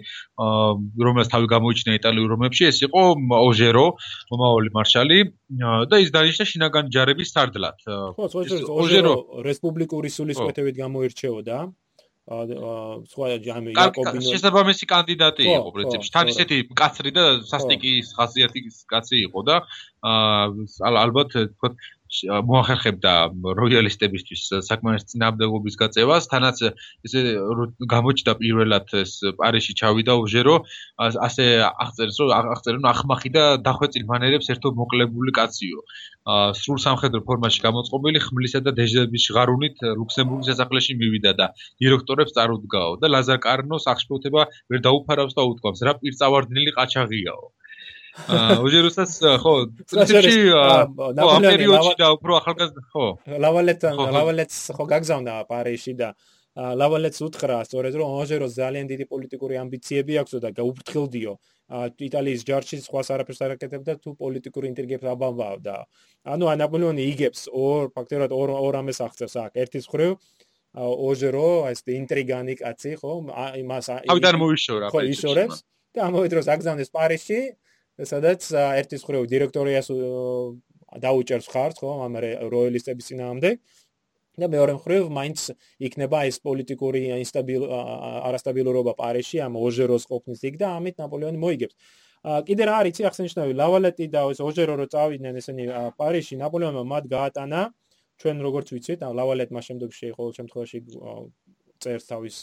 რომელსაც 1.07 1.32
თავი 1.35 1.49
გამოიჩინა 1.55 1.97
იტალიურ 2.01 2.28
რომებში, 2.35 2.68
ეს 2.70 2.78
იყო 2.85 3.03
ოჟერო, 3.41 3.87
მომავალი 4.35 4.70
მარშალი 4.76 5.18
და 5.89 5.97
ის 6.05 6.12
დანიშნა 6.16 6.45
შინაგან 6.53 6.93
ჯარების 6.93 7.32
სარდლად. 7.32 7.78
ოჟერო 8.85 9.14
რესპუბლიკური 9.49 10.09
სულისკვეთებით 10.12 10.74
გამოირჩეოდა. 10.85 11.59
სხვა 12.25 13.27
ჯამი 13.45 13.75
იაკობინო 13.77 14.25
შესაბამისი 14.25 14.87
კანდიდატი 14.89 15.45
იყო 15.45 15.72
პრინციპში. 15.77 16.11
თან 16.14 16.31
ისეთი 16.33 16.57
კაცრი 16.72 17.11
და 17.12 17.25
სასტიკი 17.51 17.93
ხასიათის 18.16 18.79
კაცი 18.89 19.16
იყო 19.29 19.41
და 19.45 19.57
ალბათ 21.05 21.37
თქო 21.53 21.68
მოახერხებდა 22.49 23.13
როიალისტებისთვის 23.59 24.43
საკმარის 24.67 25.07
წინააღმდეგობის 25.11 25.77
გაწევას 25.83 26.29
თანაც 26.33 26.61
ესე 27.09 27.23
გამოჩნდა 27.95 28.35
პირველად 28.43 28.93
ეს 29.01 29.13
პარიში 29.41 29.75
ჩავიდა 29.81 30.15
უჟერო 30.23 30.57
ასე 31.01 31.47
აღწერს 31.65 32.21
რომ 32.23 32.35
აღწერენ 32.55 32.87
ახმახი 32.93 33.31
და 33.37 33.45
დახვეწილ 33.67 34.05
მანერებს 34.13 34.51
ერთო 34.55 34.75
მოკლებული 34.81 35.35
კაციო. 35.41 35.81
სრულ 36.61 36.79
სამხედრო 36.87 37.21
ფორმაში 37.29 37.61
გამოწყობილი 37.67 38.21
ხმლისა 38.27 38.61
და 38.69 38.71
დეჟების 38.79 39.25
ღარუნით 39.37 39.77
ლუქსემბურგის 39.99 40.49
სასახლეში 40.53 40.97
მივიდა 41.01 41.33
და 41.41 41.47
დირექტორებს 41.83 42.37
წარუდგაო 42.37 42.93
და 43.03 43.13
ლაზარ 43.15 43.39
კარნოს 43.49 43.91
აღშფოთება 43.93 44.47
ვერ 44.71 44.81
დაუფარავს 44.89 45.37
და 45.37 45.43
უთქვამს 45.51 45.85
რა 45.89 45.93
პირწავარდნილი 46.01 46.71
ყაჩაღიაო 46.79 47.45
ოჟეროსაც 48.15 49.11
ხო 49.43 49.55
წლებში 49.91 50.35
ამ 50.55 51.43
პერიოდში 51.43 51.95
და 51.99 52.07
უფრო 52.15 52.33
ახალგაზრდა 52.39 52.83
ხო. 52.95 53.07
ლავალეტთან 53.43 53.95
ლავალეტს 54.17 54.59
ხო. 54.77 54.85
გაგზავნა 54.87 55.35
პარიში 55.51 55.95
და 55.99 56.15
ლავალეტს 56.55 57.19
უთხრა 57.27 57.59
სწორედ 57.67 57.95
რომ 57.99 58.09
ოჟეროს 58.23 58.55
ძალიან 58.55 58.87
დიდი 58.87 59.05
პოლიტიკური 59.11 59.55
ამბიციები 59.59 60.15
აქვს 60.23 60.33
და 60.45 60.51
გაუფრთხილდიო 60.55 61.33
იტალიის 62.07 62.43
ჯარში 62.47 62.79
სხვა 62.87 63.03
არაფერს 63.15 63.41
არ 63.43 63.55
აკეთებდა 63.59 63.93
თუ 63.99 64.15
პოლიტიკური 64.23 64.67
ინტრიგებს 64.71 65.11
აბამბავ 65.11 65.57
და 65.67 65.77
ანუ 66.23 66.45
ანაპოლეონი 66.55 67.03
იგებს 67.11 67.51
ორ 67.51 67.91
ფაქტობრივად 67.97 68.31
ორ 68.31 68.55
ორ 68.55 68.75
ამეს 68.85 69.03
აღწევს 69.03 69.35
აქ 69.43 69.53
ერთის 69.65 69.91
ხრივ 69.91 70.15
ოჟერო 71.09 71.49
ეს 71.73 71.83
ინტრიგანი 71.99 72.55
კაცი 72.62 72.93
ხო 73.03 73.12
იმას 73.59 73.87
ავიდან 73.99 74.39
მოიშორა 74.39 74.87
ხო 74.95 75.01
იშორებს 75.11 75.67
და 75.95 76.07
ამავე 76.07 76.31
დროს 76.31 76.47
აგზავნეს 76.55 76.91
პარიზში 76.95 77.41
სადაც 78.03 78.51
ერთის 78.51 79.03
ხრივ 79.07 79.26
დირექტორიას 79.30 79.88
დაუჭერს 81.05 81.47
ხართ 81.51 81.78
ხო 81.78 81.90
ამ 82.07 82.18
როიალისტების 82.22 83.09
წინააღმდეგ 83.11 83.57
და 84.34 84.47
მეორე 84.51 84.72
მხრივ 84.78 85.11
მაინც 85.14 85.55
იქნება 85.78 86.26
ეს 86.26 86.42
პოლიტიკური 86.42 87.03
არასტაბილურობა 87.14 88.92
პარიზში 88.99 89.38
ამ 89.47 89.59
ოჟეროს 89.62 90.07
ყოფნის 90.11 90.42
იქ 90.51 90.59
და 90.59 90.74
ამით 90.78 90.99
ნაპოლეონი 90.99 91.38
მოიგებს. 91.38 91.74
კიდე 92.24 92.62
რა 92.66 92.74
არის 92.82 92.99
ახსენშნავი 93.11 93.53
ლავალეტი 93.55 94.07
და 94.11 94.26
ეს 94.32 94.40
ოჟერო 94.42 94.74
რო 94.80 94.86
წავიდნენ 94.90 95.38
ესენი 95.38 95.64
პარიზში 96.01 96.34
ნაპოლეონმა 96.42 96.82
მათ 96.82 97.05
გაატანა. 97.14 97.61
ჩვენ 98.18 98.36
როგორც 98.47 98.66
ვიცით 98.74 99.01
ლავალეტმა 99.07 99.61
შემდგომში 99.68 100.07
ყოველ 100.18 100.32
შემთხვევაში 100.38 100.78
წერს 101.82 102.05
თავის 102.11 102.36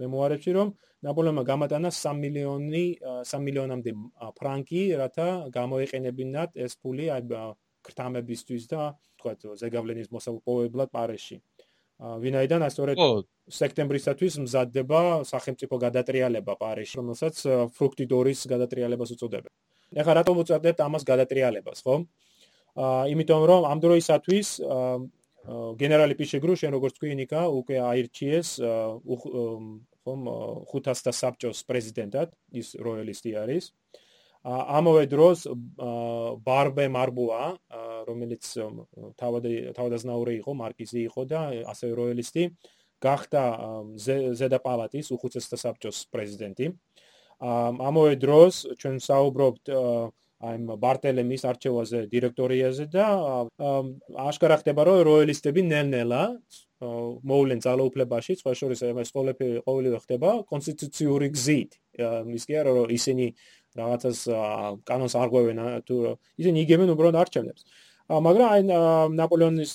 მემუარებში 0.00 0.52
რომ 0.56 0.72
ნაპოლეონმა 1.06 1.42
გამატანა 1.50 1.90
3 1.94 2.14
მილიონი 2.22 2.84
3 3.30 3.40
მილიონამდე 3.46 3.90
ფრანკი, 4.38 4.82
რათა 5.00 5.28
გამოეყენებინათ 5.56 6.56
ეს 6.66 6.76
ფული 6.80 7.06
აი 7.16 7.22
ქრთამებისთვის 7.86 8.64
და 8.72 8.82
თქვათ 9.20 9.46
ზეგავლენის 9.62 10.10
მოსაპოვებლად 10.10 10.90
პარიზში. 10.90 11.36
ვინაიდან 11.96 12.60
ასწორედ 12.66 12.98
სექტემბრისათვის 13.56 14.34
მზადდება 14.44 15.00
სახელმწიფო 15.30 15.74
გადატრიალება 15.86 16.54
პარიზში, 16.60 16.94
რომელსაც 17.00 17.34
ფრუქტიდორის 17.78 18.40
გადატრიალებას 18.52 19.10
უწოდებენ. 19.16 19.52
ეხლა 19.96 20.12
რატომ 20.20 20.34
უწოდებთ 20.42 20.78
ამას 20.82 21.02
გადატრიალებას, 21.06 21.78
ხო? 21.86 21.94
აა 22.76 23.08
იმიტომ 23.14 23.42
რომ 23.48 23.62
ამ 23.70 23.78
დროისათვის 23.80 24.48
გენერალი 25.46 26.14
პიშეგრუ 26.18 26.54
შენ 26.58 26.74
როგორც 26.74 26.96
თქვი 26.98 27.14
ნიკა 27.22 27.42
უკვე 27.54 27.76
აირჩიეს 27.86 28.48
ხომ 30.06 30.22
500 30.70 31.14
საბჭოს 31.14 31.62
პრეზიდენტად 31.70 32.34
ის 32.60 32.74
როიალისტი 32.78 33.30
არის. 33.42 33.70
ამავე 34.46 35.06
დროს 35.10 35.46
ბარბე 36.46 36.86
მარბუა 36.86 37.42
რომელიც 38.06 38.44
თავადაზნაური 39.18 40.34
იყო 40.42 40.52
მარკიზი 40.54 41.00
იყო 41.10 41.22
და 41.26 41.40
ასევე 41.74 41.92
როიალისტი 41.98 42.42
გახდა 43.02 43.42
ზედა 43.98 44.58
პალატის 44.62 45.10
უხუცესთა 45.14 45.56
საბჭოს 45.62 45.98
პრეზიდენტი. 46.14 46.66
ამავე 47.42 48.14
დროს 48.22 48.54
ჩვენ 48.80 48.96
საუბრობთ 49.02 49.64
აი 50.44 50.56
ბარტელემის 50.84 51.42
არჩევაზე 51.48 52.00
დირექტორიაზე 52.12 52.84
და 52.92 53.04
აშკარა 54.28 54.56
ხდება 54.60 54.84
რომ 54.84 54.98
როიალისტები 55.08 55.64
ნელ-ნელა 55.64 56.22
მოვლენ 57.30 57.60
ძალაუფლებაში 57.64 58.36
სხვა 58.36 58.52
შორის 58.60 58.84
ეს 58.84 59.10
ყოველფერი 59.16 59.64
ყოველივე 59.64 59.98
ხდება 60.04 60.30
კონსტიტუციური 60.52 61.28
გზით. 61.32 61.70
ის 62.36 62.44
კი 62.44 62.54
არა 62.60 62.70
რომ 62.76 62.92
ისინი 62.92 63.26
რაღაცას 63.80 64.18
კანონს 64.84 65.14
არღვევენ 65.16 65.58
თუ 65.88 65.96
ისინი 66.36 66.56
იგებენ 66.64 66.92
უბრალოდ 66.92 67.16
არჩევნებს 67.16 67.62
მაგრამ 68.12 68.48
აი 68.52 68.60
ნაპოლეონის 69.16 69.72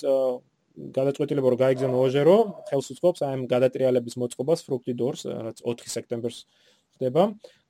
გადაწყვეტილება 0.72 1.48
რომ 1.52 1.58
გაიგზავნო 1.60 1.98
ოჟერო 2.06 2.36
ხელს 2.70 2.86
უწყობს 2.94 3.20
აი 3.26 3.32
ამ 3.36 3.42
გადატრიალების 3.50 4.14
მოწყობას 4.22 4.60
ფრუქტიდორს 4.66 5.22
რაც 5.28 5.58
4 5.66 5.90
სექტემბერს 5.94 6.38
ხდება. 6.96 7.22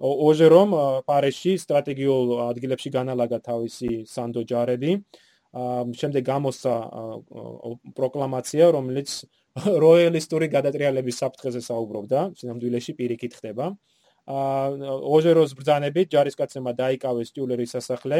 ოჟერომ 0.02 0.70
პარიზში 1.06 1.52
სტრატეგიულ 1.64 2.26
ადგილებში 2.50 2.90
განალაგა 2.98 3.38
თავისი 3.48 3.90
სანდო 4.08 4.42
ჯარები. 4.50 4.92
შემდეგ 6.00 6.22
გამოსცა 6.24 6.74
პროკლამაცია, 7.96 8.64
რომელიც 8.72 9.10
როიალისტური 9.84 10.46
გადატრიალების 10.48 11.18
საფრთხეზე 11.22 11.60
საუბრობდა, 11.60 12.20
სინამდვილეში 12.40 12.92
პირიქით 12.96 13.32
ხდება. 13.36 13.66
ოჟეროს 14.26 15.52
ბრძანებით 15.58 16.08
ჯარისკაცებმა 16.14 16.72
დაიკავეს 16.72 17.28
ტიულერის 17.36 17.74
სასახლე 17.76 18.18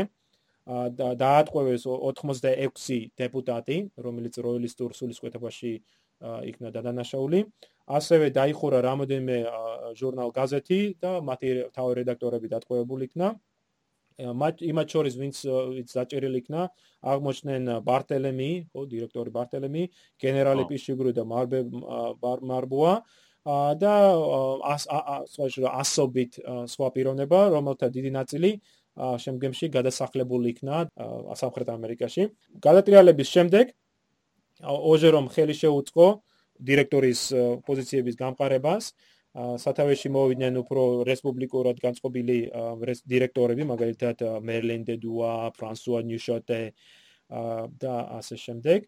და 0.98 1.08
დაატყვევეს 1.18 1.86
86 1.88 3.10
დეპუტატი, 3.16 3.76
რომელიც 3.96 4.34
როიალისტურ 4.38 4.90
სულისკვეთებაში 4.94 5.72
იქნა 6.22 6.68
დადანაშაული. 6.76 7.40
ასევე 7.82 8.26
დაიხურა 8.38 8.78
რამოდენიმე 8.88 9.36
ჟურნალ 9.98 10.30
გაზეთი 10.38 10.80
და 11.02 11.10
მათი 11.28 11.48
თავი 11.74 11.92
რედაქტორები 11.98 12.46
დატყვევებული 12.54 13.02
იქნა. 13.10 13.28
მათ 14.22 14.62
იმათ 14.62 14.88
შორის 14.92 15.14
ვინც 15.18 15.36
ვინც 15.74 15.88
დაჭერილი 15.98 16.38
იქნა, 16.42 16.60
აღმოჩნდნენ 17.02 17.62
ბარტელემი, 17.82 18.50
ხო, 18.70 18.80
დირექტორი 18.92 19.30
ბარტელემი, 19.34 19.82
გენერალი 20.22 20.64
პიშიგრუ 20.70 21.10
და 21.16 21.24
მარბე 21.26 21.60
მარბუა 22.22 22.94
და 23.82 23.94
სხვა 25.32 25.70
ასობით 25.82 26.32
სხვა 26.70 26.88
პიროვნება, 26.94 27.38
რომელთა 27.56 27.86
დიდი 27.96 28.10
ნაწილი 28.14 28.50
შემდგომში 28.92 29.66
გადასახლებული 29.72 30.46
იქნა 30.54 30.76
სამხრეთ 31.40 31.68
ამერიკაში. 31.72 32.22
გადატრიალების 32.62 33.28
შემდეგ 33.34 33.72
ოჟერომ 34.62 35.26
ხელი 35.34 35.54
შეუწყო 35.58 36.06
დირექტორის 36.62 37.20
პოზიციების 37.66 38.16
გამყარებას 38.20 38.92
სათავეში 39.32 40.10
მოვიდნენ 40.12 40.58
უფრო 40.60 40.82
რესპუბლიკურად 41.08 41.78
განწყობილი 41.80 42.38
დირექტორები, 43.08 43.64
მაგალითად 43.72 44.24
მერლენ 44.44 44.84
დე 44.84 44.96
დუა, 45.00 45.32
ფრანსუა 45.56 46.02
ნიუშოტე 46.04 46.60
და 47.80 47.94
ასე 48.20 48.36
შემდეგ. 48.36 48.84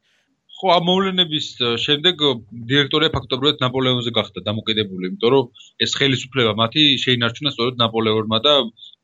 ხო, 0.65 0.73
ამ 0.73 0.87
მოვლენების 0.89 1.47
შემდეგ 1.77 2.23
დირექტორია 2.69 3.12
ფაქტობრივად 3.12 3.59
ნაპოლეონზე 3.61 4.12
გახდა 4.17 4.41
დამოკიდებული, 4.49 5.11
იმიტომ 5.12 5.31
რომ 5.35 5.45
ეს 5.85 5.93
ხელისუფლება 6.01 6.55
მათი 6.57 6.85
შეინარჩუნა 7.05 7.51
სწორედ 7.53 7.77
ნაპოლეონმა 7.85 8.39
და 8.47 8.55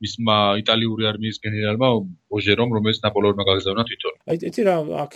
მისმა 0.01 0.37
იტალიური 0.63 1.05
არმიის 1.11 1.37
გენერალმა 1.45 1.89
ოჟერომ, 2.33 2.73
რომელიც 2.81 3.05
ნაპოლეონმა 3.05 3.45
გაგზავნა 3.51 3.85
თვითონ. 3.91 4.15
აი, 4.25 4.37
იცი 4.49 4.63
რა, 4.65 4.77
აქ 5.05 5.13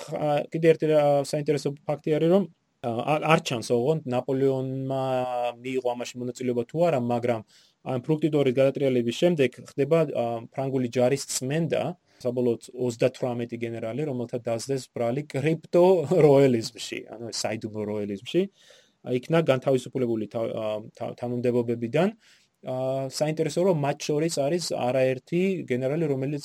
კიდე 0.52 0.66
ერთი 0.74 0.86
საინტერესო 1.32 1.68
ფაქტი 1.88 2.10
არის, 2.20 2.30
რომ 2.36 2.44
არ 2.84 3.40
ჩანს 3.48 3.68
ოღონდ 3.72 4.02
ნაპოლეონმა 4.12 5.02
მიიღო 5.64 5.88
ამაში 5.96 6.14
მონაწილეობა 6.20 6.62
თუ 6.68 6.78
არა, 6.92 7.00
მაგრამ 7.00 7.40
ამ 7.88 8.00
ფრუქტიდორის 8.04 8.54
გადატრიალების 8.60 9.16
შემდეგ 9.16 9.50
ხდება 9.72 9.98
ფრანგული 10.52 10.88
ჯარის 10.92 11.24
წმენდა, 11.24 11.82
საბოლოოდ 12.22 12.70
38 12.74 13.58
გენერალი, 13.64 14.06
რომელთა 14.10 14.38
დაძდეს 14.46 14.88
ბრალი 14.94 15.26
კრიპტო 15.34 15.84
როიალიზმში, 16.28 16.98
ანუ 17.16 17.34
საიდუმლო 17.42 17.82
როიალიზმში. 17.90 18.42
იქნა 19.04 19.42
განთავისუფლებული 19.44 20.30
თანამდებობებიდან 20.32 22.08
აა 22.64 23.10
საინტერესო 23.12 23.62
რომ 23.68 23.82
მათ 23.84 24.06
შორის 24.08 24.34
არის 24.40 24.66
არაერთი 24.72 25.40
გენერალი 25.68 26.06
რომელიც 26.12 26.44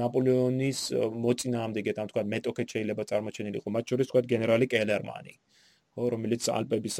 ნაპოლეონის 0.00 0.78
მოწინააღმდეგე 1.24 1.94
თან 1.96 2.10
თქვა 2.12 2.22
მეტოქე 2.34 2.64
შეიძლება 2.72 3.02
წარმოჩენილიყო 3.10 3.74
მათ 3.74 3.84
შორის 3.90 4.10
თქვა 4.10 4.22
გენერალი 4.34 4.70
კელერმანი 4.70 5.34
რომელიც 6.14 6.46
ალპების 6.58 6.96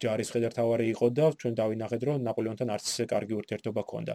ჯარის 0.00 0.32
ხედართავარი 0.32 0.84
იყო 0.92 1.06
და 1.16 1.32
ჩვენ 1.40 1.56
დავინახეთ 1.60 2.04
რომ 2.08 2.22
ნაპოლეონთან 2.28 2.68
არც 2.76 2.84
ისე 2.92 3.04
კარგი 3.08 3.34
ურთიერთობა 3.40 3.80
ჰქონდა 3.84 4.14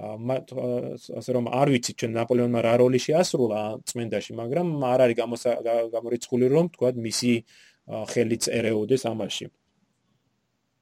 ასე 0.00 1.30
რომ 1.36 1.48
არ 1.52 1.68
ვიცი 1.74 1.92
ჩვენ 2.00 2.12
ნაპოლეონმა 2.16 2.60
რა 2.64 2.74
როლი 2.80 3.00
შეასრულა 3.04 3.60
წმენდაში 3.84 4.32
მაგრამ 4.40 4.68
არ 4.90 5.00
არის 5.06 5.16
გამორიცხული 5.94 6.46
რომ 6.54 6.66
თქვა 6.74 6.90
მისი 7.06 7.32
ხელიც 8.12 8.44
ერეოდეს 8.48 9.02
ამაში. 9.12 9.46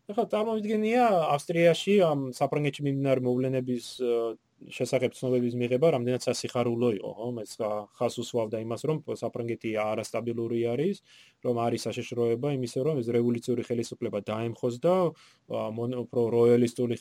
ახლა 0.09 0.25
წარმოვიდგენია 0.33 1.05
ავსტრიაში 1.37 1.95
ამ 2.01 2.21
საფრანგეთში 2.33 2.83
მიმდინარე 2.87 3.21
მოვლენების 3.29 3.87
შესახებ 4.67 5.15
ცნობების 5.15 5.55
მიღება 5.55 5.91
რამდენად 5.95 6.23
სასიხარულო 6.27 6.89
იყო, 6.99 7.11
ხო? 7.19 7.29
მე 7.37 7.43
ხას 7.99 8.15
უსვავდა 8.23 8.59
იმას, 8.65 8.83
რომ 8.91 8.99
საფრანგეთი 9.07 9.71
არასტაბილური 9.79 10.61
არის, 10.73 10.97
რომ 11.47 11.57
არის 11.63 11.87
საშიშროება 11.87 12.49
იმისა, 12.59 12.81
რომ 12.83 12.99
ეს 12.99 13.09
რევოლუციური 13.15 13.63
ხელისუფლება 13.69 14.19
დაემხოს 14.27 14.75
და 14.83 14.95
უფრო 15.49 16.21
როიალისტური 16.35 16.97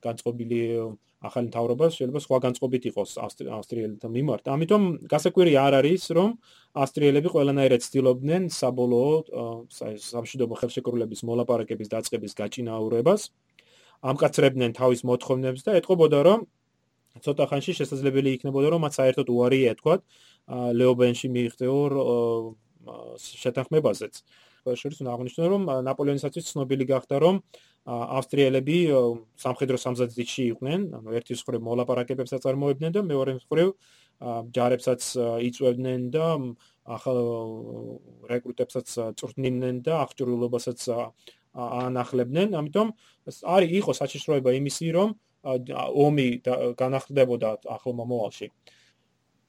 განწყობილი 0.00 0.60
ახალი 1.20 1.46
მთავრობა 1.52 1.84
შეიძლება 1.92 2.20
სხვა 2.24 2.38
განწყობით 2.48 2.82
იყოს 2.90 3.10
ავსტრიელთა 3.28 4.08
მიმართ. 4.08 4.44
ამიტომ 4.48 4.82
გასაკვირი 5.04 5.52
არ 5.60 5.72
არის, 5.84 6.02
რომ 6.16 6.30
ავსტრიელები 6.80 7.28
ყველანაირად 7.28 7.80
ცდილობდნენ 7.84 8.42
საბოლოო 8.48 9.12
სამშვიდობო 9.68 10.54
ხელშეკრულების 10.64 11.20
მოლაპარაკების 11.28 11.92
დაწყების 11.92 12.32
გაჭინაურებას. 12.40 13.20
ამკაცრებდნენ 14.00 14.72
თავის 14.80 15.04
მოთხოვნებს 15.04 15.60
და 15.60 15.76
ეთყობოდა, 15.76 16.18
რომ 16.24 16.40
ცოტა 17.24 17.44
ხანში 17.50 17.72
შესაძლებელი 17.80 18.28
იქნებოდა 18.36 18.68
რომ 18.74 18.80
მათ 18.84 18.92
საერთოდ 19.00 19.26
უარი 19.30 19.60
ეთქვათ 19.72 20.00
ლეობენში 20.80 21.26
მიიღწეო 21.34 21.78
შეთანხმებაზეც. 23.20 24.14
შორის 24.60 24.98
უნდა 25.00 25.10
აღნიშნო 25.16 25.44
რომ 25.52 25.62
ნაპოლეონისაცაც 25.88 26.44
ცნობილი 26.52 26.84
გახდა 26.92 27.16
რომ 27.24 27.36
ავსტრიელები 27.88 28.76
სამხედრო 29.40 29.76
სამზადისში 29.80 30.42
იყვნენ, 30.52 30.80
ანუ 31.00 31.08
ერთი 31.16 31.32
მხრივ 31.40 31.60
მოლაპარაკებებს 31.64 32.32
აწარმოებდნენ 32.36 32.92
და 32.92 33.00
მეორე 33.08 33.32
მხრივ 33.40 33.68
ჯარებსაც 34.52 35.00
იწვევდნენ 35.48 36.00
და 36.12 36.26
ახალ 36.84 37.18
რეკრუტებსაც 38.28 38.86
წვრთნიდნენ 39.16 39.80
და 39.80 39.92
აღჭურვილობასაც 40.04 40.80
ანახლებდნენ. 41.56 42.48
ამიტომ 42.60 42.88
არის 43.54 43.70
იყო 43.80 43.92
საჭიროება 43.96 44.50
იმისი 44.60 44.86
რომ 44.92 45.08
ომი 45.44 46.28
განახლდებოდა 46.76 47.50
ახლო 47.76 47.92
მომავალში. 48.00 48.48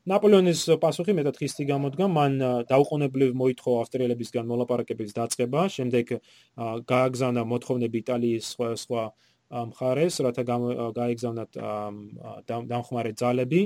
ნაპოლეონის 0.02 0.62
პასუხი 0.82 1.14
მეტად 1.14 1.36
ხისტი 1.38 1.64
გამოდგა, 1.70 2.06
მან 2.10 2.32
დაუყოვნებლივ 2.66 3.36
მოითხოვა 3.38 3.82
ავსტრიელებისგან 3.86 4.46
მოლაპარაკების 4.50 5.14
დაწყება, 5.14 5.62
შემდეგ 5.70 6.06
გააგზავნა 6.90 7.42
მოთხოვნები 7.46 7.98
იტალიის 8.02 8.46
სხვა 8.56 8.68
სხვა 8.82 9.04
მხარეს, 9.52 10.16
რათა 10.26 10.44
გაეგზავნათ 10.98 11.52
დამხმარე 12.50 13.12
ძალები 13.22 13.62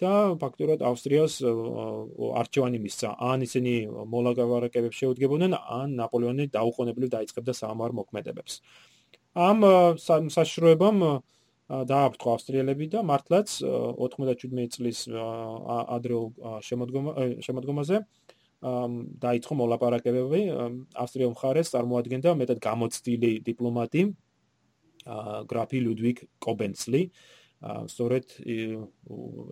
და 0.00 0.12
ფაქტურად 0.38 0.80
ავსტრიას 0.84 1.34
არჩევანი 1.42 2.78
მისცა. 2.86 3.08
ან 3.18 3.38
ისინი 3.48 3.74
მოლაპარაკებებს 4.14 4.96
შეუდგებოდნენ, 5.00 5.52
ან 5.58 5.88
ნაპოლეონი 5.98 6.44
დაუყოვნებლივ 6.54 7.08
დაიწყებდა 7.16 7.52
საომარ 7.56 7.90
მოქმედებებს. 7.98 8.52
ამ 9.34 9.58
საშროებამ 10.36 10.98
დააფრთხო 11.70 12.32
ავსტრიელები 12.34 12.86
და 12.90 13.02
მართლაც 13.06 13.52
97 13.62 14.66
წლის 14.74 15.04
ადრეულ 15.10 16.26
შემოდგომაზე 16.66 18.00
დაიწყო 18.60 19.56
მოლაპარაკებები 19.60 20.40
ავსტრიელ 21.04 21.30
მხარეს 21.36 21.70
წარმოადგენდა 21.74 22.34
მეტად 22.42 22.58
გამოცდილი 22.66 23.32
დიპლომატი 23.46 24.02
გრაფი 25.52 25.78
ლუდვიგ 25.86 26.18
კობენცლი. 26.44 27.02
სწორედ 27.60 28.24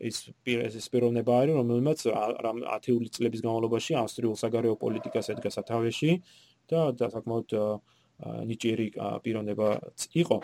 ის 0.09 0.16
ეს 0.49 0.87
პიროვნება 0.89 1.33
არის 1.45 1.55
რომელმაც 1.61 1.99
10 2.09 3.11
წლების 3.12 3.43
განმავლობაში 3.45 3.93
ავსტრიულ 4.01 4.37
საგარეო 4.43 4.75
პოლიტიკას 4.81 5.29
ედგა 5.37 5.51
სათავეში 5.53 6.12
და 6.73 7.09
საკმაოდ 7.12 7.53
ნიჭიერი 8.19 8.87
პიროვნებაც 9.23 9.99
იყო. 10.14 10.37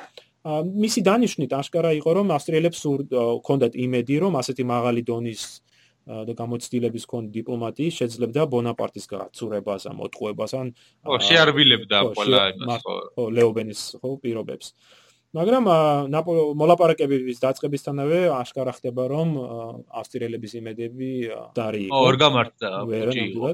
მისი 0.45 1.01
დანიშნით 1.09 1.53
აშკარა 1.57 1.91
იყო 1.99 2.11
რომ 2.20 2.29
ავსტრიელებს 2.37 2.81
ჰქონდათ 3.41 3.72
იმედი 3.81 4.14
რომ 4.25 4.33
ასეთი 4.41 4.64
მაღალი 4.68 5.03
დონის 5.09 5.43
და 6.05 6.33
გამოცდილების 6.37 7.05
კონ 7.09 7.33
დიპლომატიის 7.33 7.95
შეძლებდა 7.97 8.45
ბონაპარტის 8.53 9.09
გაცურებას 9.09 9.89
ამ 9.89 10.05
ოტყუებას 10.05 10.53
ან 10.61 10.66
ხო 11.01 11.16
შეარბილებდა 11.16 11.97
ყველა 12.12 12.41
იმას 12.53 12.83
ხო. 12.85 12.95
ლეობენის 13.33 13.81
ხო 14.05 14.11
პირობებს. 14.20 14.66
მაგრამ 15.35 15.64
მოლაპარაკებების 16.61 17.41
დაწყებისთანავე 17.41 18.18
აშკარა 18.37 18.72
ხდება 18.77 19.03
რომ 19.11 19.29
ავსტრიელების 19.91 20.53
იმედები 20.61 21.11
დარი 21.57 21.89
იყო. 21.89 22.03
ორ 22.05 22.14
გამართდა 22.20 22.68
ბუჭი 22.85 23.25
იყო 23.33 23.51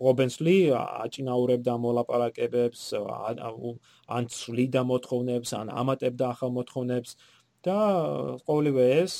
პრობენსლი 0.00 0.54
აჭინაურებდა 0.76 1.74
მოლაპარაკებებს 1.84 2.82
ან 2.98 4.28
ცვლიდა 4.34 4.82
მოთხოვნებს 4.90 5.50
ან 5.60 5.72
ამატებდა 5.82 6.30
ახალ 6.34 6.50
მოთხოვნებს 6.58 7.10
და 7.66 7.78
ყოველივე 8.46 8.86
ეს 9.02 9.14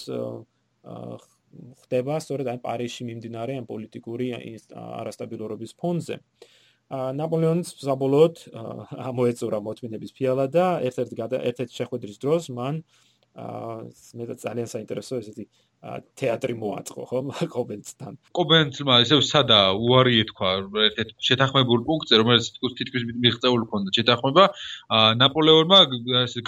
ხდება 1.82 2.14
სწორედ 2.24 2.46
აი 2.50 2.58
პარიზში 2.64 3.02
მიმდინარე 3.10 3.58
ამ 3.60 3.66
პოლიტიკური 3.70 4.26
არასტაბილურობის 4.70 5.72
ფონზე. 5.80 6.16
ნაპოლეონის 6.90 7.68
საბოლოოდ 7.86 8.34
ამოეწურა 9.10 9.58
მოთმინების 9.62 10.10
ფიალა 10.16 10.46
და 10.50 10.66
ერთ-ერთ 10.88 11.10
ერთ-ერთ 11.50 11.70
შეხვედრის 11.78 12.18
დროს 12.18 12.50
მან 12.50 12.74
აა 12.82 13.09
მე 13.38 14.24
ძალიან 14.34 14.68
საინტერესო 14.70 15.20
ესეთი 15.22 15.44
თეატრი 15.80 16.54
მოაწყო 16.60 17.04
ხო 17.08 17.20
კობენცთან 17.54 18.16
კობენცმა 18.36 18.96
ისე 19.04 19.16
სადა 19.24 19.60
უარი 19.80 20.18
ეთქვა 20.24 20.50
ერთ 20.92 21.14
შეთანხმებულ 21.28 21.84
პუნქტზე 21.88 22.18
რომელიც 22.20 22.48
თითქმის 22.80 23.06
მიღწეული 23.24 23.64
ქონდა 23.70 23.94
შეთანხმება. 23.96 24.44
ნაპოლეონმა 25.22 25.78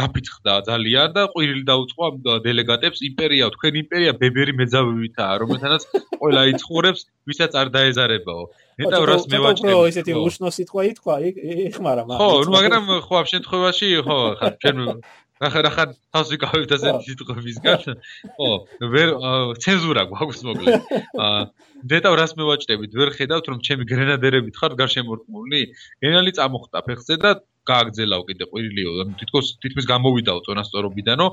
გაფიცხდა 0.03 0.53
ძალიან 0.69 1.17
და 1.17 1.23
ყვირილი 1.33 1.65
დაუწყო 1.71 2.11
დელეგატებს. 2.45 2.99
იმპერია 3.09 3.49
თქვენ 3.57 3.73
იმპერია 3.85 4.13
ბებერი 4.21 4.53
მეძავებითაა 4.61 5.41
რომელთანაც 5.45 5.83
ყველა 6.21 6.43
იცხოვრებს 6.53 7.01
ვისაც 7.25 7.53
არ 7.57 7.69
დაეზარებაო. 7.79 8.45
ნეტა 8.83 8.99
რას 9.09 9.25
მევაჭრე 9.33 9.73
ხო 9.73 9.83
ესეთი 9.89 10.13
უშნო 10.17 10.49
სიტყვა 10.57 10.83
ითქვა 10.93 11.15
იხმარა 11.73 12.03
მაგრამ 12.09 12.21
ხო 12.21 12.53
მაგრამ 12.57 12.85
ხო 13.07 13.15
ამ 13.21 13.27
შემთხვევაში 13.33 13.89
ხო 14.07 14.19
ხა 14.41 14.49
ჩვენ 14.61 14.79
ახლა 15.49 15.69
ახლა 15.71 15.85
თავს 16.15 16.29
ვიკავებთ 16.33 16.71
ასე 16.77 16.89
სიტყვებისგან. 17.07 17.97
ხო, 18.39 18.51
ვერ 18.95 19.09
ცენზურა 19.63 20.03
გვაქვს 20.13 20.41
მოკლედ. 20.49 20.83
აა 21.27 21.41
დეტა 21.93 22.11
რას 22.15 22.33
მევაჭრებით? 22.39 22.93
ვერ 22.95 23.11
ხედავთ 23.19 23.45
რომ 23.51 23.59
ჩემი 23.67 23.85
გრენადერები 23.91 24.51
ხარ 24.55 24.79
გარშემორტყმული? 24.79 25.63
გენერალი 26.03 26.33
წამოხტა 26.39 26.79
ფეხზე 26.87 27.17
და 27.23 27.31
გააგზელაო 27.69 28.23
კიდე 28.27 28.47
ყვირილიო 28.51 28.91
თითქოს 29.23 29.51
თითქმის 29.63 29.87
გამოვიდაო 29.87 30.39
წონასწორობიდანო 30.47 31.27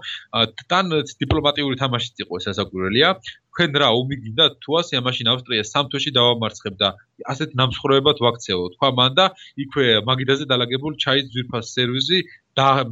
თან 0.69 0.93
დიპლომატიური 1.23 1.79
თამაშიც 1.81 2.21
იყო 2.25 2.41
ეს 2.41 2.45
ასაკვირველია 2.53 3.09
თქვენ 3.25 3.79
რა 3.81 3.89
ომი 3.97 4.15
გინდა 4.23 4.45
თუ 4.63 4.77
ასე 4.81 5.01
ამაშინ 5.01 5.31
ავსტრია 5.33 5.63
სამთოში 5.73 6.13
დავამარცხებ 6.19 6.75
და 6.83 6.89
ასეთ 7.33 7.49
ნამსხვრევებად 7.61 8.21
ვაქცეო 8.25 8.61
თქვა 8.77 8.89
მან 8.99 9.11
და 9.17 9.25
იქვე 9.65 9.87
მაგიდაზე 10.09 10.45
დალაგებულ 10.53 10.93
ჩაის 11.03 11.25
ძვირფას 11.33 11.73
სერვიზი 11.73 12.19
და 12.48 12.48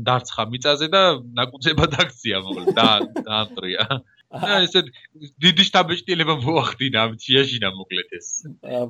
დარცხა 0.09 0.43
მიწაზე 0.53 0.87
და 0.93 1.01
ნაკუწებად 1.39 1.97
აქცია 2.03 2.37
მოკლედ 2.45 2.69
და 2.77 2.87
დაამტრია. 3.27 3.83
აა 4.27 4.57
ესე 4.67 4.81
დიდი 5.43 5.63
შტაბეჭდილება 5.67 6.33
მოახდინა 6.43 7.03
ამ 7.07 7.13
ციაში 7.23 7.57
მოკლედ 7.63 8.09
ეს. 8.19 8.27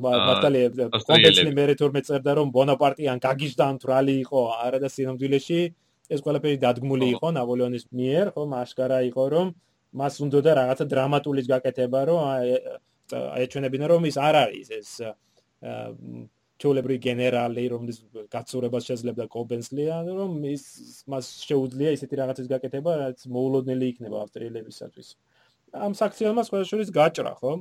მართალია 0.05 0.67
კონტექსტი 0.93 1.51
მე 1.59 1.65
რეთორმე 1.73 2.01
წერდა 2.07 2.31
რომ 2.41 2.47
ბონაპარტიან 2.55 3.17
გაგიჟდა 3.27 3.63
ამთრალი 3.71 4.15
იყო 4.25 4.41
არა 4.65 4.79
და 4.83 4.89
სინამდვილეში. 4.95 5.61
ეს 6.07 6.23
ყველაფერი 6.23 6.57
დადგმული 6.63 7.07
იყო 7.17 7.29
ნაპოლეონის 7.35 7.85
მიერ 7.99 8.31
ხო 8.35 8.43
მასკარა 8.53 8.99
იყო 9.11 9.23
რომ 9.33 9.47
მას 9.99 10.19
უნდოდა 10.23 10.51
რაღაცა 10.59 10.85
დრამატულის 10.93 11.47
გაკეთება 11.51 12.01
რომ 12.07 12.19
აეჩვენებინა 13.35 13.85
რომ 13.91 14.07
ის 14.07 14.17
არ 14.27 14.35
არის 14.43 14.67
ეს 14.79 14.89
ჩოლებრი 16.61 16.97
გენერალი 17.05 17.63
რომლის 17.73 17.97
გაცურებას 18.33 18.87
შეძლებდა 18.89 19.25
კობენსლია 19.33 19.97
რომ 20.07 20.37
ის 20.51 20.63
მას 21.13 21.25
შეუძლია 21.47 21.93
ისეთი 21.97 22.19
რაღაცის 22.21 22.47
გაკეთება 22.53 22.95
რაც 23.03 23.25
მოულოდნელი 23.37 23.89
იქნება 23.93 24.21
ავსტრიელებისათვის 24.25 25.09
ამ 25.87 25.97
საქციელმა 26.01 26.43
სხვა 26.47 26.63
შორის 26.71 26.93
გაჭრა 26.99 27.33
ხო 27.41 27.53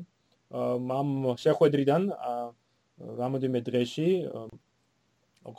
ამ 1.01 1.11
შეხვედრიდან 1.45 2.03
რამოდენიმე 3.21 3.61
დღეში 3.69 4.09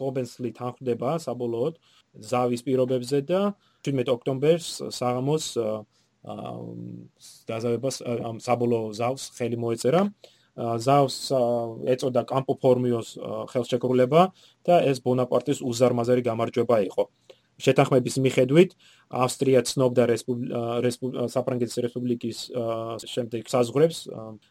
გობენსლი 0.02 0.50
თანხდება 0.58 1.12
საბოლოოდ 1.24 1.76
ზავის 2.32 2.62
პირობებზე 2.68 3.20
და 3.30 3.42
17 3.88 4.12
ოქტომბერს 4.16 4.70
საღამოს 4.98 5.46
დაზავებას 7.48 8.02
ამ 8.04 8.42
საბოლოო 8.44 8.92
ზავს 9.00 9.32
ხელი 9.38 9.58
მოეწერა. 9.64 10.02
ზავს 10.58 11.18
ეწოდა 11.94 12.26
კამპო 12.32 12.58
ფორმიოს 12.64 13.10
ხელშეკრულება 13.54 14.22
და 14.66 14.82
ეს 14.90 15.02
ბონაპარტის 15.06 15.62
უზარმაზარი 15.62 16.22
გამარჯვება 16.26 16.78
იყო. 16.90 17.06
შეთანხმების 17.58 18.16
მიხედვით 18.22 18.74
ავსტრია 19.18 19.64
ცნობდა 19.66 20.04
საფრანგეთის 21.34 21.78
რესპუბლიკის 21.86 22.42
შემდეგ 23.14 23.50
საზღვრებს 23.50 24.02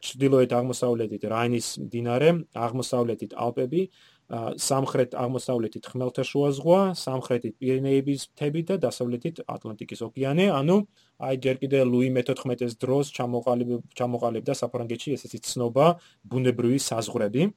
ჩრდილოეთ 0.08 0.50
აღმოსავლეთით 0.58 1.22
რაინის 1.30 1.68
მდინარე, 1.86 2.30
აღმოსავლეთით 2.66 3.38
ალპები, 3.38 3.82
სამხრეთ 4.26 5.12
აღმოსავლეთით 5.14 5.84
ხმელთაშუა 5.86 6.48
ზღვა, 6.58 6.80
სამხრეთით 6.98 7.54
პირენეების 7.62 8.22
მთები 8.34 8.62
და 8.66 8.74
დასავლეთით 8.82 9.36
ატლანტიკის 9.46 10.00
ოკეანე. 10.02 10.46
ანუ 10.50 10.76
აი 11.22 11.34
ჯერ 11.46 11.56
კიდე 11.62 11.78
ლუი 11.86 12.08
მე-14-ის 12.16 12.74
დროს 12.82 13.14
ჩამოყალიბდა 13.14 14.54
საფრანგეთში 14.62 15.14
ესეთი 15.14 15.38
ცნობა 15.46 15.86
ბუნებრივი 16.26 16.78
საზღვრები. 16.90 17.54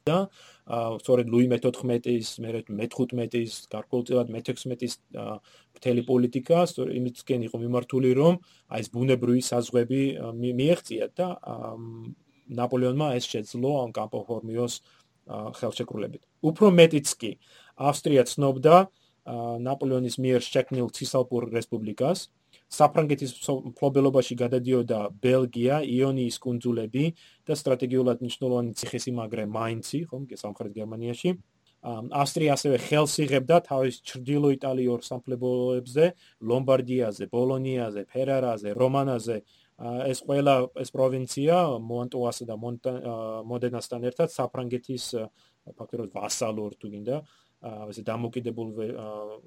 და 0.00 0.32
სწორედ 1.00 1.28
ლუი 1.28 1.46
მე-14-ის, 1.52 2.28
მე-15-ის, 2.40 3.52
გარკვეულწილად 3.68 4.32
მე-16-ის 4.32 4.94
მთელი 5.76 6.02
პოლიტიკა 6.08 6.58
სწორედ 6.72 6.96
იმისკენ 7.00 7.40
იყო 7.48 7.56
მიმართული, 7.64 8.10
რომ 8.16 8.40
აი 8.72 8.80
ეს 8.80 8.88
ბუნებრივი 8.96 9.42
საზღვრები 9.44 10.00
მიეღწია 10.40 11.06
და 11.20 11.28
ნაპოლეონმა 12.50 13.14
ეს 13.18 13.28
შეძლო 13.30 13.70
ამ 13.84 13.90
კამპოფორმიოს 13.94 14.74
ხელშეკრულებით. 15.30 16.22
უფრო 16.42 16.66
მეტიც 16.74 17.08
კი, 17.20 17.32
ავსტრია 17.78 18.22
ცნობდა 18.26 18.76
ნაპოლეონის 19.66 20.16
მიერ 20.18 20.40
შექმნილ 20.42 20.88
ცისალპურ 20.96 21.50
რესპუბლიკას, 21.54 22.28
საფრანგეთის 22.70 23.32
ფლობელობაში 23.78 24.34
გადადიოდა 24.42 25.00
ბელგია, 25.22 25.82
იონიის 25.86 26.36
კუნძულები 26.42 27.04
და 27.46 27.54
სტრატეგიულად 27.58 28.22
მნიშვნელოვანი 28.24 28.72
ციხესიმაგრე 28.80 29.44
მაინცი, 29.50 29.98
ხომ, 30.10 30.22
სამხრეთ 30.42 30.72
გერმანიაში. 30.78 31.30
ავსტრია 31.80 32.54
ასევე 32.56 32.76
ხელს 32.76 33.14
იღებდა 33.24 33.56
თავის 33.64 33.94
ჩრდილო 34.04 34.48
იტალიურ 34.52 35.00
სამფლობელოებზე, 35.00 36.04
ლომბარდიაზე, 36.44 37.24
ბოლონიაზე, 37.32 38.02
ფერარაზე, 38.12 38.70
რომანაზე. 38.76 39.36
ეს 39.80 40.20
ყველა 40.26 40.54
ეს 40.82 40.90
პროვინცია 40.92 41.56
მონტუასა 41.80 42.44
და 42.48 42.56
მოდენასთან 42.60 44.02
ერთად 44.10 44.28
საფრანგეთის 44.34 45.04
ფაქტობრივად 45.72 46.12
ვასალურ 46.16 46.76
თუ 46.76 46.90
გინდა 46.92 47.16
ესე 47.88 48.04
დამოკიდებულ 48.04 48.68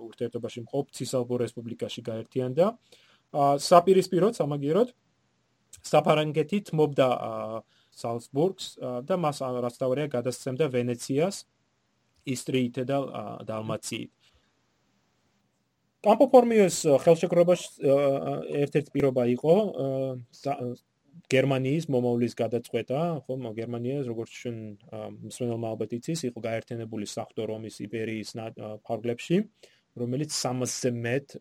ურთიერთობაში 0.07 0.65
მყოფ 0.65 0.89
ცისალბო 0.97 1.37
რესპუბლიკაში 1.41 2.01
გაერთიანდა. 2.09 2.65
საპირისპიროდ 3.69 4.33
სამაგიეროდ 4.37 4.89
საფარანგეთი 5.89 6.59
თმობდა 6.69 7.07
სალცბურგს 7.93 8.65
და 9.09 9.15
მას 9.17 9.37
რაც 9.41 9.75
თავია 9.81 10.05
გადასცემდა 10.17 10.65
ვენეციას 10.69 11.45
ისტრიით 12.25 12.85
და 12.89 12.97
დალმაციით 13.49 14.22
კამპოფორმიოს 16.03 16.77
ხელშეკრულებაში 17.03 17.91
ერთ-ერთი 18.63 18.91
პირობა 18.95 19.23
იყო 19.33 19.53
გერმანიის 21.31 21.85
მომავლის 21.93 22.35
გადაწყვეტა, 22.35 22.99
ხო, 23.23 23.37
გერმანიას 23.55 24.09
როგორც 24.11 24.31
ჩვენ 24.41 24.57
მსმენელმა 25.29 25.67
ალბათ 25.73 25.95
იცის, 25.97 26.25
იყო 26.27 26.43
გაერთიანებული 26.43 27.07
საფრთხო 27.07 27.45
რომის 27.53 27.79
იბერიის 27.87 28.35
ფარგლებში, 28.83 29.37
რომელიც 30.03 30.35
300-ზე 30.35 30.91
მეტ 31.05 31.37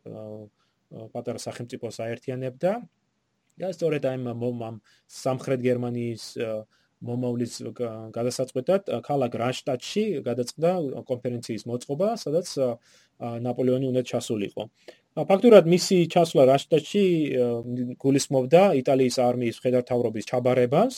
პატარა 1.13 1.41
სახელმწიფოს 1.43 1.99
აერთიანებდა. 2.07 2.73
და 3.61 3.69
სწორედ 3.77 4.07
აი 4.09 4.19
ამ 4.33 4.77
სამხრეთ 5.13 5.61
გერმანიის 5.61 6.25
მომავლის 7.03 7.53
გადასაწყვეტად 8.15 8.91
ქალაქ 9.07 9.33
რაშტატში 9.43 10.05
გადაწყდა 10.27 10.71
კონფერენციის 11.11 11.67
მოწყობა, 11.67 12.09
სადაც 12.25 12.49
ნაპოლეონი 13.47 13.87
უნდა 13.93 14.03
ჩასულიყო. 14.11 14.63
ფაქტურად 15.29 15.69
მისი 15.69 15.97
ჩასვლა 16.15 16.43
რაშტატში 16.49 17.05
გულისხმობდა 18.01 18.63
იტალიის 18.81 19.17
არმიის 19.21 19.57
მხედართმთავრობის 19.61 20.29
ჩაბარებას, 20.31 20.95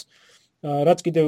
რაც 0.65 1.01
კიდევ 1.05 1.27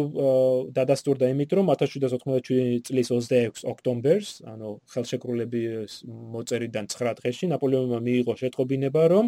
დადასტურდა 0.73 1.29
იმით, 1.35 1.51
რომ 1.59 1.67
1797 1.69 2.81
წლის 2.87 3.09
26 3.13 3.67
ოქტომბერს, 3.69 4.29
ანუ 4.49 4.69
ხელშეკრულების 4.89 5.93
მოწერიდან 6.09 6.85
9 6.89 7.21
დღეში 7.21 7.45
ნაპოლეონმა 7.53 7.99
მიიღო 8.01 8.35
შეტყობინება, 8.41 9.03
რომ 9.13 9.27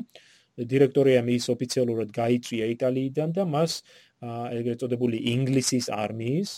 დირექტორია 0.58 1.20
მის 1.22 1.44
ოფიციალურად 1.54 2.08
გაიწვია 2.14 2.66
იტალიიდან 2.74 3.28
და 3.36 3.44
მას 3.46 3.82
ეგრეთ 4.22 4.78
წოდებული 4.82 5.18
ინგლისის 5.32 5.88
არმიის, 5.94 6.50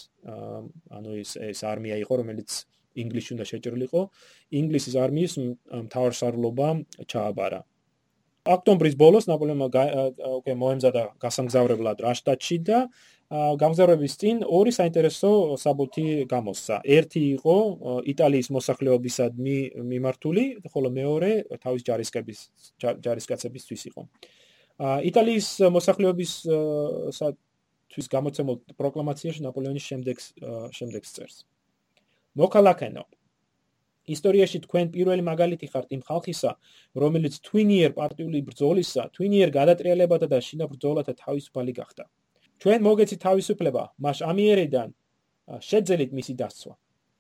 ანუ 0.97 1.11
ეს 1.21 1.37
ეს 1.37 1.61
არმია 1.65 1.97
იყო, 2.01 2.15
რომელიც 2.25 2.51
ინგლისში 2.97 3.31
უნდა 3.37 3.45
შეჭრილიყო, 3.53 4.01
ინგლისის 4.61 4.95
არმიის 4.97 5.33
მთავარსარლობა 5.87 6.69
ჩააბარა. 7.07 7.61
ოქტომბრის 8.41 8.95
ბოლოს 8.97 9.29
ნაპოლეონმა 9.29 9.67
ოკეი 10.41 10.57
მოემზადა 10.57 11.03
გასამგზავრებლად 11.21 12.01
რაშტატში 12.01 12.57
და 12.65 12.79
გამგზავრების 13.31 14.15
წინ 14.21 14.37
ორი 14.43 14.73
საინტერესო 14.75 15.61
საბუთი 15.61 16.25
გამოსცა. 16.27 16.81
ერთი 16.83 17.23
იყო 17.37 17.57
იტალიის 18.13 18.49
მოსახლეობისადმი 18.57 19.59
მიმართული, 19.93 20.45
ხოლო 20.73 20.89
მეორე 20.91 21.31
თავის 21.63 21.83
ჯარისკების 21.87 22.39
ჯარისკაცებისთვის 22.81 23.83
იყო. 23.93 24.03
იტალიის 24.81 25.49
მოსახლეობის 25.77 26.33
თვის 27.91 28.07
გამოცემულ 28.14 28.57
პროკლამაციაში 28.80 29.41
ნაპოლეონის 29.47 29.84
შემდეგს 29.91 30.26
შემდეგს 30.78 31.11
წერს. 31.16 31.36
მოქალაქენო 32.38 33.05
ისტორიაში 34.11 34.59
თქვენ 34.66 34.86
პირველი 34.95 35.22
მაგალითი 35.22 35.66
ხართ 35.70 35.88
იმ 35.95 36.03
ხალხისა, 36.09 36.51
რომელიც 37.03 37.34
twinier 37.47 37.91
პარტიული 37.95 38.41
ბრძოლისა, 38.49 39.03
twinier 39.14 39.51
გადატრიალებათა 39.55 40.26
და 40.32 40.38
შინა 40.47 40.66
ბრძოლათა 40.72 41.12
თავისუფალი 41.24 41.72
გახდა. 41.78 42.05
ჩვენ 42.61 42.78
მოგეცით 42.86 43.20
თავისუფლება, 43.26 43.82
მას 44.05 44.18
ამიერიდან 44.30 44.88
შეძელით 45.68 46.11
მისი 46.18 46.34
დასცვა. 46.41 46.74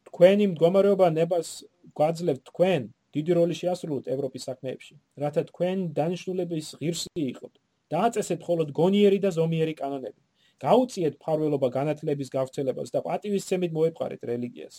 თქვენი 0.08 0.44
მდგომარეობა 0.52 1.06
ნებას 1.18 1.48
გვაძლევთ 1.94 2.42
თქვენ 2.50 2.80
დიდი 3.14 3.32
როლი 3.38 3.54
შეასრულოთ 3.60 4.04
ევროპის 4.14 4.42
საქმეებში, 4.48 4.94
რათა 5.22 5.42
თქვენ 5.50 5.76
დანიშნულების 5.98 6.66
ღირსი 6.80 7.22
იყოთ. 7.32 7.54
დააწესეთ 7.90 8.38
მხოლოდ 8.42 8.68
გონიერი 8.70 9.18
და 9.24 9.30
ზომიერი 9.34 9.74
კანონები. 9.80 10.20
გაუწიეთ 10.60 11.14
ფარველობა 11.24 11.68
განათლების 11.76 12.28
გავრცელებას 12.36 12.92
და 12.94 13.00
პატივისცემით 13.06 13.72
მოეპყარეთ 13.76 14.22
რელიგიას. 14.30 14.76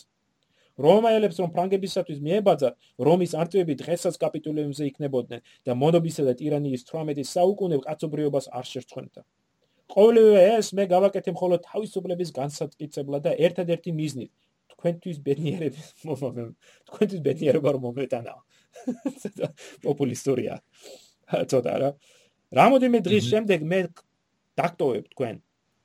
რომაელებს 0.78 1.36
რომ 1.42 1.50
ფრანგებისათვის 1.52 2.18
მიებაძათ, 2.26 2.74
რომის 3.06 3.32
არტვები 3.42 3.74
დღესაც 3.82 4.14
კაპიტულიუმზე 4.24 4.84
იქნებოდნენ 4.88 5.40
და 5.68 5.72
მონობისა 5.76 6.22
და 6.28 6.32
ტირანიის 6.40 6.82
18 6.88 7.28
საუკუნე 7.28 7.76
კაცობრიობას 7.84 8.46
არ 8.56 8.64
შერცხვენდა. 8.72 9.20
ყოველივე 9.92 10.40
ეს 10.56 10.72
მე 10.72 10.84
გავაკეთე 10.88 11.30
მხოლოდ 11.36 11.60
თავისუფლების 11.68 12.30
განსაკუთრებულად 12.40 13.22
და 13.28 13.32
ერთადერთი 13.36 13.90
მიზნით. 13.92 14.32
თქვენთვის 14.72 15.18
ბედნიერების 15.26 15.86
მომენტ 16.08 16.50
თქვენთვის 16.88 17.20
ბედნიერება 17.26 17.68
რომ 17.76 17.82
მომეტანა 17.86 18.34
პოპულისტურია 19.84 20.54
ცოტა 21.52 21.74
რა. 21.82 21.90
რამოდენიმე 22.56 22.98
დღის 23.06 23.24
შემდეგ 23.32 23.60
მე 23.68 23.80
დაქტოვებ 24.58 25.04
თქვენ 25.12 25.36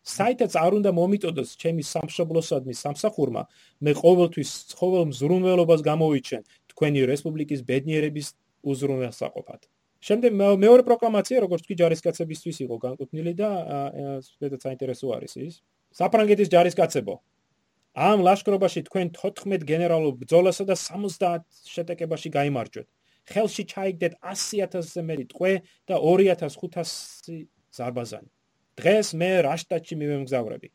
საიტაც 0.08 0.54
არ 0.56 0.72
უნდა 0.80 0.92
მომიტოდოს 0.96 1.50
ჩემი 1.62 1.84
სამშობლოსადმი 1.84 2.74
სამსახურმა. 2.84 3.44
მე 3.84 3.92
ყოველთვის 4.02 4.52
ყოველ 4.80 5.04
მზრუნველობას 5.12 5.82
გამოვიჩენ 5.90 6.42
თქვენი 6.72 7.00
რესპუბლიკის 7.12 7.60
ბედნიერების 7.68 8.28
უზრუნველსაყოფად. 8.64 9.62
შემდეგ 10.08 10.32
მეორე 10.64 10.84
პროკლამაცია 10.88 11.38
როგორც 11.44 11.64
კი 11.68 11.74
ჯარისკაცებისთვის 11.82 12.58
იყო 12.66 12.76
განკუთვნილი 12.88 13.34
და 13.34 13.50
ესეც 14.46 14.62
საინტერესო 14.64 15.08
არის 15.18 15.34
ის. 15.42 15.54
საფრანგეთის 15.98 16.52
ჯარისკაცებო 16.54 17.16
ამ 17.98 18.22
ლაშქრობაში 18.28 18.82
თქვენ 18.88 19.08
14 19.18 19.66
გენერალურ 19.66 20.14
ბრძოლასა 20.22 20.64
და 20.70 20.76
70 20.78 21.42
შეტაკებაში 21.74 22.30
გამოიმარჯვეთ 22.38 22.88
ხელში 23.34 23.64
ჩაიგდეთ 23.74 24.14
100000-ზე 24.22 25.02
მეტი 25.10 25.26
ტყვე 25.34 25.54
და 25.90 25.96
2500 25.98 27.48
ზარბაზანი 27.74 28.37
დღეს 28.78 29.14
მე 29.22 29.32
რაშტატში 29.50 29.96
მივემგზავრები 30.02 30.70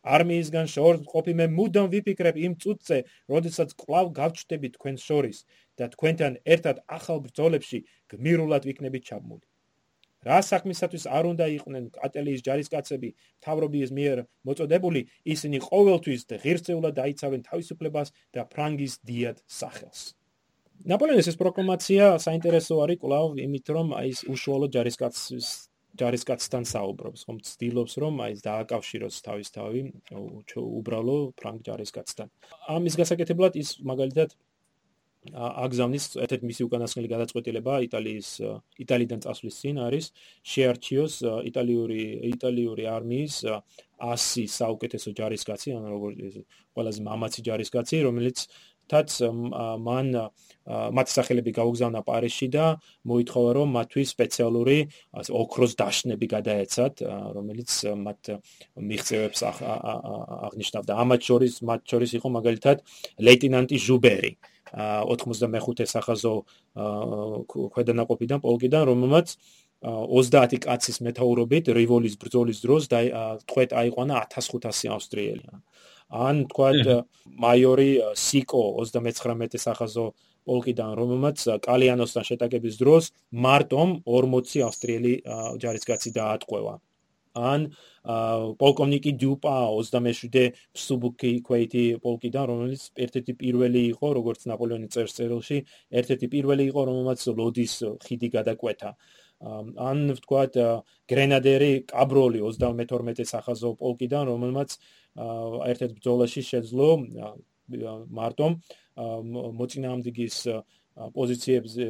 არმიისგან 0.00 0.68
შორს 0.72 1.04
ყოფი 1.12 1.34
მე 1.36 1.46
მუდამ 1.52 1.88
ვიფიქრებ 1.92 2.36
იმ 2.40 2.56
წუთზე, 2.62 2.98
როდესაც 3.28 3.74
კლავ 3.76 4.12
გავჩნდები 4.16 4.68
თქვენ 4.76 4.96
შორის 4.96 5.44
და 5.76 5.88
თქვენთან 5.92 6.40
ერთად 6.44 6.80
ახალ 6.88 7.20
ბრძოლებში 7.26 7.78
გმირულად 8.08 8.64
ვიქნებით 8.68 9.04
ჩაბმული. 9.10 9.44
რა 10.20 10.38
საქმისათვის 10.44 11.04
არ 11.08 11.24
უნდა 11.32 11.46
იყვნენ 11.56 11.84
კატელიის 11.96 12.44
ჯარისკაცები 12.44 13.08
თავრობის 13.44 13.92
მიერ 13.96 14.18
მოწოდებული, 14.44 15.00
ისინი 15.24 15.58
ყოველთვის 15.64 16.20
ღირსეულად 16.44 16.92
დაიცავენ 17.00 17.40
თავისუფლებას 17.48 18.12
და 18.36 18.44
ფრანგის 18.52 19.00
დიად 19.08 19.40
სახელს. 19.48 20.00
ნაპოლეონის 20.84 21.28
ეს 21.28 21.40
პროკლამაცია 21.40 22.04
საინტერესო 22.20 22.84
არის 22.84 23.00
კვლავ 23.00 23.40
იმით, 23.40 23.66
რომ 23.68 23.96
აი 23.96 24.12
ეს 24.12 24.20
უშუალო 24.28 24.68
ჯარისკაცის 24.76 25.69
ჯარისკაცთან 25.98 26.64
საუბრობს, 26.70 27.24
ხომ 27.26 27.38
ცდილობს 27.46 27.94
რომ 28.02 28.14
აი 28.24 28.36
ეს 28.36 28.40
დააკავშიროს 28.46 29.16
თავის 29.26 29.48
თავი 29.56 29.80
უბრალო 30.60 31.16
ფრანგ 31.40 31.60
ჯარისკაცთან. 31.66 32.28
ამის 32.76 32.94
გასაკეთებლად 33.00 33.58
ის 33.58 33.78
მაგალითად 33.82 34.36
აგზავნის 35.36 36.04
ერთ-ერთი 36.16 36.48
მისი 36.48 36.64
უკანასკნელი 36.64 37.08
გადაწყვეტილება 37.12 37.74
იტალიის 37.86 38.28
იტალიიდან 38.84 39.20
წასვლის 39.20 39.58
წინ 39.60 39.80
არის 39.84 40.06
შეარჩიოს 40.52 41.14
იტალიური 41.50 42.04
იტალიური 42.30 42.84
არმიის 42.88 43.36
100 44.00 44.46
საუკეთესო 44.48 45.12
ჯარისკაცი, 45.20 45.76
ანუ 45.76 45.88
როგორც 45.92 46.40
ყველაზე 46.72 47.00
მამაცი 47.04 47.40
ჯარისკაცი, 47.50 47.96
რომელიც 48.08 48.38
თაც 48.90 49.16
მან 49.86 50.08
მათ 50.96 51.08
სახელები 51.14 51.52
გაუგზავნა 51.56 52.00
პარიზში 52.06 52.48
და 52.54 52.66
მოითხოვა 53.10 53.50
რომ 53.58 53.68
მათთვის 53.78 54.12
სპეციალური 54.14 54.78
ოქროს 55.42 55.72
დაშნები 55.80 56.26
გადაეცათ 56.34 57.02
რომელიც 57.36 57.70
მათ 58.06 58.20
მიღწევებს 58.90 59.40
აღნიშნავდა 59.50 60.92
ამათ 61.04 61.20
შორის 61.30 61.54
მათ 61.70 61.80
შორის 61.94 62.10
იყო 62.20 62.28
მაგალითად 62.38 62.76
ლეიტენანტი 63.30 63.76
ჟუბერი 63.86 64.32
85 64.70 65.86
სახაზო 65.90 66.34
ქვედანაყოფიდან 67.74 68.38
პოლკიდან 68.46 68.82
რომელმაც 68.90 69.36
30 69.80 70.60
კაცის 70.60 71.00
მეთაურობით 71.00 71.72
რივოლის 71.72 72.16
ბრძოლის 72.20 72.58
დროს 72.60 72.88
და 72.92 73.00
თქვეთ 73.48 73.70
აიყვანა 73.80 74.16
1500 74.28 74.92
ავსტრიელი. 74.92 75.48
ან 76.10 76.44
თქვათ 76.50 77.06
მაიორი 77.44 77.90
სიკო 78.18 78.62
39 78.82 79.58
სახაზო 79.62 80.06
პოლკიდან 80.50 80.92
რომელმაც 80.98 81.38
კალიანოსთან 81.66 82.24
შეტაკების 82.30 82.78
დროს 82.82 83.10
მარტომ 83.46 83.88
40 84.18 84.62
ავსტრიელი 84.68 85.12
ჯარისკაცი 85.62 86.10
დაატყვევა. 86.18 86.74
ან 87.30 87.70
პოლკოვნიკი 88.58 89.12
დიუპა 89.22 89.54
27-დე 89.70 90.44
სუბუკი 90.74 91.30
კვეიტი 91.46 91.84
პოლკიდან 92.02 92.44
რომელიც 92.50 92.82
ერთ-ერთი 93.06 93.32
პირველი 93.42 93.82
იყო 93.94 94.06
როგორც 94.18 94.46
ნაპოლეონის 94.50 94.90
წერს 94.94 95.14
წერილში 95.14 95.58
ერთ-ერთი 96.00 96.26
პირველი 96.34 96.64
იყო 96.72 96.80
რომელმაც 96.90 97.20
ლოდის 97.38 97.74
ხიდი 98.02 98.28
გადაკვეთა 98.34 98.90
ან 99.40 99.98
ვთქვათ 100.16 100.58
გრენადერი 101.08 101.72
კაბროლი 101.88 102.40
32 102.44 103.24
სახაზო 103.32 103.70
პოლკიდან 103.80 104.28
რომელმაც 104.28 104.76
ერთ-ერთ 105.70 105.92
ბრძოლაში 105.96 106.42
შეძლო 106.50 106.88
მარტომ 108.20 108.52
მოწინააღმდეგის 109.60 110.36
პოზიციებზე 111.14 111.86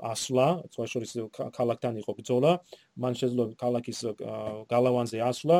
ასვლა, 0.00 0.46
თვალშორის 0.72 1.12
ქალაქთან 1.52 1.98
იყო 2.00 2.12
ბრძოლა, 2.16 2.52
მან 2.96 3.14
შეძლო 3.20 3.44
ქალაქის 3.60 4.00
გალავანზე 4.72 5.18
ასვლა, 5.20 5.58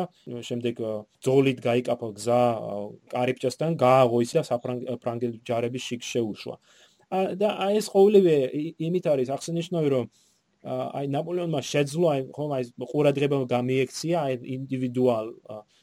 შემდეგ 0.48 0.80
ძოლით 1.20 1.58
გაიკაფა 1.60 2.08
გზა 2.16 2.40
კარიბჭესთან, 3.12 3.76
გააღოისა 3.76 4.40
საფრანგელ 4.48 5.32
ჯარების 5.44 5.82
შიგ 5.88 6.02
შეუშვა. 6.12 6.56
და 7.12 7.48
ეს 7.76 7.92
ყოველივე 7.92 8.36
იმით 8.80 9.04
არის 9.12 9.28
აღსანიშნავი, 9.36 9.88
რომ 9.92 10.04
აი 10.62 11.06
ნაპოლეონმა 11.10 11.60
შეძლო 11.66 12.06
აი 12.14 12.20
ხომ 12.36 12.50
აი 12.56 12.62
ყურადღება 12.92 13.38
გამიექცია 13.50 14.16
აი 14.22 14.34
ინდივიდუალ 14.56 15.26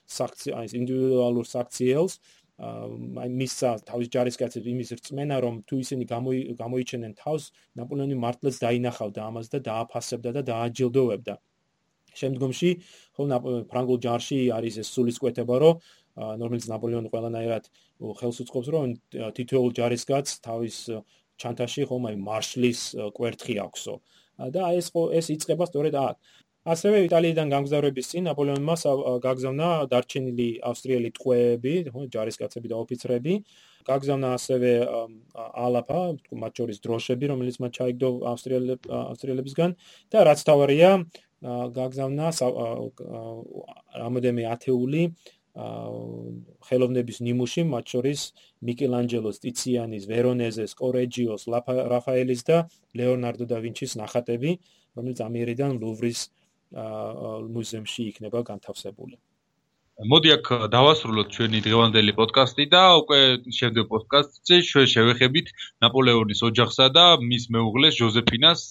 საქციელს, 0.08 0.56
აი 0.60 0.66
ინდივიდუალურ 0.80 1.46
საქციელს. 1.46 2.14
აი 2.60 3.30
მისა 3.40 3.70
თავის 3.88 4.08
ჯარისკაცებს 4.14 4.68
იმის 4.68 4.90
რწმენა 5.00 5.36
რომ 5.44 5.60
თუ 5.64 5.76
ისინი 5.80 6.04
გამოიჩენენ 6.60 7.14
თავს 7.16 7.44
ნაპოლეონი 7.80 8.16
მართლაც 8.20 8.56
დაინახავდა 8.60 9.20
ამას 9.32 9.48
და 9.54 9.60
დააფასებდა 9.68 10.30
და 10.36 10.42
დააჯილდოვებდა 10.50 11.36
შემდგომში 12.20 12.72
ხო 13.16 13.24
ფრანგულ 13.72 14.00
ჯარში 14.04 14.40
არის 14.60 14.76
ეს 14.84 14.92
სულისკვეთება 14.92 15.56
რომ 15.64 15.80
ნორმალს 16.44 16.68
ნაპოლეონი 16.74 17.10
ყველანაირად 17.16 17.72
ხელს 18.20 18.38
უწყობს 18.44 18.70
რომ 18.76 18.96
თითოეულ 19.40 19.72
ჯარისკაცს 19.80 20.44
თავის 20.44 20.78
ჩანთაში 21.40 21.88
ხომ 21.88 22.12
აი 22.12 22.16
მარშლის 22.28 22.82
კვერთხი 23.16 23.56
აქვსო 23.64 23.96
და 24.56 24.72
ეს 24.80 24.88
ეს 25.20 25.26
იწება 25.36 25.66
სწორედ 25.70 25.96
აქ 26.00 26.16
ასევე 26.68 27.06
იტალიიდან 27.08 27.48
გამგზავრების 27.54 28.10
წინ 28.12 28.28
ნაპოლეონმა 28.30 28.76
გაგზავნა 29.24 29.70
დარჩენილი 29.92 30.48
ავსტრიელი 30.70 31.10
ტყვეები, 31.16 31.74
ჯარისკაცები 32.14 32.68
და 32.68 32.76
ოფიცრები. 32.84 33.34
გაგზავნა 33.90 34.28
ასევე 34.38 34.72
ალაფა, 35.66 36.02
მათ 36.44 36.54
შორის 36.60 36.78
დროშები, 36.84 37.26
რომელიც 37.32 37.56
მათ 37.64 37.72
ჩაიგდო 37.80 38.10
ავსტრიელებისგან 38.34 39.76
და 40.12 40.18
რაც 40.30 40.40
თავარია, 40.50 40.92
გაგზავნა 41.80 42.28
რამოდენმე 44.04 44.44
ათეული 44.54 45.04
ხელოვნების 45.56 47.18
ნიმუში, 47.26 47.64
მათ 47.70 47.86
შორის 47.94 48.20
მიკელანჯელოს, 48.64 49.42
ტიციანის, 49.44 50.04
ვერონეზეს, 50.12 50.76
კორეჯიოს, 50.80 51.48
რაფაელის 51.94 52.42
და 52.50 52.58
ლეონარდო 52.96 53.46
და 53.50 53.58
ვინჩის 53.64 53.98
ნახატები, 54.00 54.52
რომელიც 54.96 55.20
ამიერიდან 55.26 55.72
ლუვრის 55.82 56.20
მუზეუმში 57.56 58.02
იქნება 58.14 58.46
განთავსებული. 58.46 59.18
მოდი 60.00 60.30
აქ 60.32 60.46
დავასრულოთ 60.72 61.28
ჩვენი 61.36 61.60
დღევანდელი 61.60 62.14
პოდკასტი 62.16 62.66
და 62.72 62.84
უკვე 63.04 63.20
შემდეგ 63.52 63.86
პოდკასტზე 63.92 64.58
ჩვენ 64.70 64.86
შევეხებით 64.96 65.48
ნაპოლეონის 65.84 66.40
ოჯახსა 66.50 66.88
და 66.96 67.06
მის 67.20 67.44
მეუღლეს 67.52 68.00
ჟოზეფინას 68.00 68.62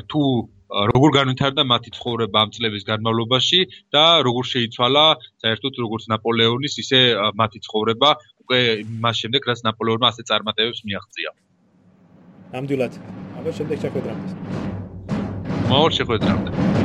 რთუ 0.00 0.24
როგორ 0.70 1.10
განვითარდა 1.18 1.62
მათი 1.66 1.90
ცხოვრება 1.98 2.42
ამ 2.46 2.50
წლების 2.54 2.84
განმავლობაში 2.90 3.60
და 3.94 4.04
როგორ 4.26 4.44
შეიცვალა 4.54 5.04
საერთოდ 5.42 5.74
როგორც 5.82 6.04
ნაპოლეონის 6.14 6.74
ისე 6.84 7.00
მათი 7.42 7.58
ცხოვრება 7.66 8.10
უკვე 8.46 8.60
მას 9.02 9.16
შემდეგ 9.22 9.50
რაც 9.50 9.60
ნაპოლეონმა 9.66 10.06
ასე 10.14 10.22
წარმატებებს 10.30 10.80
მიაღწია. 10.86 11.30
ნამდვილად. 12.54 12.92
აბა 13.38 13.50
შემდეგ 13.58 13.76
შეხვედრამდე. 13.84 14.28
მოულ 15.70 15.90
შეხვედრამდე. 15.98 16.79